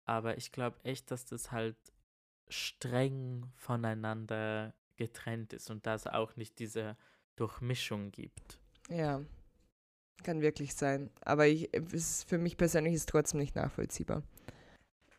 Aber 0.06 0.38
ich 0.38 0.52
glaube 0.52 0.78
echt, 0.84 1.12
dass 1.12 1.26
das 1.26 1.52
halt 1.52 1.78
streng 2.50 3.52
voneinander 3.56 4.74
getrennt 4.96 5.54
ist 5.54 5.70
und 5.70 5.86
dass 5.86 6.08
auch 6.08 6.36
nicht 6.36 6.60
diese 6.60 6.98
Durchmischung 7.36 8.12
gibt. 8.12 8.60
Ja, 8.90 9.22
kann 10.24 10.42
wirklich 10.42 10.76
sein. 10.76 11.10
Aber 11.22 11.48
ich, 11.48 11.70
es 11.94 12.24
für 12.24 12.38
mich 12.38 12.58
persönlich 12.58 12.94
ist 12.94 13.02
es 13.02 13.06
trotzdem 13.06 13.40
nicht 13.40 13.56
nachvollziehbar. 13.56 14.24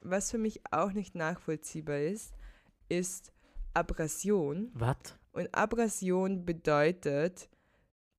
Was 0.00 0.30
für 0.30 0.38
mich 0.38 0.60
auch 0.70 0.92
nicht 0.92 1.14
nachvollziehbar 1.14 1.98
ist, 1.98 2.34
ist 2.88 3.32
Abrasion. 3.74 4.70
Was? 4.74 4.96
Und 5.32 5.54
Abrasion 5.54 6.44
bedeutet, 6.44 7.48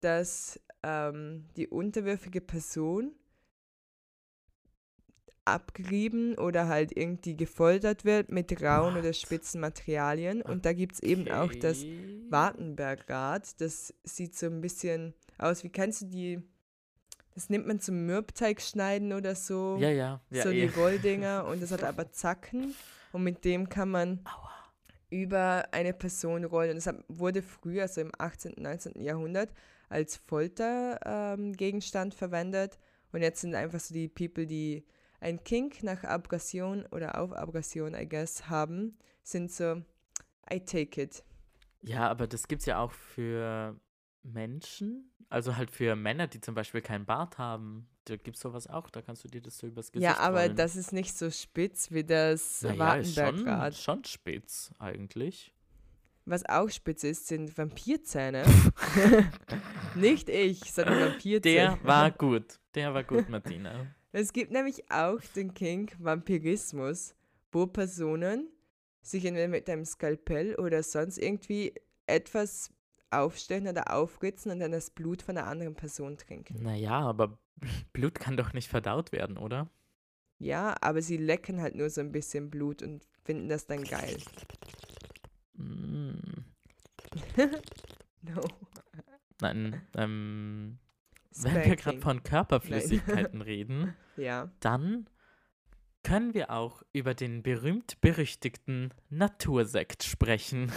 dass 0.02 0.60
ähm, 0.84 1.46
die 1.58 1.68
unterwürfige 1.68 2.42
Person 2.42 3.14
abgerieben 5.46 6.38
oder 6.38 6.68
halt 6.68 6.96
irgendwie 6.96 7.36
gefoltert 7.36 8.06
wird 8.06 8.30
mit 8.30 8.62
rauen 8.62 8.96
oder 8.96 9.10
What? 9.10 9.16
spitzen 9.16 9.60
Materialien. 9.60 10.42
Und 10.42 10.66
da 10.66 10.74
gibt 10.74 10.96
es 10.96 11.00
eben 11.02 11.30
auch 11.30 11.54
das 11.54 11.80
Okay. 11.80 12.22
Wartenbergrad. 12.30 13.60
Das 13.60 13.94
sieht 14.04 14.38
so 14.38 14.46
ein 14.46 14.62
bisschen 14.62 15.14
aus, 15.38 15.64
wie 15.64 15.70
kennst 15.70 16.02
du 16.02 16.06
die, 16.06 16.42
das 17.34 17.50
nimmt 17.50 17.68
man 17.68 17.80
zum 17.80 18.06
Mürbteig 18.06 18.62
schneiden 18.62 19.14
oder 19.14 19.36
so. 19.36 19.78
Ja, 19.80 19.90
ja, 19.90 20.22
ja. 20.30 20.44
so 20.44 20.50
eh. 20.50 20.68
die 20.68 20.74
Rolldinger 20.80 21.46
und 21.50 21.62
das 21.62 21.72
hat 21.72 21.84
aber 21.84 22.12
Zacken 22.12 22.76
und 23.12 23.24
mit 23.24 23.44
dem 23.44 23.70
kann 23.70 23.90
man 23.90 24.20
Aua. 24.26 24.49
Über 25.10 25.66
eine 25.72 25.94
Person 25.94 26.44
rollen. 26.44 26.72
Und 26.72 26.86
das 26.86 26.94
wurde 27.08 27.42
früher, 27.42 27.88
so 27.88 28.02
im 28.02 28.12
18., 28.18 28.56
19. 28.58 29.02
Jahrhundert, 29.02 29.52
als 29.90 30.18
Foltergegenstand 30.18 32.14
ähm, 32.14 32.18
verwendet. 32.18 32.78
Und 33.12 33.22
jetzt 33.22 33.42
sind 33.42 33.56
einfach 33.56 33.80
so 33.80 33.94
die 33.94 34.08
People, 34.08 34.46
die 34.46 34.86
ein 35.20 35.44
Kink 35.44 35.84
nach 35.84 36.04
Abrasion 36.04 36.86
oder 36.92 37.20
auf 37.20 37.34
Abrasion, 37.34 37.94
I 37.94 38.08
guess, 38.08 38.50
haben, 38.50 38.98
sind 39.24 39.52
so, 39.52 39.84
I 40.52 40.60
take 40.60 41.02
it. 41.02 41.24
Ja, 41.82 42.10
aber 42.10 42.28
das 42.28 42.48
gibt's 42.48 42.66
ja 42.66 42.80
auch 42.80 42.92
für 42.92 43.80
Menschen, 44.24 45.12
also 45.30 45.56
halt 45.56 45.72
für 45.72 45.96
Männer, 45.96 46.28
die 46.28 46.42
zum 46.42 46.56
Beispiel 46.56 46.82
keinen 46.82 47.06
Bart 47.06 47.38
haben. 47.38 47.88
Da 48.10 48.16
gibt's 48.18 48.40
sowas 48.40 48.68
auch, 48.68 48.90
da 48.90 49.02
kannst 49.02 49.24
du 49.24 49.28
dir 49.28 49.42
das 49.42 49.58
so 49.58 49.68
übers 49.68 49.92
Gesicht 49.92 50.10
ja, 50.10 50.18
aber 50.18 50.42
rollen. 50.42 50.56
das 50.56 50.76
ist 50.76 50.94
nicht 50.94 51.16
so 51.16 51.30
spitz 51.30 51.92
wie 51.92 52.04
das 52.04 52.64
naja, 52.64 52.96
ist 52.96 53.14
schon, 53.14 53.24
Wartenbergrad. 53.24 53.76
schon 53.76 54.04
spitz 54.06 54.72
eigentlich. 54.80 55.54
Was 56.26 56.48
auch 56.48 56.70
spitz 56.70 57.04
ist, 57.04 57.28
sind 57.28 57.58
Vampirzähne. 57.58 58.44
nicht 59.96 60.30
ich, 60.30 60.72
sondern 60.72 61.12
Vampirzähne. 61.12 61.78
Der 61.78 61.84
war 61.84 62.12
gut. 62.18 62.60
Der 62.76 62.94
war 62.94 63.04
gut, 63.04 63.30
Martina. 63.30 63.88
Es 64.12 64.34
gibt 64.34 64.52
nämlich 64.52 64.92
auch 64.92 65.20
den 65.36 65.54
Kink 65.54 65.96
Vampirismus, 66.00 67.16
wo 67.52 67.68
Personen 67.68 68.48
sich 69.02 69.26
entweder 69.26 69.48
mit 69.48 69.70
einem 69.70 69.86
Skalpell 69.86 70.56
oder 70.56 70.84
sonst 70.84 71.18
irgendwie 71.18 71.74
etwas 72.06 72.72
aufstellen 73.12 73.68
oder 73.68 73.94
aufritzen 73.94 74.52
und 74.52 74.60
dann 74.60 74.72
das 74.72 74.90
Blut 74.90 75.22
von 75.22 75.38
einer 75.38 75.48
anderen 75.48 75.76
Person 75.76 76.18
trinken. 76.18 76.62
Naja, 76.62 77.00
aber 77.00 77.38
Blut 77.94 78.16
kann 78.16 78.38
doch 78.38 78.54
nicht 78.54 78.68
verdaut 78.70 79.12
werden, 79.12 79.38
oder? 79.38 79.70
Ja, 80.38 80.76
aber 80.82 81.02
sie 81.02 81.18
lecken 81.18 81.62
halt 81.62 81.76
nur 81.76 81.90
so 81.90 82.00
ein 82.02 82.12
bisschen 82.12 82.50
Blut 82.50 82.82
und 82.82 83.04
finden 83.26 83.50
das 83.50 83.68
dann 83.68 83.84
geil. 83.84 84.18
Mm. 85.54 86.12
No. 88.22 88.42
nein, 89.40 89.82
ähm, 89.96 90.78
wenn 91.38 91.56
wir 91.56 91.62
gerade 91.62 91.80
Spanking. 91.82 92.02
von 92.02 92.24
Körperflüssigkeiten 92.24 93.42
reden, 93.42 93.96
Ja. 94.18 94.52
dann 94.60 95.10
können 96.04 96.34
wir 96.34 96.52
auch 96.52 96.84
über 96.92 97.14
den 97.14 97.42
berühmt-berüchtigten 97.44 98.94
Natursekt 99.10 100.04
sprechen. 100.04 100.70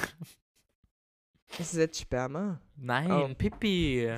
Ist 1.58 1.72
es 1.72 1.74
jetzt 1.74 2.00
Sperma? 2.00 2.60
Nein, 2.76 3.10
Oh. 3.10 3.34
Pipi. 3.34 4.08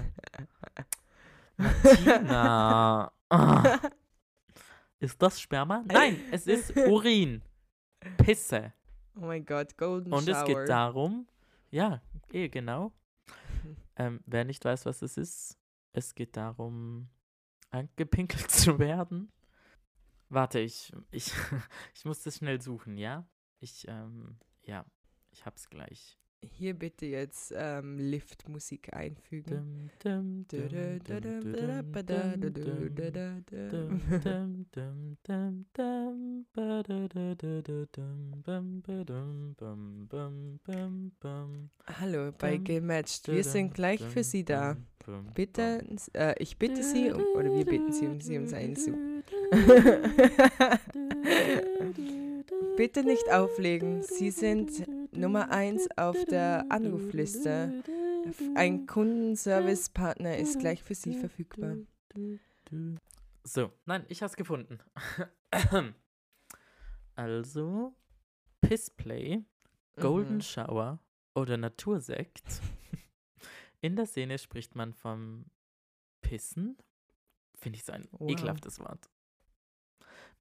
Martina. 1.57 3.12
Ah. 3.28 3.78
Ist 4.98 5.20
das 5.20 5.40
Sperma? 5.40 5.84
Nein, 5.86 6.20
es 6.30 6.46
ist 6.46 6.76
Urin. 6.76 7.42
Pisse. 8.18 8.72
Oh 9.16 9.26
mein 9.26 9.44
Gott, 9.44 9.76
Golden 9.76 10.12
Und 10.12 10.24
Shower. 10.28 10.40
es 10.40 10.44
geht 10.44 10.68
darum, 10.68 11.26
ja, 11.70 12.02
eh, 12.32 12.48
genau. 12.48 12.92
Ähm, 13.96 14.20
wer 14.26 14.44
nicht 14.44 14.64
weiß, 14.64 14.86
was 14.86 15.02
es 15.02 15.16
ist, 15.16 15.57
es 15.92 16.16
geht 16.16 16.36
darum, 16.36 17.09
angepinkelt 17.70 18.50
zu 18.50 18.80
werden. 18.80 19.30
Warte, 20.28 20.59
ich, 20.59 20.92
ich, 21.12 21.32
ich 21.94 22.05
muss 22.05 22.22
das 22.24 22.38
schnell 22.38 22.61
suchen, 22.61 22.98
ja? 22.98 23.24
Ich, 23.61 23.86
ähm, 23.86 24.36
ja, 24.62 24.84
ich 25.30 25.46
hab's 25.46 25.70
gleich 25.70 26.18
hier 26.53 26.74
bitte 26.74 27.07
jetzt 27.07 27.53
ähm, 27.57 27.99
Liftmusik 27.99 28.92
einfügen. 28.95 29.90
Hallo 42.01 42.32
bei 42.38 42.57
Gematched, 42.59 43.28
wir 43.28 43.45
sind 43.45 43.74
gleich 43.74 44.01
für 44.01 44.24
Sie 44.24 44.45
da. 44.45 44.76
Bitte, 45.34 45.84
äh, 46.14 46.34
ich 46.38 46.57
bitte 46.59 46.82
Sie, 46.82 47.11
um, 47.11 47.22
oder 47.34 47.55
wir 47.55 47.64
bitten 47.66 47.92
Sie, 47.92 48.07
um 48.07 48.20
Sie 48.20 48.38
um 48.38 48.47
sein 48.47 48.70
einzu. 48.70 48.97
Bitte 52.76 53.05
nicht 53.05 53.30
auflegen. 53.32 54.03
Sie 54.03 54.30
sind 54.30 54.86
Nummer 55.16 55.51
1 55.51 55.88
auf 55.97 56.24
der 56.24 56.66
Anrufliste. 56.70 57.82
Ein 58.55 58.86
Kundenservicepartner 58.86 60.36
ist 60.38 60.59
gleich 60.59 60.82
für 60.82 60.95
Sie 60.95 61.14
verfügbar. 61.14 61.76
So, 63.45 63.70
nein, 63.84 64.05
ich 64.09 64.22
hab's 64.22 64.36
gefunden. 64.36 64.78
Also, 67.16 67.95
Pissplay, 68.61 69.45
Golden 70.01 70.36
Mhm. 70.36 70.40
Shower 70.42 70.99
oder 71.34 71.57
Natursekt. 71.57 72.61
In 73.80 73.95
der 73.95 74.07
Szene 74.07 74.38
spricht 74.38 74.74
man 74.74 74.92
vom 74.95 75.45
Pissen. 76.22 76.76
Finde 77.55 77.76
ich 77.78 77.84
so 77.84 77.92
ein 77.92 78.09
Wow. 78.11 78.30
ekelhaftes 78.30 78.80
Wort. 78.80 79.09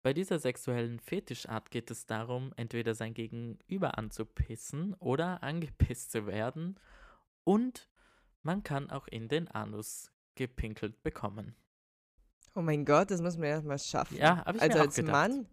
Bei 0.03 0.13
dieser 0.13 0.37
sexuellen 0.37 0.99
Fetischart 0.99 1.71
geht 1.71 1.89
es 1.89 2.05
darum, 2.05 2.51
entweder 2.57 2.93
sein 2.93 3.13
Gegenüber 3.13 3.97
anzupissen 3.97 4.93
oder 4.95 5.41
angepisst 5.41 6.11
zu 6.11 6.27
werden. 6.27 6.77
Und 7.45 7.89
man 8.41 8.63
kann 8.63 8.89
auch 8.89 9.07
in 9.07 9.29
den 9.29 9.47
Anus 9.47 10.11
gepinkelt 10.35 11.01
bekommen. 11.03 11.55
Oh 12.53 12.61
mein 12.61 12.83
Gott, 12.83 13.11
das 13.11 13.21
muss 13.21 13.37
man 13.37 13.47
erstmal 13.47 13.79
schaffen. 13.79 14.17
Ja, 14.17 14.45
habe 14.45 14.57
ich 14.57 14.63
also 14.63 14.73
mir 14.73 14.81
auch 14.81 14.85
als 14.85 14.95
gedacht. 14.95 15.11
Mann 15.13 15.47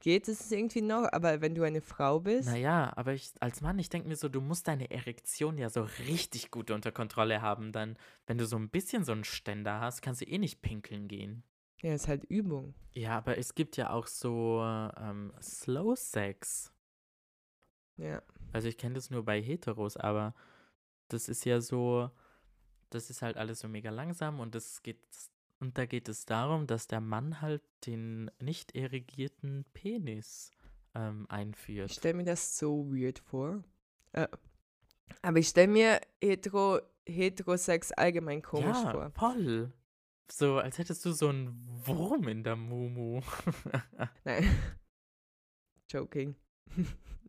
geht 0.00 0.28
es 0.28 0.52
irgendwie 0.52 0.82
noch, 0.82 1.08
aber 1.10 1.40
wenn 1.40 1.54
du 1.54 1.62
eine 1.62 1.80
Frau 1.80 2.20
bist, 2.20 2.46
Naja, 2.50 2.92
aber 2.96 3.14
ich, 3.14 3.32
als 3.40 3.62
Mann, 3.62 3.78
ich 3.78 3.88
denke 3.88 4.06
mir 4.06 4.16
so, 4.16 4.28
du 4.28 4.42
musst 4.42 4.68
deine 4.68 4.90
Erektion 4.90 5.56
ja 5.56 5.70
so 5.70 5.88
richtig 6.06 6.50
gut 6.50 6.70
unter 6.70 6.92
Kontrolle 6.92 7.40
haben. 7.40 7.72
Dann, 7.72 7.96
wenn 8.26 8.36
du 8.36 8.44
so 8.44 8.56
ein 8.56 8.68
bisschen 8.68 9.02
so 9.02 9.12
einen 9.12 9.24
Ständer 9.24 9.80
hast, 9.80 10.02
kannst 10.02 10.20
du 10.20 10.26
eh 10.26 10.36
nicht 10.36 10.60
pinkeln 10.60 11.08
gehen. 11.08 11.42
Ja, 11.84 11.94
ist 11.94 12.08
halt 12.08 12.24
Übung. 12.24 12.74
Ja, 12.94 13.18
aber 13.18 13.36
es 13.36 13.54
gibt 13.54 13.76
ja 13.76 13.90
auch 13.90 14.06
so 14.06 14.62
ähm, 14.62 15.32
Slow 15.42 15.94
Sex. 15.96 16.72
Ja. 17.98 18.22
Also 18.52 18.68
ich 18.68 18.78
kenne 18.78 18.94
das 18.94 19.10
nur 19.10 19.22
bei 19.24 19.42
Heteros, 19.42 19.96
aber 19.96 20.34
das 21.08 21.28
ist 21.28 21.44
ja 21.44 21.60
so, 21.60 22.10
das 22.88 23.10
ist 23.10 23.20
halt 23.20 23.36
alles 23.36 23.60
so 23.60 23.68
mega 23.68 23.90
langsam 23.90 24.40
und 24.40 24.54
das 24.54 24.82
geht 24.82 24.98
und 25.60 25.76
da 25.78 25.86
geht 25.86 26.08
es 26.08 26.24
darum, 26.24 26.66
dass 26.66 26.88
der 26.88 27.00
Mann 27.00 27.40
halt 27.40 27.62
den 27.86 28.30
nicht 28.40 28.74
erigierten 28.74 29.64
Penis 29.74 30.50
ähm, 30.94 31.26
Ich 31.28 31.32
einführt. 31.32 31.90
stelle 31.92 32.14
mir 32.14 32.24
das 32.24 32.58
so 32.58 32.86
weird 32.92 33.18
vor. 33.18 33.62
Äh, 34.12 34.28
aber 35.22 35.38
ich 35.38 35.48
stelle 35.48 35.68
mir 35.68 36.00
hetero, 36.22 36.80
Heterosex 37.06 37.92
allgemein 37.92 38.42
komisch 38.42 38.82
ja, 38.84 38.90
vor. 38.90 39.10
voll. 39.10 39.72
So, 40.30 40.58
als 40.58 40.78
hättest 40.78 41.04
du 41.04 41.12
so 41.12 41.28
einen 41.28 41.54
Wurm 41.86 42.28
in 42.28 42.42
der 42.44 42.56
Mumu. 42.56 43.20
Nein. 44.24 44.44
Joking. 45.90 46.34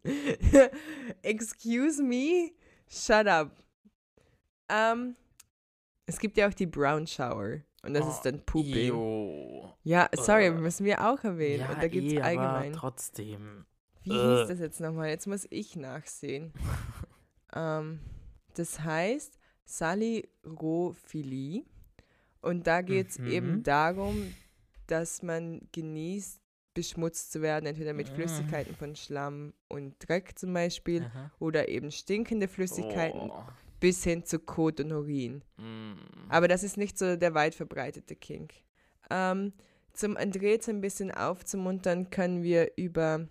Excuse 1.21 2.01
me? 2.01 2.51
Shut 2.87 3.27
up. 3.27 3.51
Ähm, 4.69 5.15
es 6.05 6.17
gibt 6.19 6.37
ja 6.37 6.47
auch 6.47 6.53
die 6.53 6.65
Brown 6.67 7.05
Shower. 7.05 7.59
Und 7.83 7.93
das 7.93 8.05
Oh, 8.05 8.09
ist 8.09 8.21
dann 8.21 8.43
Pooping. 8.45 8.87
Jo. 8.87 9.73
Ja, 9.83 10.09
sorry, 10.15 10.45
Äh, 10.47 10.51
müssen 10.51 10.85
wir 10.85 11.05
auch 11.07 11.23
erwähnen. 11.23 11.59
Ja, 11.61 11.71
Und 11.73 11.83
da 11.83 11.87
gibt 11.87 12.07
es 12.07 12.13
eh, 12.13 12.17
aber 12.19 12.25
allgemein. 12.27 12.73
trotzdem. 12.73 13.65
Wie 14.03 14.11
Äh. 14.11 14.39
hieß 14.39 14.47
das 14.47 14.59
jetzt 14.59 14.79
nochmal? 14.79 15.09
Jetzt 15.09 15.27
muss 15.27 15.45
ich 15.51 15.75
nachsehen. 15.75 16.51
ähm, 17.53 17.99
das 18.55 18.79
heißt 18.79 19.37
Salirophilie. 19.65 21.65
Und 22.45 22.67
da 22.67 22.81
geht 22.81 23.09
es 23.09 23.19
Mhm. 23.19 23.27
eben 23.27 23.63
darum, 23.63 24.33
dass 24.87 25.23
man 25.23 25.61
genießt, 25.71 26.39
beschmutzt 26.75 27.31
zu 27.31 27.41
werden, 27.41 27.65
entweder 27.65 27.93
mit 27.93 28.09
Ah. 28.09 28.13
Flüssigkeiten 28.13 28.75
von 28.75 28.95
Schlamm 28.95 29.53
und 29.67 29.95
Dreck 29.99 30.37
zum 30.37 30.53
Beispiel 30.53 31.03
Aha. 31.05 31.31
oder 31.39 31.69
eben 31.69 31.89
stinkende 31.91 32.47
Flüssigkeiten 32.47 33.31
Oh. 33.31 33.43
bis 33.79 34.03
hin 34.03 34.25
zu 34.25 34.39
Kot 34.39 34.79
und 34.81 34.91
Urin. 34.91 35.41
Mm. 35.57 35.93
Aber 36.29 36.47
das 36.47 36.63
ist 36.63 36.77
nicht 36.77 36.97
so 36.97 37.15
der 37.15 37.33
weit 37.33 37.55
verbreitete 37.55 38.15
Kink. 38.15 38.53
Ähm, 39.09 39.53
zum 39.93 40.17
Andres 40.17 40.67
ein 40.67 40.81
bisschen 40.81 41.11
aufzumuntern, 41.11 42.09
können 42.09 42.43
wir 42.43 42.73
über 42.75 43.27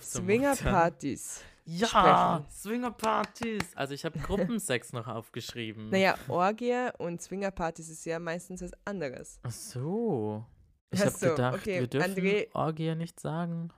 Swingerpartys 0.00 1.42
Ja, 1.70 1.86
sprechen. 1.86 2.50
Swingerpartys. 2.50 3.62
Also 3.76 3.92
ich 3.92 4.04
habe 4.06 4.18
Gruppensex 4.18 4.92
noch 4.94 5.06
aufgeschrieben. 5.06 5.90
Naja, 5.90 6.14
Orgie 6.28 6.88
und 6.96 7.20
Swingerpartys 7.20 7.90
ist 7.90 8.06
ja 8.06 8.18
meistens 8.18 8.62
was 8.62 8.70
anderes. 8.86 9.38
Ach 9.42 9.50
so. 9.50 10.46
Ich 10.90 11.00
habe 11.00 11.10
so, 11.10 11.28
gedacht, 11.28 11.58
okay, 11.58 11.80
wir 11.80 11.86
dürfen 11.86 12.14
André- 12.14 12.48
Orgie 12.54 12.94
nicht 12.94 13.20
sagen. 13.20 13.68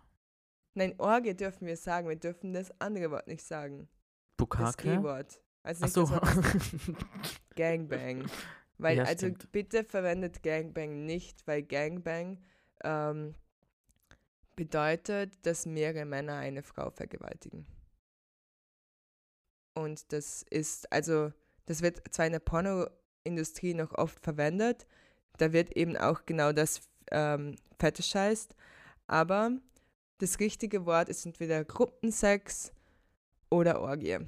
Nein, 0.74 0.94
Orgie 0.98 1.34
dürfen 1.34 1.66
wir 1.66 1.76
sagen, 1.76 2.08
wir 2.08 2.14
dürfen 2.14 2.52
das 2.52 2.70
andere 2.80 3.10
Wort 3.10 3.26
nicht 3.26 3.44
sagen. 3.44 3.88
Das 3.88 4.36
Bukake? 4.36 4.96
G-Wort. 4.98 5.42
Also 5.64 5.80
Ach 5.80 5.86
nicht 5.86 5.94
so. 5.94 6.02
das 6.02 6.10
Wort 6.12 6.96
Gangbang. 7.56 8.26
Weil, 8.78 8.98
Ja, 8.98 9.02
also 9.04 9.26
stimmt. 9.26 9.50
bitte 9.50 9.82
verwendet 9.82 10.44
Gangbang 10.44 11.04
nicht, 11.06 11.44
weil 11.48 11.64
Gangbang 11.64 12.38
ähm, 12.84 13.34
bedeutet, 14.56 15.44
dass 15.44 15.66
mehrere 15.66 16.04
Männer 16.04 16.36
eine 16.36 16.62
Frau 16.62 16.90
vergewaltigen. 16.90 17.66
Und 19.74 20.12
das 20.12 20.44
ist, 20.50 20.90
also, 20.92 21.32
das 21.66 21.82
wird 21.82 22.02
zwar 22.12 22.26
in 22.26 22.32
der 22.32 22.40
Pornoindustrie 22.40 23.74
noch 23.74 23.92
oft 23.94 24.20
verwendet, 24.20 24.86
da 25.38 25.52
wird 25.52 25.76
eben 25.76 25.96
auch 25.96 26.26
genau 26.26 26.52
das 26.52 26.82
ähm, 27.10 27.56
fetischized, 27.78 28.54
aber 29.06 29.52
das 30.18 30.38
richtige 30.38 30.84
Wort 30.84 31.08
ist 31.08 31.24
entweder 31.24 31.64
Gruppensex 31.64 32.72
oder 33.50 33.80
Orgie. 33.80 34.18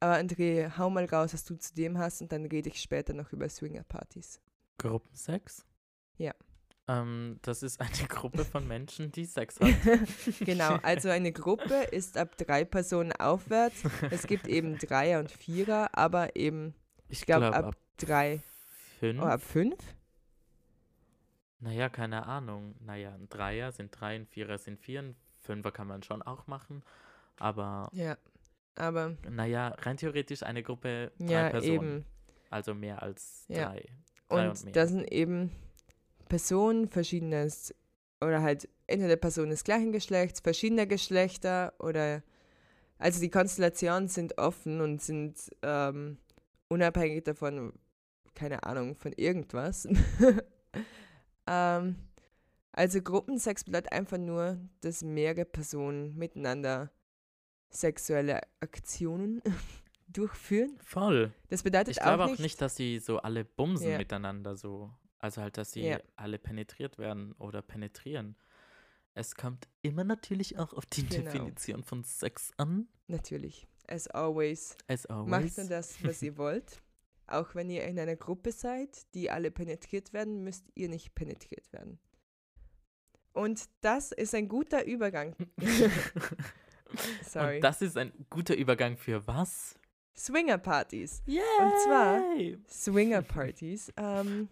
Aber 0.00 0.14
André, 0.14 0.78
hau 0.78 0.88
mal 0.88 1.04
raus, 1.04 1.34
was 1.34 1.44
du 1.44 1.56
zu 1.56 1.74
dem 1.74 1.98
hast 1.98 2.22
und 2.22 2.32
dann 2.32 2.46
rede 2.46 2.70
ich 2.70 2.80
später 2.80 3.12
noch 3.12 3.32
über 3.32 3.48
Swingerpartys. 3.48 4.40
Gruppensex? 4.78 5.66
Ja. 6.16 6.34
Ähm, 6.90 7.38
das 7.42 7.62
ist 7.62 7.80
eine 7.80 7.90
Gruppe 8.08 8.44
von 8.44 8.66
Menschen, 8.66 9.12
die 9.12 9.24
Sex 9.24 9.58
hat. 9.60 9.68
genau, 10.40 10.76
also 10.82 11.08
eine 11.08 11.32
Gruppe 11.32 11.74
ist 11.92 12.16
ab 12.18 12.36
drei 12.36 12.64
Personen 12.64 13.12
aufwärts. 13.12 13.82
Es 14.10 14.26
gibt 14.26 14.46
eben 14.48 14.78
Dreier 14.78 15.20
und 15.20 15.30
Vierer, 15.30 15.90
aber 15.96 16.34
eben, 16.36 16.74
Ich 17.08 17.26
glaub, 17.26 17.40
glaube 17.40 17.56
ab 17.56 17.64
ab 17.66 17.76
drei, 17.98 18.40
fünf. 18.98 19.20
oh, 19.22 19.26
ab 19.26 19.42
fünf? 19.42 19.76
Naja, 21.60 21.88
keine 21.90 22.26
Ahnung. 22.26 22.74
Naja, 22.80 23.12
ein 23.14 23.28
Dreier 23.28 23.70
sind 23.72 23.90
drei, 23.98 24.14
ein 24.16 24.26
Vierer 24.26 24.58
sind 24.58 24.80
vier, 24.80 25.02
ein 25.02 25.16
Fünfer 25.40 25.70
kann 25.72 25.86
man 25.86 26.02
schon 26.02 26.22
auch 26.22 26.46
machen. 26.46 26.82
Aber 27.38 27.88
Ja, 27.92 28.16
aber 28.76 29.16
naja, 29.28 29.68
rein 29.80 29.96
theoretisch 29.96 30.42
eine 30.42 30.62
Gruppe 30.62 31.12
drei 31.18 31.32
ja, 31.32 31.48
Personen. 31.50 31.72
eben. 31.98 32.04
Also 32.50 32.74
mehr 32.74 33.02
als 33.02 33.44
Ja. 33.48 33.66
drei. 33.68 33.84
Drei 34.28 34.42
und 34.42 34.48
Und 34.50 34.64
mehr. 34.64 34.72
da 34.72 34.86
sind 34.86 35.04
eben 35.12 35.50
Personen 36.30 36.88
verschiedenes 36.88 37.74
oder 38.22 38.40
halt 38.40 38.68
entweder 38.86 39.16
Personen 39.16 39.50
des 39.50 39.64
gleichen 39.64 39.92
Geschlechts, 39.92 40.40
verschiedener 40.40 40.86
Geschlechter 40.86 41.74
oder 41.78 42.22
also 42.98 43.20
die 43.20 43.30
Konstellationen 43.30 44.08
sind 44.08 44.38
offen 44.38 44.80
und 44.80 45.02
sind 45.02 45.50
ähm, 45.62 46.18
unabhängig 46.68 47.24
davon, 47.24 47.72
keine 48.34 48.62
Ahnung, 48.62 48.94
von 48.94 49.12
irgendwas. 49.12 49.88
ähm, 51.46 51.96
also 52.72 53.02
Gruppensex 53.02 53.64
bedeutet 53.64 53.92
einfach 53.92 54.18
nur, 54.18 54.58
dass 54.82 55.02
mehrere 55.02 55.44
Personen 55.46 56.16
miteinander 56.16 56.90
sexuelle 57.70 58.40
Aktionen 58.60 59.42
durchführen. 60.08 60.76
Voll. 60.78 61.32
Das 61.48 61.62
bedeutet 61.62 61.96
Ich 61.96 62.02
glaube 62.02 62.24
auch 62.24 62.26
auch 62.26 62.30
nicht, 62.32 62.40
nicht, 62.40 62.60
dass 62.60 62.76
sie 62.76 62.98
so 62.98 63.18
alle 63.18 63.44
bumsen 63.44 63.92
Ja. 63.92 63.98
miteinander 63.98 64.56
so. 64.56 64.90
Also 65.20 65.42
halt, 65.42 65.56
dass 65.58 65.72
sie 65.72 65.82
Ja. 65.82 66.00
alle 66.16 66.38
penetriert 66.38 66.98
werden 66.98 67.32
oder 67.38 67.62
penetrieren. 67.62 68.36
Es 69.14 69.34
kommt 69.34 69.68
immer 69.82 70.04
natürlich 70.04 70.58
auch 70.58 70.72
auf 70.72 70.86
die 70.86 71.06
Genau. 71.06 71.24
Definition 71.30 71.82
von 71.84 72.04
Sex 72.04 72.52
an. 72.56 72.88
natürlich, 73.06 73.66
as 73.88 74.06
always, 74.08 74.76
As 74.88 75.06
macht 75.08 75.18
always. 75.32 75.56
nur 75.58 75.66
das, 75.68 76.02
was 76.04 76.22
ihr 76.22 76.36
wollt. 76.38 76.80
Auch 77.26 77.54
wenn 77.54 77.70
ihr 77.70 77.84
in 77.84 77.98
einer 77.98 78.16
Gruppe 78.16 78.50
seid, 78.52 79.06
die 79.14 79.30
alle 79.30 79.50
penetriert 79.50 80.12
werden, 80.12 80.42
müsst 80.42 80.64
ihr 80.74 80.88
nicht 80.88 81.14
penetriert 81.14 81.72
werden. 81.72 81.98
Und 83.32 83.68
das 83.82 84.10
ist 84.12 84.34
ein 84.34 84.48
guter 84.48 84.84
Übergang. 84.84 85.36
Sorry. 87.24 87.56
Und 87.56 87.62
das 87.64 87.82
ist 87.82 87.96
ein 87.96 88.12
guter 88.30 88.56
Übergang 88.56 88.96
für 88.96 89.24
was? 89.26 89.76
Swinger-Partys. 90.16 91.22
Yeah. 91.28 91.42
zwar- 91.84 92.22
Swinger-Partys 92.68 93.92
ähm, 93.96 94.48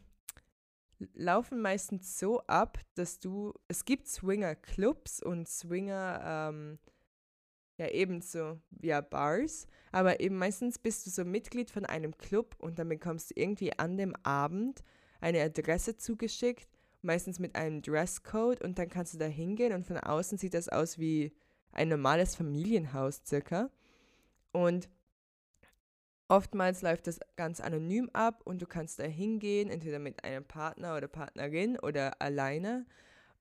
laufen 1.14 1.61
meistens 1.61 2.18
so 2.18 2.40
ab, 2.42 2.78
dass 2.94 3.18
du, 3.20 3.55
es 3.68 3.84
gibt 3.84 4.09
Swinger-Clubs 4.09 5.22
und 5.22 5.49
Swinger, 5.49 6.20
ähm, 6.24 6.78
ja 7.76 7.88
ebenso, 7.88 8.61
ja 8.82 9.01
Bars, 9.01 9.66
aber 9.92 10.20
eben 10.20 10.36
meistens 10.36 10.78
bist 10.78 11.07
du 11.07 11.11
so 11.11 11.24
Mitglied 11.24 11.70
von 11.70 11.86
einem 11.86 12.16
Club 12.18 12.57
und 12.59 12.78
dann 12.78 12.88
bekommst 12.88 13.30
du 13.30 13.40
irgendwie 13.40 13.78
an 13.78 13.96
dem 13.96 14.14
Abend 14.24 14.82
eine 15.20 15.42
Adresse 15.42 15.96
zugeschickt, 15.96 16.68
meistens 17.03 17.38
mit 17.38 17.55
einem 17.55 17.82
Dresscode 17.82 18.62
und 18.62 18.78
dann 18.78 18.88
kannst 18.88 19.14
du 19.14 19.18
da 19.18 19.26
hingehen 19.26 19.72
und 19.72 19.86
von 19.86 19.99
außen 19.99 20.38
sieht 20.38 20.55
das 20.55 20.68
aus 20.68 20.99
wie 20.99 21.32
ein 21.72 21.88
normales 21.88 22.34
Familienhaus 22.34 23.22
circa. 23.24 23.70
Und 24.53 24.88
oftmals 26.29 26.83
läuft 26.83 27.07
das 27.07 27.20
ganz 27.37 27.61
anonym 27.61 28.11
ab 28.12 28.43
und 28.45 28.61
du 28.62 28.66
kannst 28.66 28.99
da 28.99 29.05
hingehen, 29.05 29.70
entweder 29.70 29.99
mit 29.99 30.22
einem 30.24 30.45
Partner 30.45 30.97
oder 30.97 31.09
Partnerin 31.09 31.79
oder 31.79 32.20
alleine. 32.20 32.87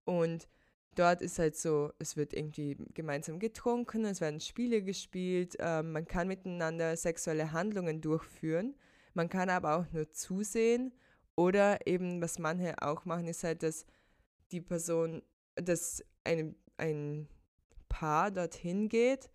Und 0.06 0.48
dort 0.96 1.22
ist 1.22 1.38
halt 1.38 1.56
so, 1.56 1.92
es 2.00 2.16
wird 2.16 2.34
irgendwie 2.34 2.78
gemeinsam 2.94 3.40
getrunken, 3.40 4.06
es 4.06 4.22
werden 4.22 4.40
Spiele 4.40 4.82
gespielt, 4.82 5.56
ähm, 5.60 5.92
man 5.92 6.08
kann 6.08 6.28
miteinander 6.28 6.96
sexuelle 6.96 7.52
Handlungen 7.52 8.02
durchführen. 8.02 8.76
Man 9.14 9.30
kann 9.30 9.50
aber 9.50 9.78
auch 9.78 9.92
nur 9.92 10.12
zusehen 10.12 10.94
oder 11.36 11.86
eben, 11.86 12.22
was 12.22 12.40
manche 12.40 12.82
auch 12.82 13.06
machen, 13.06 13.28
ist 13.28 13.44
halt, 13.44 13.64
dass 13.64 13.86
die 14.52 14.62
Person, 14.62 15.22
dass 15.56 16.04
ein, 16.24 16.56
ein 16.78 17.28
Paar 17.90 18.32
dorthin 18.32 18.90
geht, 18.90 19.30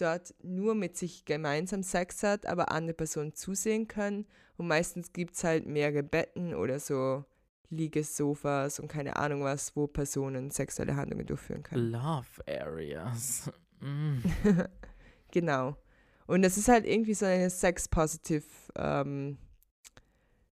dort 0.00 0.34
nur 0.42 0.74
mit 0.74 0.96
sich 0.96 1.24
gemeinsam 1.24 1.82
Sex 1.82 2.22
hat, 2.22 2.46
aber 2.46 2.70
andere 2.70 2.94
Personen 2.94 3.34
zusehen 3.34 3.88
können. 3.88 4.26
Und 4.56 4.68
meistens 4.68 5.12
gibt 5.12 5.34
es 5.34 5.44
halt 5.44 5.66
mehrere 5.66 6.02
Betten 6.02 6.54
oder 6.54 6.78
so 6.80 7.24
Liegesofas 7.70 8.80
und 8.80 8.88
keine 8.88 9.16
Ahnung 9.16 9.44
was, 9.44 9.74
wo 9.76 9.86
Personen 9.86 10.50
sexuelle 10.50 10.96
Handlungen 10.96 11.26
durchführen 11.26 11.62
können. 11.62 11.92
Love 11.92 12.46
Areas. 12.46 13.50
Mm. 13.82 14.18
genau. 15.30 15.74
Und 16.26 16.42
das 16.42 16.58
ist 16.58 16.68
halt 16.68 16.86
irgendwie 16.86 17.14
so 17.14 17.24
eine 17.24 17.48
Sex-Positive 17.48 18.44
ähm, 18.76 19.38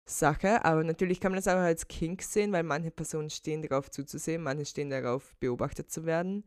Sache, 0.07 0.65
aber 0.65 0.83
natürlich 0.83 1.21
kann 1.21 1.33
man 1.33 1.37
das 1.37 1.47
auch 1.47 1.59
als 1.59 1.87
Kink 1.89 2.23
sehen, 2.23 2.53
weil 2.53 2.63
manche 2.63 2.91
Personen 2.91 3.29
stehen 3.29 3.61
darauf 3.61 3.91
zuzusehen, 3.91 4.43
manche 4.43 4.65
stehen 4.65 4.89
darauf 4.89 5.35
beobachtet 5.41 5.91
zu 5.91 6.07
werden. 6.07 6.45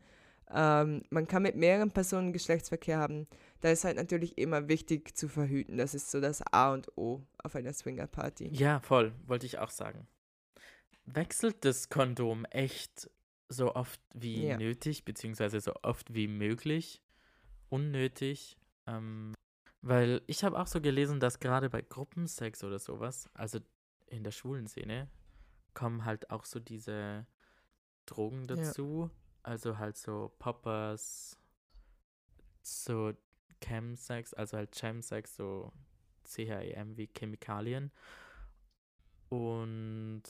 Ähm, 0.54 1.04
man 1.10 1.28
kann 1.28 1.43
mit 1.43 1.56
mehreren 1.56 1.91
Personen 1.91 2.34
Geschlechtsverkehr 2.34 2.97
haben. 2.99 3.28
Da 3.62 3.70
ist 3.70 3.84
halt 3.84 3.97
natürlich 3.97 4.38
immer 4.38 4.68
wichtig 4.68 5.16
zu 5.16 5.28
verhüten. 5.28 5.78
Das 5.78 5.93
ist 5.93 6.12
so 6.12 6.20
das 6.20 6.41
A 6.52 6.74
und 6.74 6.89
O 6.97 7.22
auf 7.43 7.56
einer 7.56 7.74
Swinger-Party. 7.74 8.49
Ja, 8.54 8.80
voll, 8.82 9.14
wollte 9.28 9.45
ich 9.45 9.60
auch 9.60 9.70
sagen. 9.70 10.08
Wechselt 11.06 11.66
das 11.66 11.89
Kondom 11.89 12.45
echt 12.45 13.10
so 13.49 13.76
oft 13.76 13.99
wie 14.14 14.47
Ja. 14.47 14.58
nötig, 14.58 15.04
beziehungsweise 15.06 15.60
so 15.60 15.74
oft 15.84 16.14
wie 16.14 16.28
möglich? 16.28 17.02
Unnötig? 17.70 18.58
Ähm, 18.88 19.34
weil 19.82 20.22
ich 20.28 20.43
habe 20.43 20.60
auch 20.60 20.68
so 20.68 20.80
gelesen, 20.82 21.20
dass 21.20 21.39
gerade 21.39 21.70
bei 21.70 21.82
Gruppensex 21.82 22.64
oder 22.64 22.80
sowas, 22.80 23.30
also 23.34 23.60
in 24.08 24.24
der 24.24 24.32
schwulen 24.32 24.68
Szene, 24.68 25.10
kommen 25.74 26.06
halt 26.06 26.30
auch 26.30 26.45
so 26.45 26.60
diese 26.60 27.26
Drogen 28.06 28.47
Ja. 28.49 28.56
Also 29.44 29.78
halt 29.78 29.98
so 29.98 30.32
Poppers, 30.39 31.38
so 32.62 33.14
Chemsex, 33.64 34.34
also 34.34 34.58
halt 34.58 34.76
Chemsex, 34.76 35.36
so 35.36 35.72
CHEM 36.24 36.98
wie 36.98 37.08
Chemikalien. 37.08 37.92
Und 39.30 40.24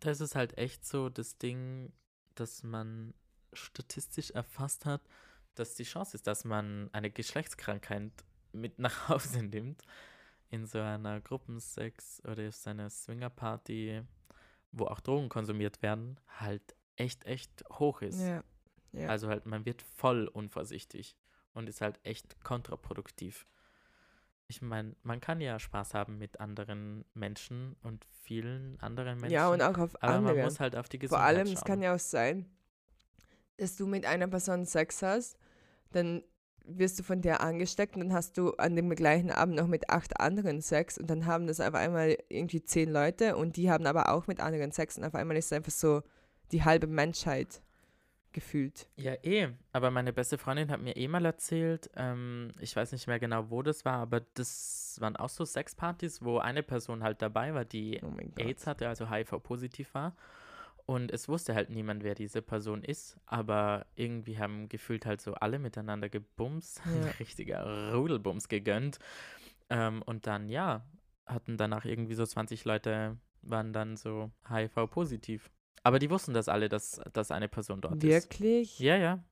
das 0.00 0.20
ist 0.20 0.34
halt 0.34 0.56
echt 0.58 0.86
so 0.86 1.08
das 1.08 1.38
Ding, 1.38 1.92
dass 2.34 2.62
man 2.62 3.14
statistisch 3.52 4.30
erfasst 4.30 4.86
hat, 4.86 5.02
dass 5.54 5.74
die 5.74 5.84
Chance 5.84 6.16
ist, 6.16 6.26
dass 6.26 6.44
man 6.44 6.90
eine 6.92 7.10
Geschlechtskrankheit 7.10 8.12
mit 8.52 8.78
nach 8.78 9.08
Hause 9.08 9.42
nimmt 9.42 9.82
in 10.50 10.66
so 10.66 10.80
einer 10.80 11.20
Gruppensex 11.20 12.22
oder 12.24 12.48
auf 12.48 12.54
seiner 12.54 12.90
Swingerparty, 12.90 14.02
wo 14.72 14.86
auch 14.86 15.00
Drogen 15.00 15.28
konsumiert 15.28 15.82
werden, 15.82 16.18
halt 16.38 16.74
echt, 16.96 17.24
echt 17.24 17.64
hoch 17.72 18.02
ist. 18.02 18.20
Ja. 18.20 18.42
ja. 18.92 19.08
Also 19.08 19.28
halt, 19.28 19.46
man 19.46 19.64
wird 19.64 19.82
voll 19.82 20.28
unvorsichtig 20.28 21.16
und 21.52 21.68
ist 21.68 21.80
halt 21.80 21.98
echt 22.02 22.42
kontraproduktiv. 22.42 23.46
Ich 24.46 24.60
meine, 24.60 24.94
man 25.02 25.20
kann 25.20 25.40
ja 25.40 25.58
Spaß 25.58 25.94
haben 25.94 26.18
mit 26.18 26.38
anderen 26.38 27.04
Menschen 27.14 27.76
und 27.82 28.04
vielen 28.22 28.78
anderen 28.80 29.18
Menschen. 29.18 29.32
ja, 29.32 29.48
und 29.48 29.62
auch 29.62 29.78
auf 29.78 30.02
aber 30.02 30.14
andere. 30.14 30.34
man 30.34 30.44
muss 30.44 30.60
halt 30.60 30.76
auf 30.76 30.88
die 30.88 30.98
Vor 30.98 31.18
Gesundheit 31.18 31.26
allem, 31.26 31.46
es 31.46 31.52
schauen. 31.54 31.64
kann 31.64 31.82
ja 31.82 31.94
auch 31.94 31.98
sein, 31.98 32.46
dass 33.56 33.76
du 33.76 33.86
mit 33.86 34.04
einer 34.04 34.28
Person 34.28 34.66
Sex 34.66 35.02
hast, 35.02 35.38
dann 35.92 36.22
wirst 36.66 36.98
du 36.98 37.02
von 37.02 37.20
der 37.20 37.42
angesteckt 37.42 37.94
und 37.94 38.00
dann 38.00 38.12
hast 38.12 38.36
du 38.36 38.52
an 38.54 38.74
dem 38.74 38.90
gleichen 38.90 39.30
Abend 39.30 39.56
noch 39.56 39.66
mit 39.66 39.90
acht 39.90 40.18
anderen 40.20 40.60
Sex 40.60 40.98
und 40.98 41.08
dann 41.08 41.26
haben 41.26 41.46
das 41.46 41.60
auf 41.60 41.74
einmal 41.74 42.16
irgendwie 42.28 42.62
zehn 42.62 42.90
Leute 42.90 43.36
und 43.36 43.56
die 43.56 43.70
haben 43.70 43.86
aber 43.86 44.10
auch 44.10 44.26
mit 44.26 44.40
anderen 44.40 44.72
Sex 44.72 44.96
und 44.98 45.04
auf 45.04 45.14
einmal 45.14 45.36
ist 45.36 45.46
es 45.46 45.52
einfach 45.52 45.72
so 45.72 46.02
die 46.54 46.64
halbe 46.64 46.86
Menschheit 46.86 47.60
gefühlt. 48.32 48.88
Ja, 48.96 49.12
eh. 49.22 49.48
Aber 49.72 49.90
meine 49.90 50.12
beste 50.12 50.38
Freundin 50.38 50.70
hat 50.70 50.80
mir 50.80 50.96
eh 50.96 51.06
mal 51.08 51.24
erzählt, 51.24 51.90
ähm, 51.96 52.50
ich 52.58 52.74
weiß 52.74 52.92
nicht 52.92 53.06
mehr 53.06 53.20
genau, 53.20 53.50
wo 53.50 53.62
das 53.62 53.84
war, 53.84 53.98
aber 53.98 54.20
das 54.34 54.96
waren 55.00 55.16
auch 55.16 55.28
so 55.28 55.44
Sexpartys, 55.44 56.22
wo 56.24 56.38
eine 56.38 56.62
Person 56.62 57.02
halt 57.02 57.22
dabei 57.22 57.54
war, 57.54 57.64
die 57.64 58.00
Oh. 58.02 58.12
AIDS 58.40 58.66
hatte, 58.66 58.88
also 58.88 59.10
HIV-positiv 59.10 59.94
war. 59.94 60.16
Und 60.86 61.10
es 61.12 61.28
wusste 61.28 61.54
halt 61.54 61.70
niemand, 61.70 62.02
wer 62.04 62.14
diese 62.14 62.42
Person 62.42 62.82
ist, 62.82 63.16
aber 63.26 63.86
irgendwie 63.94 64.38
haben 64.38 64.68
gefühlt 64.68 65.06
halt 65.06 65.20
so 65.22 65.34
alle 65.34 65.58
miteinander 65.58 66.08
gebumst, 66.08 66.82
Ja. 66.86 67.10
richtiger 67.20 67.92
Rudelbums 67.94 68.48
gegönnt. 68.48 68.98
Ähm, 69.70 70.02
und 70.02 70.26
dann, 70.26 70.48
ja, 70.48 70.84
hatten 71.26 71.56
danach 71.56 71.84
irgendwie 71.84 72.14
so 72.14 72.26
20 72.26 72.64
Leute, 72.64 73.16
waren 73.42 73.72
dann 73.72 73.96
so 73.96 74.30
HIV-positiv. 74.48 75.50
Aber 75.82 75.98
die 75.98 76.10
wussten 76.10 76.32
das 76.32 76.48
alle, 76.48 76.68
dass, 76.68 77.00
dass 77.12 77.30
eine 77.30 77.48
Person 77.48 77.80
dort 77.80 78.02
ist. 78.02 78.02
Wirklich? 78.02 78.78
Ja, 78.78 78.96
ja. 78.96 79.24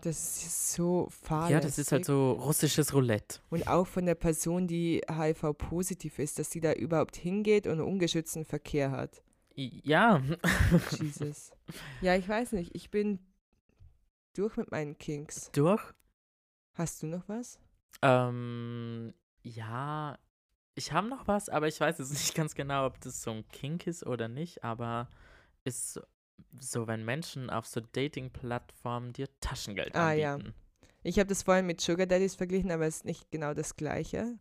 Das 0.00 0.42
ist 0.42 0.72
so 0.72 1.08
fahrlässig. 1.10 1.52
Ja, 1.52 1.60
das 1.60 1.78
ist 1.78 1.92
halt 1.92 2.06
so 2.06 2.32
russisches 2.32 2.94
Roulette. 2.94 3.40
Und 3.50 3.68
auch 3.68 3.86
von 3.86 4.06
der 4.06 4.14
Person, 4.14 4.66
die 4.66 5.02
HIV-positiv 5.06 6.18
ist, 6.18 6.38
dass 6.38 6.50
sie 6.50 6.60
da 6.60 6.72
überhaupt 6.72 7.16
hingeht 7.16 7.66
und 7.66 7.80
ungeschützten 7.80 8.46
Verkehr 8.46 8.90
hat. 8.90 9.22
Ja. 9.54 10.22
Jesus. 10.98 11.52
Ja, 12.00 12.14
ich 12.14 12.26
weiß 12.26 12.52
nicht. 12.52 12.74
Ich 12.74 12.90
bin 12.90 13.18
durch 14.34 14.56
mit 14.56 14.70
meinen 14.70 14.96
Kinks. 14.96 15.50
Durch? 15.52 15.82
Hast 16.74 17.02
du 17.02 17.06
noch 17.06 17.28
was? 17.28 17.58
Ähm, 18.02 19.12
ja, 19.42 20.18
ich 20.76 20.92
habe 20.92 21.08
noch 21.08 21.26
was, 21.26 21.48
aber 21.48 21.66
ich 21.66 21.80
weiß 21.80 21.98
jetzt 21.98 22.10
nicht 22.12 22.34
ganz 22.34 22.54
genau, 22.54 22.86
ob 22.86 23.00
das 23.00 23.22
so 23.22 23.32
ein 23.32 23.48
Kink 23.48 23.86
ist 23.88 24.06
oder 24.06 24.28
nicht, 24.28 24.62
aber 24.62 25.08
ist 25.64 26.00
so- 26.60 26.86
wenn 26.86 27.04
Menschen 27.04 27.50
auf 27.50 27.66
so 27.66 27.80
Dating-Plattformen 27.80 29.12
dir 29.12 29.28
Taschengeld 29.40 29.94
Ah, 29.96 30.12
ja. 30.12 30.34
anbieten. 30.34 30.54
Ich 31.02 31.18
habe 31.18 31.26
das 31.28 31.42
vorhin 31.42 31.66
mit 31.66 31.80
Sugar 31.80 32.06
Daddies 32.06 32.34
verglichen, 32.34 32.70
aber 32.70 32.86
es 32.86 32.96
ist 32.98 33.04
nicht 33.04 33.30
genau 33.30 33.54
das 33.54 33.76
gleiche. 33.76 34.38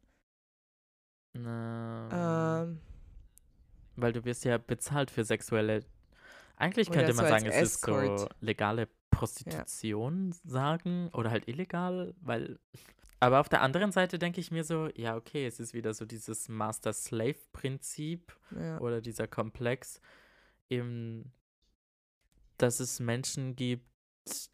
Ähm, 1.36 2.10
Ähm, 2.12 2.80
weil 3.96 4.14
du 4.14 4.26
wirst 4.26 4.46
ja 4.46 4.58
bezahlt 4.58 5.12
für 5.12 5.24
sexuelle. 5.24 5.86
Eigentlich 6.58 6.90
könnte 6.92 7.14
man 7.14 7.26
so 7.26 7.30
sagen, 7.30 7.46
es 7.46 7.62
ist 7.74 7.82
so 7.82 8.28
legale 8.42 8.88
Prostitution 9.12 10.34
sagen 10.46 11.10
oder 11.14 11.30
halt 11.32 11.48
illegal, 11.48 12.14
weil 12.22 12.60
Aber 13.20 13.40
auf 13.40 13.50
der 13.50 13.62
anderen 13.62 13.92
Seite 13.92 14.20
denke 14.20 14.40
ich 14.42 14.52
mir 14.52 14.64
so, 14.64 14.90
ja, 14.96 15.16
okay, 15.16 15.46
es 15.48 15.60
ist 15.60 15.74
wieder 15.74 15.94
so 15.94 16.06
dieses 16.06 16.50
Master-Slave-Prinzip 16.50 18.36
Ja. 18.52 18.80
oder 18.80 19.02
dieser 19.02 19.28
Komplex, 19.28 20.02
eben, 20.70 21.32
dass 22.58 22.80
es 22.80 23.00
Menschen 23.00 23.56
gibt, 23.56 23.86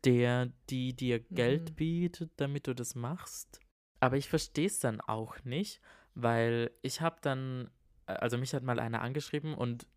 der, 0.04 0.52
die 0.70 0.94
dir 0.94 1.20
Geld 1.20 1.72
Mhm. 1.72 1.76
bietet, 1.76 2.32
damit 2.38 2.68
du 2.68 2.76
das 2.76 2.94
machst. 2.96 3.60
Aber 4.00 4.18
ich 4.18 4.28
verstehe 4.30 4.68
es 4.68 4.80
dann 4.80 5.00
auch 5.02 5.44
nicht, 5.44 5.80
weil 6.14 6.72
ich 6.82 7.02
habe 7.02 7.18
dann, 7.22 7.70
äh, 8.08 8.14
also 8.14 8.38
mich 8.38 8.54
hat 8.54 8.64
mal 8.64 8.80
einer 8.80 9.02
angeschrieben 9.02 9.54
und 9.54 9.88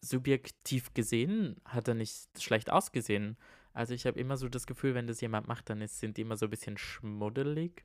subjektiv 0.00 0.92
gesehen 0.94 1.56
hat 1.64 1.86
er 1.88 1.94
nicht 1.94 2.40
schlecht 2.42 2.70
ausgesehen. 2.70 3.36
Also 3.72 3.94
ich 3.94 4.04
habe 4.04 4.18
immer 4.20 4.36
so 4.36 4.48
das 4.48 4.66
Gefühl, 4.66 4.94
wenn 4.94 5.06
das 5.06 5.20
jemand 5.20 5.46
macht, 5.48 5.70
dann 5.70 5.80
ist, 5.80 5.98
sind 6.00 6.16
die 6.16 6.22
immer 6.22 6.36
so 6.36 6.46
ein 6.46 6.50
bisschen 6.50 6.76
schmuddelig. 6.76 7.84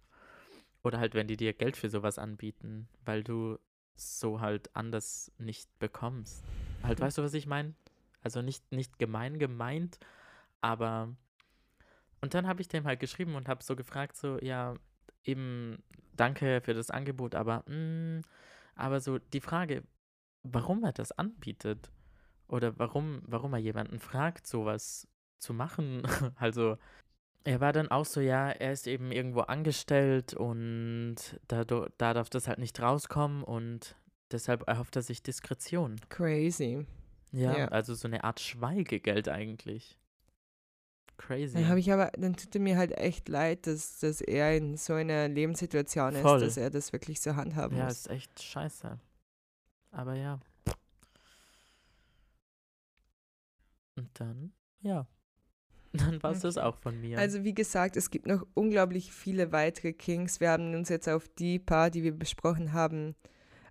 Oder 0.84 1.00
halt, 1.00 1.14
wenn 1.16 1.28
die 1.28 1.38
dir 1.38 1.54
Geld 1.54 1.76
für 1.76 1.90
sowas 1.90 2.18
anbieten, 2.20 2.88
weil 3.04 3.24
du 3.24 3.58
so 3.96 4.42
halt 4.42 4.76
anders 4.76 5.32
nicht 5.38 5.68
bekommst. 5.80 6.44
Halt, 6.84 7.00
weißt 7.00 7.18
du, 7.18 7.24
was 7.24 7.34
ich 7.34 7.48
meine? 7.48 7.74
Also 8.22 8.42
nicht, 8.42 8.72
nicht 8.72 9.00
gemein 9.00 9.40
gemeint, 9.40 10.00
aber. 10.62 11.16
Und 12.22 12.34
dann 12.34 12.48
habe 12.48 12.62
ich 12.62 12.68
dem 12.68 12.86
halt 12.86 13.00
geschrieben 13.00 13.36
und 13.36 13.48
habe 13.48 13.64
so 13.64 13.76
gefragt, 13.76 14.18
so, 14.18 14.40
ja, 14.40 14.76
eben, 15.24 15.84
danke 16.16 16.62
für 16.62 16.74
das 16.74 16.90
Angebot, 16.90 17.36
aber, 17.36 17.64
mm, 17.70 18.22
aber 18.76 19.00
so 19.00 19.20
die 19.20 19.42
Frage, 19.42 19.84
warum 20.44 20.84
er 20.84 20.94
das 20.94 21.12
anbietet 21.12 21.92
oder 22.48 22.78
warum, 22.80 23.22
warum 23.26 23.54
er 23.54 23.60
jemanden 23.60 24.00
fragt, 24.00 24.48
sowas 24.48 25.08
zu 25.40 25.54
machen. 25.54 26.04
Also, 26.36 26.78
er 27.48 27.62
war 27.62 27.72
dann 27.72 27.90
auch 27.90 28.06
so, 28.06 28.20
ja, 28.20 28.50
er 28.50 28.74
ist 28.74 28.88
eben 28.88 29.12
irgendwo 29.14 29.40
angestellt 29.40 30.34
und 30.34 31.16
da, 31.48 31.64
da 31.64 32.14
darf 32.14 32.30
das 32.30 32.48
halt 32.50 32.60
nicht 32.60 32.78
rauskommen 32.82 33.42
und 33.44 33.96
deshalb 34.32 34.68
erhofft 34.68 34.98
er 34.98 35.02
sich 35.02 35.24
Diskretion. 35.24 35.96
Crazy. 36.10 36.86
Ja, 37.32 37.58
Ja. 37.58 37.68
also 37.70 37.94
so 37.94 38.08
eine 38.10 38.26
Art 38.26 38.42
Schweigegeld 38.42 39.30
eigentlich. 39.30 39.98
Crazy. 41.16 41.54
Dann 41.56 41.70
habe 41.70 41.80
ich 41.80 41.92
aber, 41.92 42.12
dann 42.18 42.36
tut 42.36 42.54
er 42.54 42.60
mir 42.62 42.76
halt 42.78 42.92
echt 42.98 43.30
leid, 43.30 43.66
dass, 43.66 44.00
dass 44.00 44.20
er 44.20 44.56
in 44.58 44.76
so 44.76 44.94
einer 44.94 45.30
Lebenssituation 45.30 46.14
Voll. 46.16 46.42
ist, 46.44 46.58
dass 46.58 46.58
er 46.58 46.70
das 46.70 46.92
wirklich 46.92 47.22
so 47.22 47.38
handhaben 47.38 47.78
ja, 47.78 47.86
muss. 47.86 47.94
ist 47.94 48.10
echt 48.10 48.44
scheiße. 48.44 49.00
Aber 49.92 50.16
ja. 50.16 50.40
Und 53.96 54.10
dann, 54.20 54.52
ja. 54.82 55.08
Dann 55.94 56.22
war 56.22 56.32
es 56.32 56.42
das 56.42 56.58
auch 56.58 56.76
von 56.78 57.00
mir. 57.00 57.18
Also 57.18 57.44
wie 57.44 57.54
gesagt, 57.54 57.98
es 57.98 58.10
gibt 58.10 58.28
noch 58.28 58.46
unglaublich 58.54 59.12
viele 59.12 59.52
weitere 59.52 59.94
Kings. 59.94 60.40
Wir 60.40 60.52
haben 60.52 60.74
uns 60.76 60.90
jetzt 60.90 61.08
auf 61.10 61.28
die 61.40 61.60
paar, 61.60 61.90
die 61.90 62.04
wir 62.04 62.12
besprochen 62.12 62.74
haben, 62.74 63.16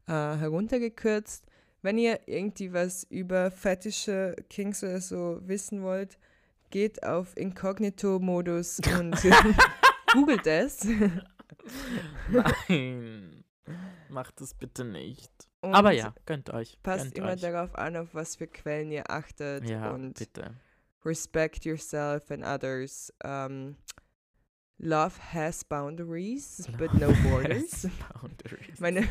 äh, 0.07 0.13
heruntergekürzt. 0.13 1.45
Wenn 1.83 1.99
ihr 1.99 2.21
irgendwie 2.27 2.73
was 2.73 3.05
über 3.05 3.51
fetische 3.51 4.35
Kings 4.49 4.83
oder 4.83 5.01
so 5.01 5.41
wissen 5.43 5.83
wollt, 5.83 6.19
geht 6.71 7.03
auf 7.05 7.37
Inkognito-Modus 7.37 8.81
und 8.99 9.17
googelt 10.13 10.47
es. 10.47 10.87
Nein. 12.29 13.45
Macht 14.09 14.41
es 14.41 14.55
bitte 14.55 14.85
nicht. 14.85 15.31
Und 15.61 15.75
Aber 15.75 15.91
ja, 15.93 16.15
gönnt 16.27 16.51
euch. 16.51 16.79
Passt 16.83 17.05
gönnt 17.05 17.19
immer 17.19 17.33
euch. 17.33 17.41
darauf 17.41 17.75
an, 17.77 17.97
auf 17.97 18.15
was 18.15 18.37
für 18.37 18.47
Quellen 18.47 18.91
ihr 18.91 19.11
achtet 19.11 19.69
Ja, 19.69 19.91
und 19.91 20.15
bitte. 20.19 20.55
Respect 21.07 21.65
yourself 21.65 22.31
and 22.31 22.45
others. 22.45 23.11
Um, 23.25 23.77
love 24.79 25.17
has 25.19 25.63
boundaries, 25.63 26.69
but 26.79 26.93
no 26.95 27.15
borders. 27.23 27.87
Boundaries. 28.13 28.79
Meine, 28.81 29.09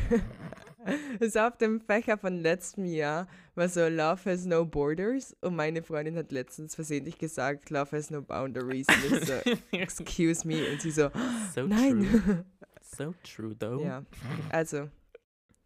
es 1.20 1.36
auf 1.36 1.56
dem 1.58 1.80
Fächer 1.80 2.16
von 2.18 2.36
letztem 2.36 2.84
Jahr 2.84 3.26
war 3.56 3.68
so 3.68 3.88
Love 3.88 4.30
has 4.30 4.44
no 4.46 4.64
borders 4.64 5.34
und 5.40 5.56
meine 5.56 5.82
Freundin 5.82 6.16
hat 6.16 6.30
letztens 6.30 6.74
versehentlich 6.76 7.18
gesagt 7.18 7.70
Love 7.70 7.96
has 7.96 8.10
no 8.10 8.22
boundaries 8.22 8.86
und 8.88 9.16
ich 9.16 9.24
so 9.26 9.32
excuse 9.72 10.46
me 10.46 10.70
und 10.70 10.80
sie 10.80 10.92
so 10.92 11.10
so 11.54 11.62
true. 11.62 11.68
nein. 11.68 12.44
So 12.82 13.14
true, 13.24 13.54
though. 13.58 13.82
ja, 13.82 14.04
also 14.50 14.88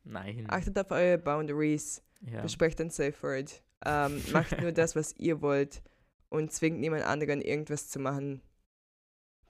Nein. 0.04 0.46
achtet 0.48 0.78
auf 0.78 0.90
eure 0.90 1.18
Boundaries, 1.18 2.02
ja. 2.22 2.40
besprecht 2.40 2.80
ein 2.80 2.88
Safe 2.88 3.14
Word, 3.20 3.62
ähm, 3.84 4.22
macht 4.32 4.58
nur 4.60 4.72
das, 4.72 4.96
was 4.96 5.14
ihr 5.18 5.42
wollt 5.42 5.82
und 6.30 6.52
zwingt 6.52 6.80
niemand 6.80 7.04
anderen 7.04 7.42
irgendwas 7.42 7.90
zu 7.90 7.98
machen, 7.98 8.40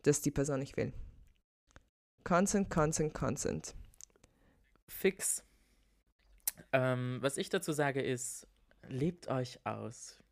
das 0.03 0.21
die 0.23 0.31
Person 0.31 0.59
nicht 0.59 0.77
will. 0.77 0.93
Consent, 2.25 2.71
consent, 2.71 3.15
consent. 3.15 3.75
Fix. 4.89 5.45
Ähm, 6.73 7.19
was 7.21 7.37
ich 7.37 7.49
dazu 7.49 7.73
sage 7.73 8.03
ist, 8.03 8.47
lebt 8.89 9.29
euch 9.29 9.65
aus. 9.65 10.23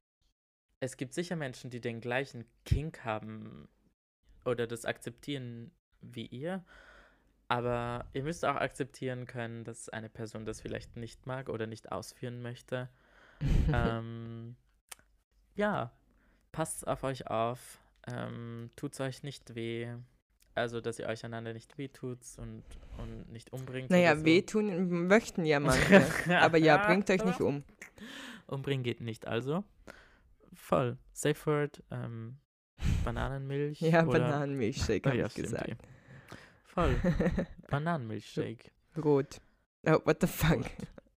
Es 0.80 0.96
gibt 0.96 1.14
sicher 1.14 1.36
Menschen, 1.36 1.70
die 1.70 1.80
den 1.80 2.00
gleichen 2.00 2.44
Kink 2.64 3.04
haben 3.04 3.68
oder 4.44 4.66
das 4.66 4.84
akzeptieren 4.84 5.70
wie 6.00 6.26
ihr. 6.26 6.64
Aber 7.48 8.06
ihr 8.12 8.22
müsst 8.22 8.44
auch 8.44 8.56
akzeptieren 8.56 9.26
können, 9.26 9.64
dass 9.64 9.88
eine 9.88 10.10
Person 10.10 10.44
das 10.44 10.60
vielleicht 10.60 10.96
nicht 10.96 11.26
mag 11.26 11.48
oder 11.48 11.66
nicht 11.66 11.90
ausführen 11.90 12.42
möchte. 12.42 12.88
ähm, 13.72 14.56
ja, 15.54 15.92
passt 16.52 16.86
auf 16.86 17.04
euch 17.04 17.26
auf. 17.28 17.80
Ähm, 18.06 18.70
tut's 18.76 19.00
euch 19.00 19.22
nicht 19.22 19.54
weh. 19.54 19.88
Also, 20.54 20.80
dass 20.80 20.98
ihr 20.98 21.06
euch 21.06 21.24
einander 21.24 21.52
nicht 21.52 21.78
wehtut 21.78 22.18
und, 22.38 22.64
und 22.96 23.30
nicht 23.30 23.52
umbringt. 23.52 23.90
Naja, 23.90 24.16
so. 24.16 24.24
wehtun 24.24 25.06
möchten 25.06 25.44
ja 25.44 25.60
manche. 25.60 26.04
Aber 26.40 26.58
ja, 26.58 26.78
bringt 26.78 27.08
euch 27.10 27.24
nicht 27.24 27.40
um. 27.40 27.62
Umbringen 28.46 28.82
geht 28.82 29.00
nicht, 29.00 29.26
also. 29.26 29.62
Voll. 30.54 30.98
Safe 31.12 31.46
Word, 31.46 31.82
ähm, 31.90 32.38
Bananenmilch. 33.04 33.80
Ja, 33.80 34.04
oder, 34.04 34.18
Bananenmilchshake, 34.18 35.02
Oh 35.04 35.08
habe 35.10 35.18
ja, 35.18 35.26
ich 35.26 35.34
gesagt. 35.34 35.76
Voll. 36.64 36.96
Bananenmilchshake. 37.70 38.72
Rot. 38.96 39.40
Oh, 39.86 40.00
what 40.04 40.20
the 40.20 40.26
fuck? 40.26 40.64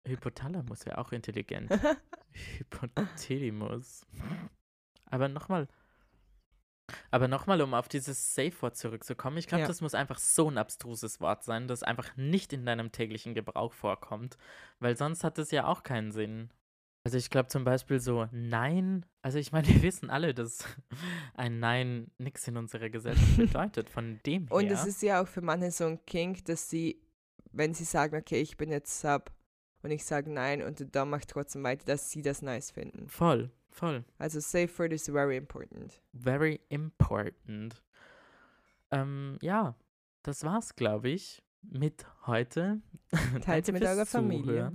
Hypothalamus 0.04 0.84
wäre 0.86 0.98
auch 0.98 1.12
intelligent. 1.12 1.70
Hypothalamus. 2.58 4.06
Aber 5.10 5.28
nochmal. 5.28 5.68
Aber 7.10 7.28
nochmal, 7.28 7.60
um 7.62 7.74
auf 7.74 7.88
dieses 7.88 8.34
Safe-Wort 8.34 8.76
zurückzukommen, 8.76 9.36
ich 9.36 9.46
glaube, 9.46 9.62
Ja. 9.62 9.68
das 9.68 9.80
muss 9.80 9.94
einfach 9.94 10.18
so 10.18 10.50
ein 10.50 10.58
abstruses 10.58 11.20
Wort 11.20 11.44
sein, 11.44 11.68
das 11.68 11.82
einfach 11.82 12.16
nicht 12.16 12.52
in 12.52 12.66
deinem 12.66 12.90
täglichen 12.90 13.34
Gebrauch 13.34 13.72
vorkommt, 13.72 14.36
weil 14.80 14.96
sonst 14.96 15.22
hat 15.22 15.38
es 15.38 15.50
ja 15.52 15.66
auch 15.66 15.82
keinen 15.84 16.10
Sinn. 16.10 16.50
Also 17.04 17.16
ich 17.16 17.30
glaube 17.30 17.48
zum 17.48 17.64
Beispiel 17.64 17.98
so 18.00 18.28
Nein, 18.32 19.06
also 19.22 19.38
ich 19.38 19.52
meine, 19.52 19.66
wir 19.68 19.82
wissen 19.82 20.10
alle, 20.10 20.34
dass 20.34 20.64
ein 21.34 21.60
Nein 21.60 22.10
nichts 22.18 22.46
in 22.48 22.56
unserer 22.56 22.90
Gesellschaft 22.90 23.36
bedeutet, 23.36 23.88
von 23.88 24.20
dem 24.26 24.48
her. 24.48 24.56
Und 24.56 24.66
es 24.70 24.84
ist 24.84 25.00
ja 25.02 25.22
auch 25.22 25.28
für 25.28 25.40
manche 25.42 25.70
so 25.70 25.84
ein 25.86 26.04
Kink, 26.06 26.44
dass 26.46 26.68
sie, 26.68 27.00
wenn 27.52 27.72
sie 27.72 27.84
sagen, 27.84 28.16
okay, 28.16 28.40
ich 28.40 28.56
bin 28.56 28.70
jetzt 28.70 29.00
Sub 29.00 29.30
und 29.82 29.92
ich 29.92 30.04
sage 30.04 30.30
nein 30.30 30.60
und 30.62 30.80
der 30.80 30.88
Dom 30.88 31.10
macht 31.10 31.28
trotzdem 31.30 31.62
weiter, 31.62 31.84
dass 31.86 32.10
sie 32.10 32.22
das 32.22 32.42
nice 32.42 32.70
finden. 32.72 33.08
voll, 33.08 33.50
voll. 33.70 34.04
Also 34.18 34.40
safe 34.40 34.68
word 34.78 34.92
is 34.92 35.08
very 35.08 35.36
important. 35.36 36.00
Very 36.12 36.60
important. 36.68 37.82
Ähm, 38.90 39.38
ja, 39.40 39.74
das 40.22 40.44
war's, 40.44 40.74
glaube 40.76 41.10
ich, 41.10 41.42
mit 41.62 42.06
heute. 42.26 42.80
Teils 43.42 43.66
Danke 43.66 43.72
mit 43.72 43.84
eurer 43.84 44.06
Familie. 44.06 44.72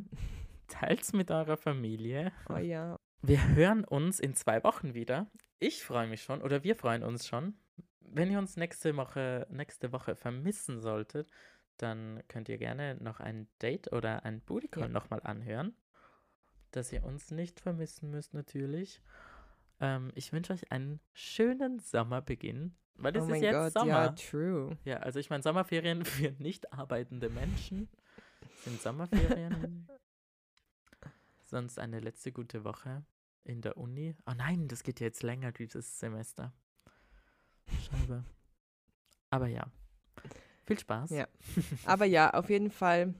Teils 0.68 1.14
mit 1.14 1.32
eurer 1.32 1.58
Familie. 1.58 2.32
Oh 2.50 2.58
ja. 2.58 3.00
Wir 3.22 3.48
hören 3.56 3.84
uns 3.84 4.20
in 4.20 4.36
zwei 4.36 4.64
Wochen 4.64 4.93
wieder. 4.93 5.28
Ich 5.60 5.84
freue 5.84 6.08
mich 6.08 6.22
schon, 6.24 6.41
oder 6.41 6.64
wir 6.64 6.76
freuen 6.76 7.04
uns 7.04 7.28
schon. 7.28 7.56
Wenn 8.02 8.32
ihr 8.32 8.39
uns 8.39 8.56
nächste 8.56 8.96
Woche, 8.98 9.48
nächste 9.50 9.91
Woche 9.91 10.16
vermissen 10.16 10.80
solltet, 10.80 11.30
dann 11.78 12.24
könnt 12.28 12.50
ihr 12.50 12.58
gerne 12.58 12.96
noch 13.02 13.20
ein 13.20 13.48
Date 13.62 13.91
oder 13.91 14.24
ein 14.24 14.41
Booty 14.41 14.68
Call 14.68 14.84
Ja. 14.84 14.89
nochmal 14.89 15.22
anhören. 15.24 15.76
Dass 16.76 16.92
ihr 16.92 17.06
uns 17.06 17.32
nicht 17.32 17.62
vermissen 17.62 18.12
müsst, 18.12 18.34
natürlich. 18.34 19.02
Ähm, 19.80 20.12
ich 20.14 20.34
wünsche 20.34 20.52
euch 20.52 20.74
einen 20.74 21.00
schönen 21.14 21.80
Sommerbeginn, 21.80 22.76
weil 22.96 23.16
es 23.16 23.24
oh 23.24 23.34
ist 23.34 23.42
jetzt 23.42 23.54
Gott, 23.54 23.74
Sommer. 23.74 23.88
ja, 23.88 24.10
true. 24.10 24.78
Ja, 24.84 24.98
also 24.98 25.20
ich 25.20 25.30
meine, 25.30 25.42
Sommerferien 25.42 26.04
für 26.06 26.32
nicht 26.32 26.74
arbeitende 26.74 27.30
Menschen 27.30 27.88
sind 28.66 28.82
Sommerferien. 28.82 29.88
Sonst 31.46 31.80
eine 31.80 32.02
letzte 32.02 32.34
gute 32.34 32.66
Woche 32.66 33.06
in 33.46 33.62
der 33.62 33.78
Uni. 33.78 34.14
Oh 34.26 34.34
nein, 34.36 34.68
das 34.68 34.84
geht 34.84 35.00
ja 35.00 35.06
jetzt 35.06 35.24
länger, 35.24 35.54
dieses 35.54 35.98
Semester. 35.98 36.52
Scheibe. 37.90 38.26
Aber 39.30 39.48
ja. 39.48 39.72
Viel 40.66 40.80
Spaß. 40.80 41.12
Ja. 41.12 41.30
Aber 41.86 42.04
ja, 42.04 42.34
auf 42.34 42.50
jeden 42.50 42.70
Fall 42.70 43.14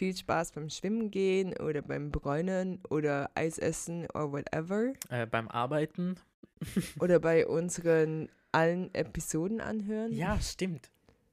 viel 0.00 0.16
Spaß 0.16 0.52
beim 0.52 0.70
Schwimmen 0.70 1.10
gehen 1.10 1.54
oder 1.58 1.82
beim 1.82 2.10
Bräunen 2.10 2.80
oder 2.88 3.30
Eis 3.34 3.58
essen 3.58 4.06
oder 4.14 4.32
whatever. 4.32 4.94
Äh, 5.10 5.26
beim 5.26 5.46
Arbeiten. 5.48 6.16
Oder 7.00 7.20
bei 7.20 7.46
unseren 7.46 8.28
allen 8.52 8.94
Episoden 8.94 9.62
anhören. 9.62 10.12
Ja, 10.12 10.38
stimmt. 10.40 10.90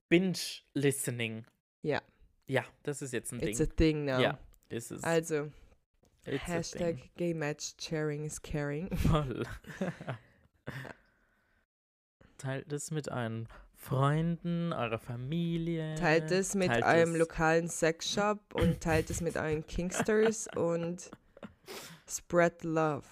Binge-Listening. 0.07 1.45
Ja. 1.81 2.01
Ja, 2.47 2.63
das 2.83 3.01
ist 3.01 3.11
jetzt 3.11 3.33
ein 3.33 3.41
It's 3.41 3.57
Ding. 3.57 3.67
a 3.67 3.73
thing 3.75 4.05
now. 4.05 4.21
Ja, 4.21 4.39
ist 4.69 4.91
es. 4.91 5.03
Also, 5.03 5.51
It's 6.25 6.47
Hashtag. 6.47 7.13
Gay 7.15 7.33
Match 7.33 7.73
Sharing 7.79 8.25
is 8.25 8.41
Caring. 8.41 8.89
Voll. 8.95 9.45
Teilt 12.37 12.71
es 12.71 12.91
mit 12.91 13.09
euren 13.09 13.49
Freunden, 13.77 14.73
eurer 14.73 14.97
Familie. 14.99 15.95
Teilt 15.95 16.31
es 16.31 16.55
mit 16.55 16.67
teilt 16.69 16.83
eurem 16.83 17.13
es- 17.13 17.19
lokalen 17.19 17.67
Sexshop 17.69 18.39
und 18.55 18.81
teilt 18.81 19.09
es 19.09 19.21
mit 19.21 19.37
euren 19.37 19.65
Kingsters 19.65 20.47
und 20.55 21.09
spread 22.09 22.63
love. 22.63 23.05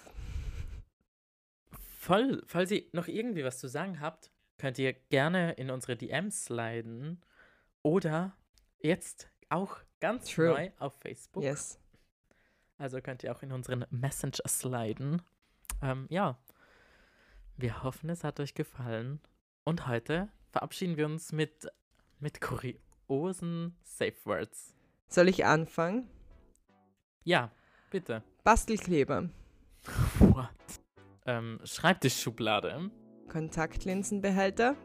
Voll. 1.98 2.42
Falls 2.46 2.70
ihr 2.70 2.84
noch 2.92 3.08
irgendwie 3.08 3.44
was 3.44 3.58
zu 3.58 3.68
sagen 3.68 4.00
habt, 4.00 4.30
könnt 4.58 4.78
ihr 4.78 4.92
gerne 4.92 5.52
in 5.52 5.70
unsere 5.70 5.96
DMs 5.96 6.44
sliden. 6.46 7.20
Oder 7.82 8.36
jetzt 8.78 9.30
auch 9.48 9.78
ganz 10.00 10.26
True. 10.30 10.48
neu 10.48 10.70
auf 10.78 10.94
Facebook. 11.00 11.42
Yes. 11.42 11.78
Also 12.78 13.00
könnt 13.00 13.22
ihr 13.24 13.32
auch 13.34 13.42
in 13.42 13.52
unseren 13.52 13.86
Messenger 13.90 14.46
sliden. 14.48 15.22
Ähm, 15.82 16.06
ja. 16.10 16.38
Wir 17.56 17.82
hoffen, 17.82 18.10
es 18.10 18.22
hat 18.24 18.38
euch 18.40 18.54
gefallen. 18.54 19.20
Und 19.64 19.86
heute 19.86 20.28
verabschieden 20.56 20.96
wir 20.96 21.04
uns 21.04 21.32
mit, 21.32 21.68
mit 22.18 22.40
kuriosen 22.40 23.76
Safe 23.82 24.16
Words. 24.24 24.74
Soll 25.06 25.28
ich 25.28 25.44
anfangen? 25.44 26.08
Ja, 27.24 27.50
bitte. 27.90 28.22
Bastelkleber, 28.42 29.28
What? 30.18 30.48
Ähm, 31.26 31.60
Schreibtischschublade. 31.62 32.90
Kontaktlinsenbehälter, 33.28 34.76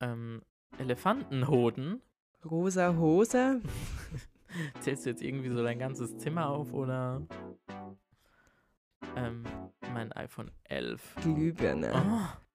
Ähm, 0.00 0.42
Elefantenhoden. 0.78 2.00
rosa 2.44 2.94
Hose, 2.96 3.60
Zählst 4.80 5.04
du 5.04 5.10
jetzt 5.10 5.22
irgendwie 5.22 5.48
so 5.50 5.64
dein 5.64 5.80
ganzes 5.80 6.16
Zimmer 6.18 6.48
auf 6.48 6.72
oder? 6.72 7.26
Ähm, 9.16 9.42
mein 9.92 10.12
iPhone 10.12 10.52
11. 10.64 11.16
Glühbirne, 11.22 11.92
Oh. 11.92 12.45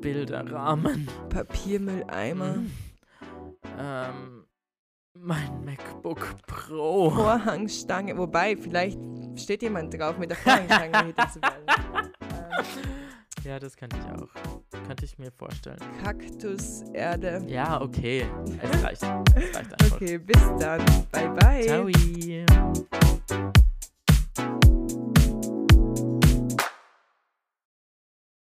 Bilderrahmen. 0.00 1.08
Papiermülleimer, 1.28 2.54
Mhm. 2.56 2.70
Ähm, 3.80 4.44
mein 5.14 5.64
MacBook 5.64 6.36
Pro. 6.46 7.10
Vorhangstange. 7.10 8.16
Wobei, 8.16 8.56
vielleicht 8.56 8.98
steht 9.36 9.62
jemand 9.62 9.92
drauf, 9.98 10.16
mit 10.18 10.30
der 10.30 10.36
Vorhangstange 10.36 10.92
gehittet 11.02 11.32
zu 11.32 11.40
werden. 11.42 11.64
Ja, 13.44 13.58
das 13.58 13.76
könnte 13.76 13.96
ich 13.96 14.04
auch. 14.20 14.28
Könnte 14.86 15.04
ich 15.04 15.16
mir 15.16 15.30
vorstellen. 15.30 15.78
Kaktuserde. 16.02 17.40
Ja, 17.46 17.80
okay. 17.80 18.26
Es 18.60 18.82
reicht. 18.82 19.02
Es 19.02 19.56
reicht 19.56 19.72
einfach. 19.80 19.96
Okay, 19.96 20.18
bis 20.18 20.42
dann. 20.58 20.84
Bye 21.12 21.30
bye. 21.30 21.64
Ciao. 21.64 21.88